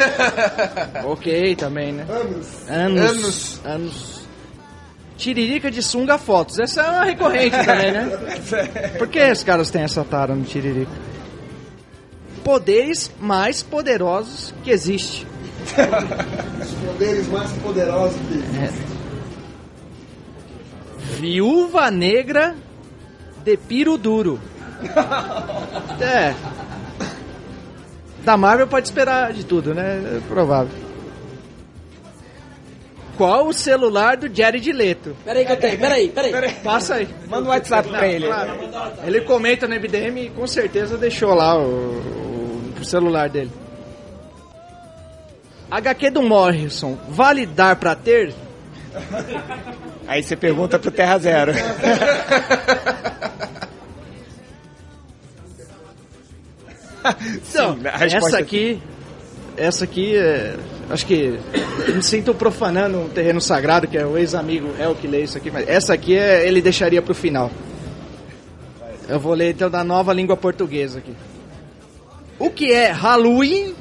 ok, 1.04 1.54
também, 1.56 1.92
né? 1.92 2.06
Anos. 2.08 2.68
Anos. 2.68 3.10
Anos. 3.10 3.60
Anos. 3.64 4.18
Tiririca 5.16 5.70
de 5.70 5.82
sunga 5.82 6.16
fotos. 6.16 6.58
Essa 6.58 6.82
é 6.82 6.90
uma 6.90 7.04
recorrente 7.04 7.56
também, 7.64 7.92
né? 7.92 8.08
Por 8.98 9.08
que 9.08 9.20
os 9.30 9.42
caras 9.42 9.70
têm 9.70 9.82
essa 9.82 10.04
tara 10.04 10.34
no 10.34 10.44
Tiririca? 10.44 10.92
Poderes 12.44 13.10
mais 13.20 13.62
poderosos 13.62 14.54
que 14.62 14.70
existe. 14.70 15.26
Os 16.62 16.72
poderes 16.72 17.28
mais 17.28 17.50
poderosos 17.52 18.16
que 18.16 18.38
Viúva 21.20 21.90
Negra 21.90 22.54
de 23.44 23.56
Piro 23.56 23.98
Duro. 23.98 24.40
É. 26.00 26.34
Da 28.28 28.36
Marvel 28.36 28.66
pode 28.66 28.86
esperar 28.86 29.32
de 29.32 29.42
tudo, 29.42 29.74
né? 29.74 30.18
É 30.18 30.20
provável. 30.28 30.68
Qual 33.16 33.46
o 33.46 33.54
celular 33.54 34.18
do 34.18 34.28
Jared 34.30 34.70
Leto? 34.70 35.16
Peraí 35.24 35.46
que 35.46 35.52
eu 35.52 35.56
tenho, 35.56 35.78
peraí, 35.78 36.08
peraí. 36.10 36.52
Passa 36.62 36.96
aí. 36.96 37.08
Manda 37.26 37.48
um 37.48 37.52
WhatsApp 37.52 37.88
pra 37.88 38.06
ele. 38.06 38.26
Claro. 38.26 38.52
Ele 39.02 39.22
comenta 39.22 39.66
no 39.66 39.74
MDM 39.74 40.26
e 40.26 40.28
com 40.28 40.46
certeza 40.46 40.98
deixou 40.98 41.32
lá 41.32 41.58
o, 41.58 42.02
o 42.78 42.84
celular 42.84 43.30
dele. 43.30 43.50
HQ 45.70 46.10
do 46.10 46.20
Morrison, 46.20 46.98
vale 47.08 47.46
dar 47.46 47.76
pra 47.76 47.94
ter? 47.94 48.34
Aí 50.06 50.22
você 50.22 50.36
pergunta 50.36 50.78
pro 50.78 50.90
Terra 50.90 51.18
Zero. 51.18 51.52
Então, 57.50 57.74
Sim, 57.74 57.80
essa 58.16 58.38
aqui, 58.38 58.82
essa 59.56 59.84
aqui, 59.84 60.16
é, 60.16 60.56
acho 60.90 61.06
que 61.06 61.38
eu 61.86 61.94
me 61.94 62.02
sinto 62.02 62.34
profanando 62.34 62.98
um 63.00 63.08
terreno 63.08 63.40
sagrado, 63.40 63.86
que 63.88 63.96
é 63.98 64.06
o 64.06 64.16
ex-amigo 64.18 64.68
El 64.78 64.94
que 64.94 65.06
lê 65.06 65.22
isso 65.22 65.36
aqui, 65.38 65.50
mas 65.50 65.68
essa 65.68 65.94
aqui 65.94 66.16
é, 66.16 66.46
ele 66.46 66.60
deixaria 66.62 67.02
pro 67.02 67.14
final. 67.14 67.50
Eu 69.08 69.18
vou 69.18 69.32
ler 69.34 69.52
então 69.54 69.70
da 69.70 69.82
nova 69.82 70.12
língua 70.12 70.36
portuguesa 70.36 70.98
aqui. 70.98 71.14
O 72.38 72.50
que 72.50 72.70
é 72.72 72.90
Halloween? 72.90 73.74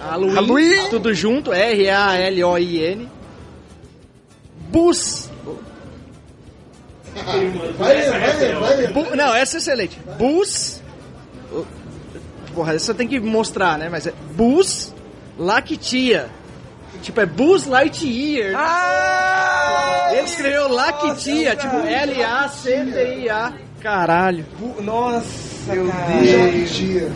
Halloween, 0.00 0.34
Halloween. 0.34 0.88
tudo 0.90 1.14
junto, 1.14 1.52
R-A-L-O-I-N. 1.52 3.08
Bus. 4.70 5.30
Vai 7.14 8.10
vai 8.10 8.54
vai. 8.54 8.86
Bu- 8.88 9.14
não, 9.14 9.34
essa 9.34 9.56
é 9.56 9.58
excelente. 9.58 10.00
Bus. 10.18 10.82
Porra, 12.54 12.74
essa 12.74 12.94
tem 12.94 13.08
que 13.08 13.18
mostrar, 13.20 13.76
né? 13.78 13.88
Mas 13.90 14.06
é 14.06 14.12
Bus 14.36 14.94
Lactia. 15.38 16.28
Tipo, 17.02 17.20
é 17.20 17.26
Bus 17.26 17.66
Lightyear. 17.66 18.52
Ele 20.12 20.20
escreveu 20.22 20.68
Lactia, 20.72 21.56
tipo 21.56 21.76
L-A-C-T-I-A. 21.76 23.52
Caralho. 23.80 24.46
Bu- 24.58 24.80
Nossa, 24.82 25.26
Já 25.66 25.74
cara. 25.92 26.64
dia. 26.66 27.10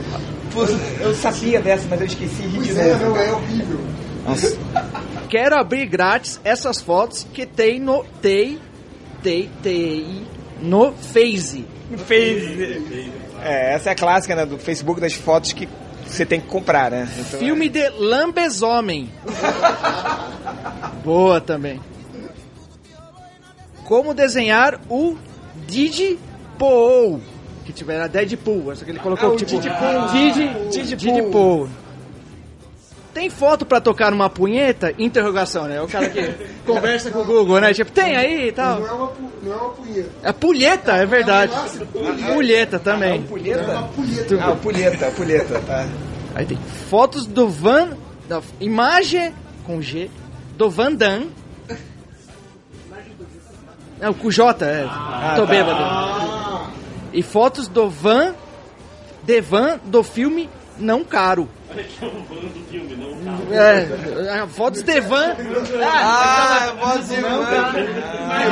Eu 1.00 1.14
sabia 1.14 1.60
dessa, 1.60 1.86
mas 1.88 2.00
eu 2.00 2.06
esqueci 2.06 2.42
Pois 2.54 2.76
é, 2.76 2.96
não, 2.96 3.16
é 3.16 3.32
horrível. 3.32 3.78
Quero 5.28 5.56
abrir 5.56 5.86
grátis 5.86 6.40
essas 6.42 6.80
fotos 6.80 7.26
que 7.32 7.46
tem 7.46 7.78
no 7.80 8.04
tem 8.20 8.58
tem 9.22 9.48
tem 9.62 10.26
no 10.60 10.92
Face. 10.92 11.64
Fez. 12.06 13.08
É, 13.42 13.74
essa 13.74 13.90
é 13.90 13.92
a 13.92 13.94
clássica 13.94 14.34
né, 14.34 14.44
do 14.46 14.58
Facebook 14.58 15.00
das 15.00 15.12
fotos 15.14 15.52
que 15.52 15.68
você 16.06 16.24
tem 16.24 16.40
que 16.40 16.46
comprar, 16.46 16.90
né? 16.90 17.08
Então, 17.18 17.38
Filme 17.38 17.68
de 17.68 17.88
Lambesomem. 17.90 19.10
Boa 21.04 21.40
também. 21.40 21.80
Como 23.84 24.12
desenhar 24.14 24.80
o 24.88 25.16
Digipool. 25.66 27.20
Que 27.64 27.72
tipo, 27.72 27.90
era 27.90 28.08
Deadpool. 28.08 28.74
Só 28.74 28.84
que 28.84 28.90
ele 28.90 28.98
colocou 28.98 29.30
Ah, 29.30 29.32
o 29.32 29.36
tipo... 29.36 29.50
Digipool. 29.50 30.08
Digi, 30.12 30.48
Digipool. 30.70 30.96
Digipool. 30.96 31.68
Tem 33.18 33.28
foto 33.30 33.66
pra 33.66 33.80
tocar 33.80 34.12
numa 34.12 34.30
punheta? 34.30 34.94
Interrogação, 34.96 35.64
né? 35.64 35.82
O 35.82 35.88
cara 35.88 36.08
que 36.08 36.22
conversa 36.64 37.10
com 37.10 37.18
o 37.18 37.24
Google, 37.24 37.58
né? 37.60 37.74
Tipo, 37.74 37.90
tem 37.90 38.16
aí 38.16 38.48
e 38.48 38.52
tal. 38.52 38.78
Não 38.78 38.86
é 38.86 38.92
uma, 38.92 39.06
pu- 39.08 39.32
não 39.42 39.52
é 39.52 39.56
uma 39.56 39.70
punheta. 39.70 40.10
É 40.22 40.32
pulheta, 40.32 40.92
é 40.92 41.04
verdade. 41.04 41.52
Pulheta 42.32 42.78
também. 42.78 43.18
É 43.18 43.28
Pulheta? 43.28 43.72
uma 43.72 43.88
punheta. 43.88 44.38
Ah, 44.40 44.50
o 44.52 44.56
pulheta, 44.58 45.10
pulheta, 45.10 45.60
tá. 45.66 45.88
Aí 46.36 46.46
tem 46.46 46.56
fotos 46.88 47.26
do 47.26 47.48
Van. 47.48 47.96
Da 48.28 48.40
imagem 48.60 49.34
com 49.64 49.82
G. 49.82 50.08
Do 50.56 50.70
Van 50.70 50.92
Damme. 50.94 51.30
Não, 54.00 54.14
com 54.14 54.30
J, 54.30 54.64
é. 54.64 54.82
Tô 55.34 55.42
tá. 55.42 55.46
bêbado. 55.46 56.70
E 57.12 57.20
fotos 57.20 57.66
do 57.66 57.90
Van. 57.90 58.32
De 59.24 59.40
Van 59.40 59.80
do 59.84 60.04
filme 60.04 60.48
Não 60.78 61.02
Caro. 61.02 61.48
É, 63.52 64.46
fotos 64.48 64.82
de 64.82 65.00
Van. 65.00 65.36
Ah, 65.82 66.74
pode 66.80 67.04
ser. 67.04 67.20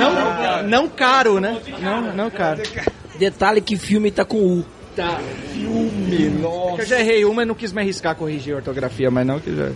Não, 0.00 0.62
não 0.62 0.88
caro, 0.88 1.41
né? 1.41 1.61
Não, 1.80 2.12
não 2.14 2.30
caro. 2.30 2.62
Detalhe 3.18 3.61
que 3.61 3.76
filme 3.76 4.11
tá 4.11 4.24
com 4.24 4.36
U. 4.38 4.64
Tá. 4.95 5.20
Filme, 5.53 6.26
É 6.26 6.30
nossa. 6.30 6.76
que 6.76 6.82
eu 6.82 6.86
já 6.86 7.00
errei 7.00 7.24
uma 7.24 7.42
e 7.42 7.46
não 7.46 7.54
quis 7.54 7.72
me 7.72 7.80
arriscar 7.82 8.12
a 8.12 8.14
corrigir 8.14 8.54
a 8.54 8.57
ortografia, 8.57 9.11
mas 9.11 9.26
não 9.26 9.38
que 9.38 9.54
já. 9.54 9.70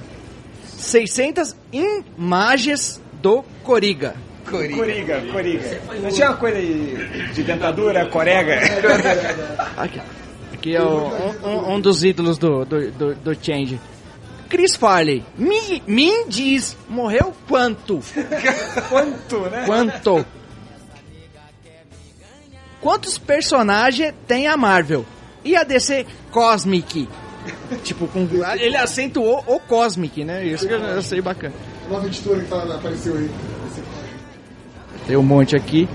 600 0.76 1.54
imagens 1.72 3.00
do 3.20 3.44
Coriga. 3.62 4.14
Coriga, 4.50 5.20
coriga. 5.30 5.80
Não 6.02 6.10
tinha 6.10 6.28
uma 6.30 6.36
coisa 6.36 6.58
de, 6.58 7.32
de 7.34 7.42
dentadura, 7.44 8.06
corega? 8.06 8.58
Aqui, 9.76 10.00
aqui 10.60 10.76
é 10.76 10.82
o- 10.82 11.08
um, 11.44 11.74
um- 11.74 11.80
dos 11.80 12.04
ídolos 12.04 12.36
do, 12.38 12.64
do, 12.64 12.90
do, 12.92 13.14
do 13.14 13.34
Change. 13.34 13.80
Chris 14.48 14.74
Farley, 14.76 15.24
me, 15.38 15.82
me 15.86 16.24
diz, 16.26 16.76
morreu 16.88 17.32
quanto? 17.48 18.00
Quanto, 18.90 19.38
né? 19.48 19.62
Quanto? 19.64 20.26
Quantos 22.80 23.16
personagens 23.18 24.12
tem 24.26 24.48
a 24.48 24.56
Marvel? 24.56 25.06
E 25.44 25.54
a 25.56 25.62
DC 25.62 26.04
Cosmic? 26.32 27.08
Tipo, 27.84 28.06
com, 28.08 28.28
ele 28.58 28.76
acentuou 28.76 29.42
o 29.46 29.60
Cosmic, 29.60 30.24
né? 30.24 30.44
Isso 30.44 30.66
que 30.66 30.74
eu 30.74 30.98
achei 30.98 31.20
bacana. 31.22 31.54
Nova 31.88 32.06
editora 32.06 32.40
que 32.40 32.46
tá, 32.50 32.62
apareceu 32.74 33.14
aí. 33.16 33.30
Tem 35.06 35.16
um 35.16 35.22
monte 35.22 35.54
aqui. 35.56 35.88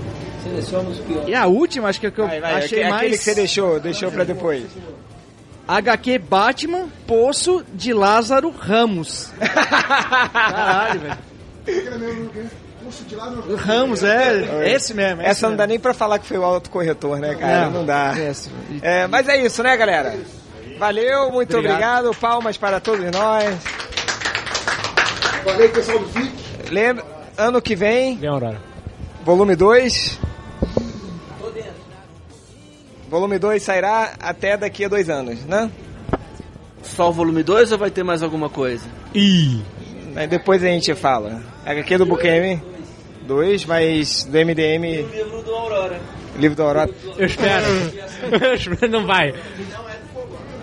Seleciona 0.48 0.88
os 0.90 0.98
piores. 1.00 1.28
E 1.28 1.34
a 1.34 1.46
última, 1.46 1.88
acho 1.88 2.00
que 2.00 2.06
é 2.06 2.10
que 2.10 2.18
eu 2.18 2.26
Vai, 2.26 2.40
vai, 2.40 2.52
achei 2.54 2.78
aquele, 2.78 2.82
mais... 2.90 2.96
aquele 3.02 3.18
que 3.18 3.24
você 3.24 3.34
deixou, 3.34 3.80
deixou 3.80 4.10
pra 4.10 4.24
depois. 4.24 4.64
HQ 5.68 6.18
Batman, 6.20 6.88
Poço 7.06 7.64
de 7.74 7.92
Lázaro 7.92 8.50
Ramos. 8.50 9.30
Caralho, 10.32 11.00
velho. 11.00 11.18
Ramos, 13.56 14.04
é. 14.04 14.72
Esse 14.72 14.94
mesmo. 14.94 15.20
esse 15.22 15.30
Essa 15.30 15.48
não 15.48 15.56
dá 15.56 15.66
nem 15.66 15.78
pra 15.78 15.92
falar 15.92 16.18
que 16.20 16.26
foi 16.26 16.38
o 16.38 16.44
autocorretor, 16.44 17.18
né, 17.18 17.34
cara? 17.34 17.70
Não, 17.70 17.84
dá. 17.84 18.14
Esse. 18.18 18.48
É, 18.80 19.06
mas 19.08 19.28
é 19.28 19.44
isso, 19.44 19.62
né, 19.62 19.76
galera? 19.76 20.14
Valeu, 20.78 21.32
muito 21.32 21.56
Obrigado. 21.56 22.06
obrigado. 22.06 22.20
Palmas 22.20 22.56
para 22.56 22.78
todos 22.78 23.10
nós. 23.10 23.56
Valeu, 25.44 25.68
pessoal 25.70 25.98
do 25.98 26.08
FIC. 26.10 26.32
Lembra, 26.70 27.04
ano 27.36 27.60
que 27.62 27.74
vem, 27.74 28.16
Vem, 28.16 28.28
Aurora. 28.28 28.60
volume 29.24 29.56
2. 29.56 30.18
Volume 33.08 33.38
2 33.38 33.62
sairá 33.62 34.14
até 34.20 34.56
daqui 34.56 34.84
a 34.84 34.88
dois 34.88 35.08
anos, 35.08 35.44
né? 35.44 35.70
Só 36.82 37.08
o 37.08 37.12
volume 37.12 37.42
2 37.42 37.72
ou 37.72 37.78
vai 37.78 37.90
ter 37.90 38.02
mais 38.02 38.22
alguma 38.22 38.48
coisa? 38.48 38.84
Ih! 39.14 39.62
Aí 40.14 40.26
depois 40.26 40.62
a 40.62 40.66
gente 40.68 40.94
fala. 40.94 41.42
HQ 41.64 41.98
do 41.98 42.06
Bukemi 42.06 42.62
2, 43.22 43.64
mas 43.66 44.24
do 44.24 44.38
MDM. 44.38 45.02
livro 45.12 45.42
do 45.42 45.54
Aurora. 45.54 46.00
Livro 46.36 46.56
do 46.56 46.62
Aurora. 46.62 46.90
Eu 47.18 47.26
espero. 47.26 47.66
Eu 48.40 48.54
espero, 48.54 48.88
não 48.92 49.06
vai. 49.06 49.34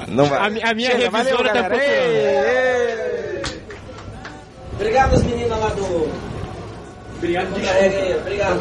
Não 0.07 0.26
vai. 0.26 0.40
A, 0.40 0.72
a 0.72 0.74
minha 0.74 0.91
Chega, 0.91 1.10
valeu, 1.10 1.38
revisora 1.38 1.53
tá 1.53 1.61
galera. 1.70 1.76
procurando. 1.76 3.64
Obrigado, 4.74 5.14
as 5.14 5.24
meninas 5.24 5.60
lá 5.60 5.70
do. 5.70 6.10
Obrigado, 7.18 7.48
Obrigado. 7.49 8.20
Obrigado. 8.20 8.56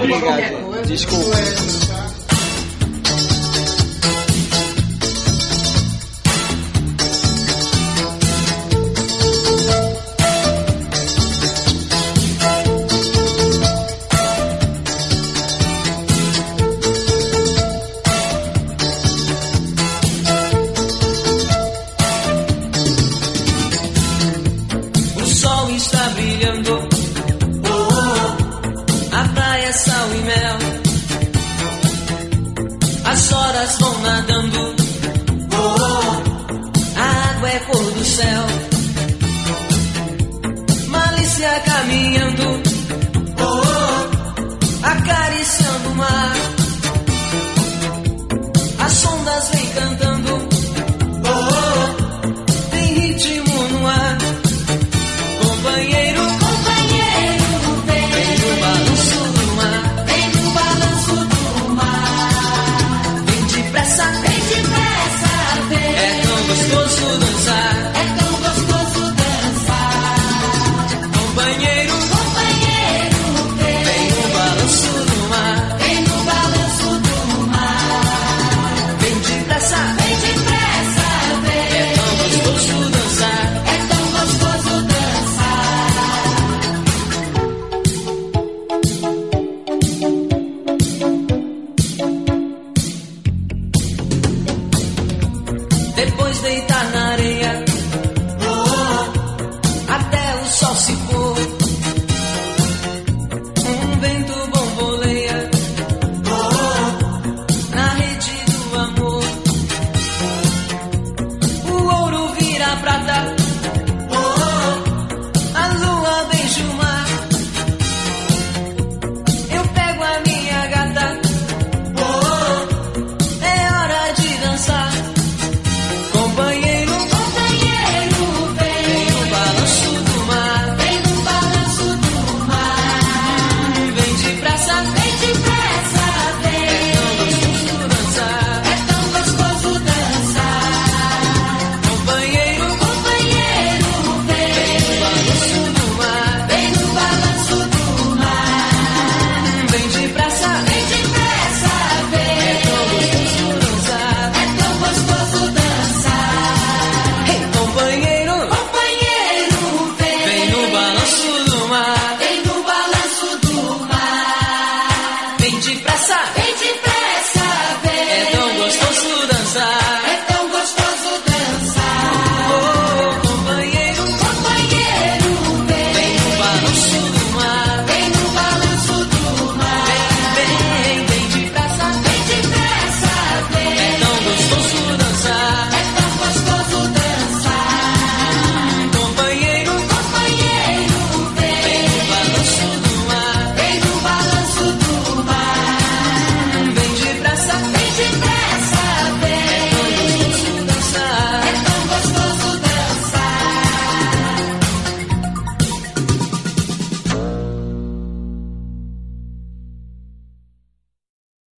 Obrigado. 0.00 0.86
Desculpa. 0.86 1.28
O 1.28 1.91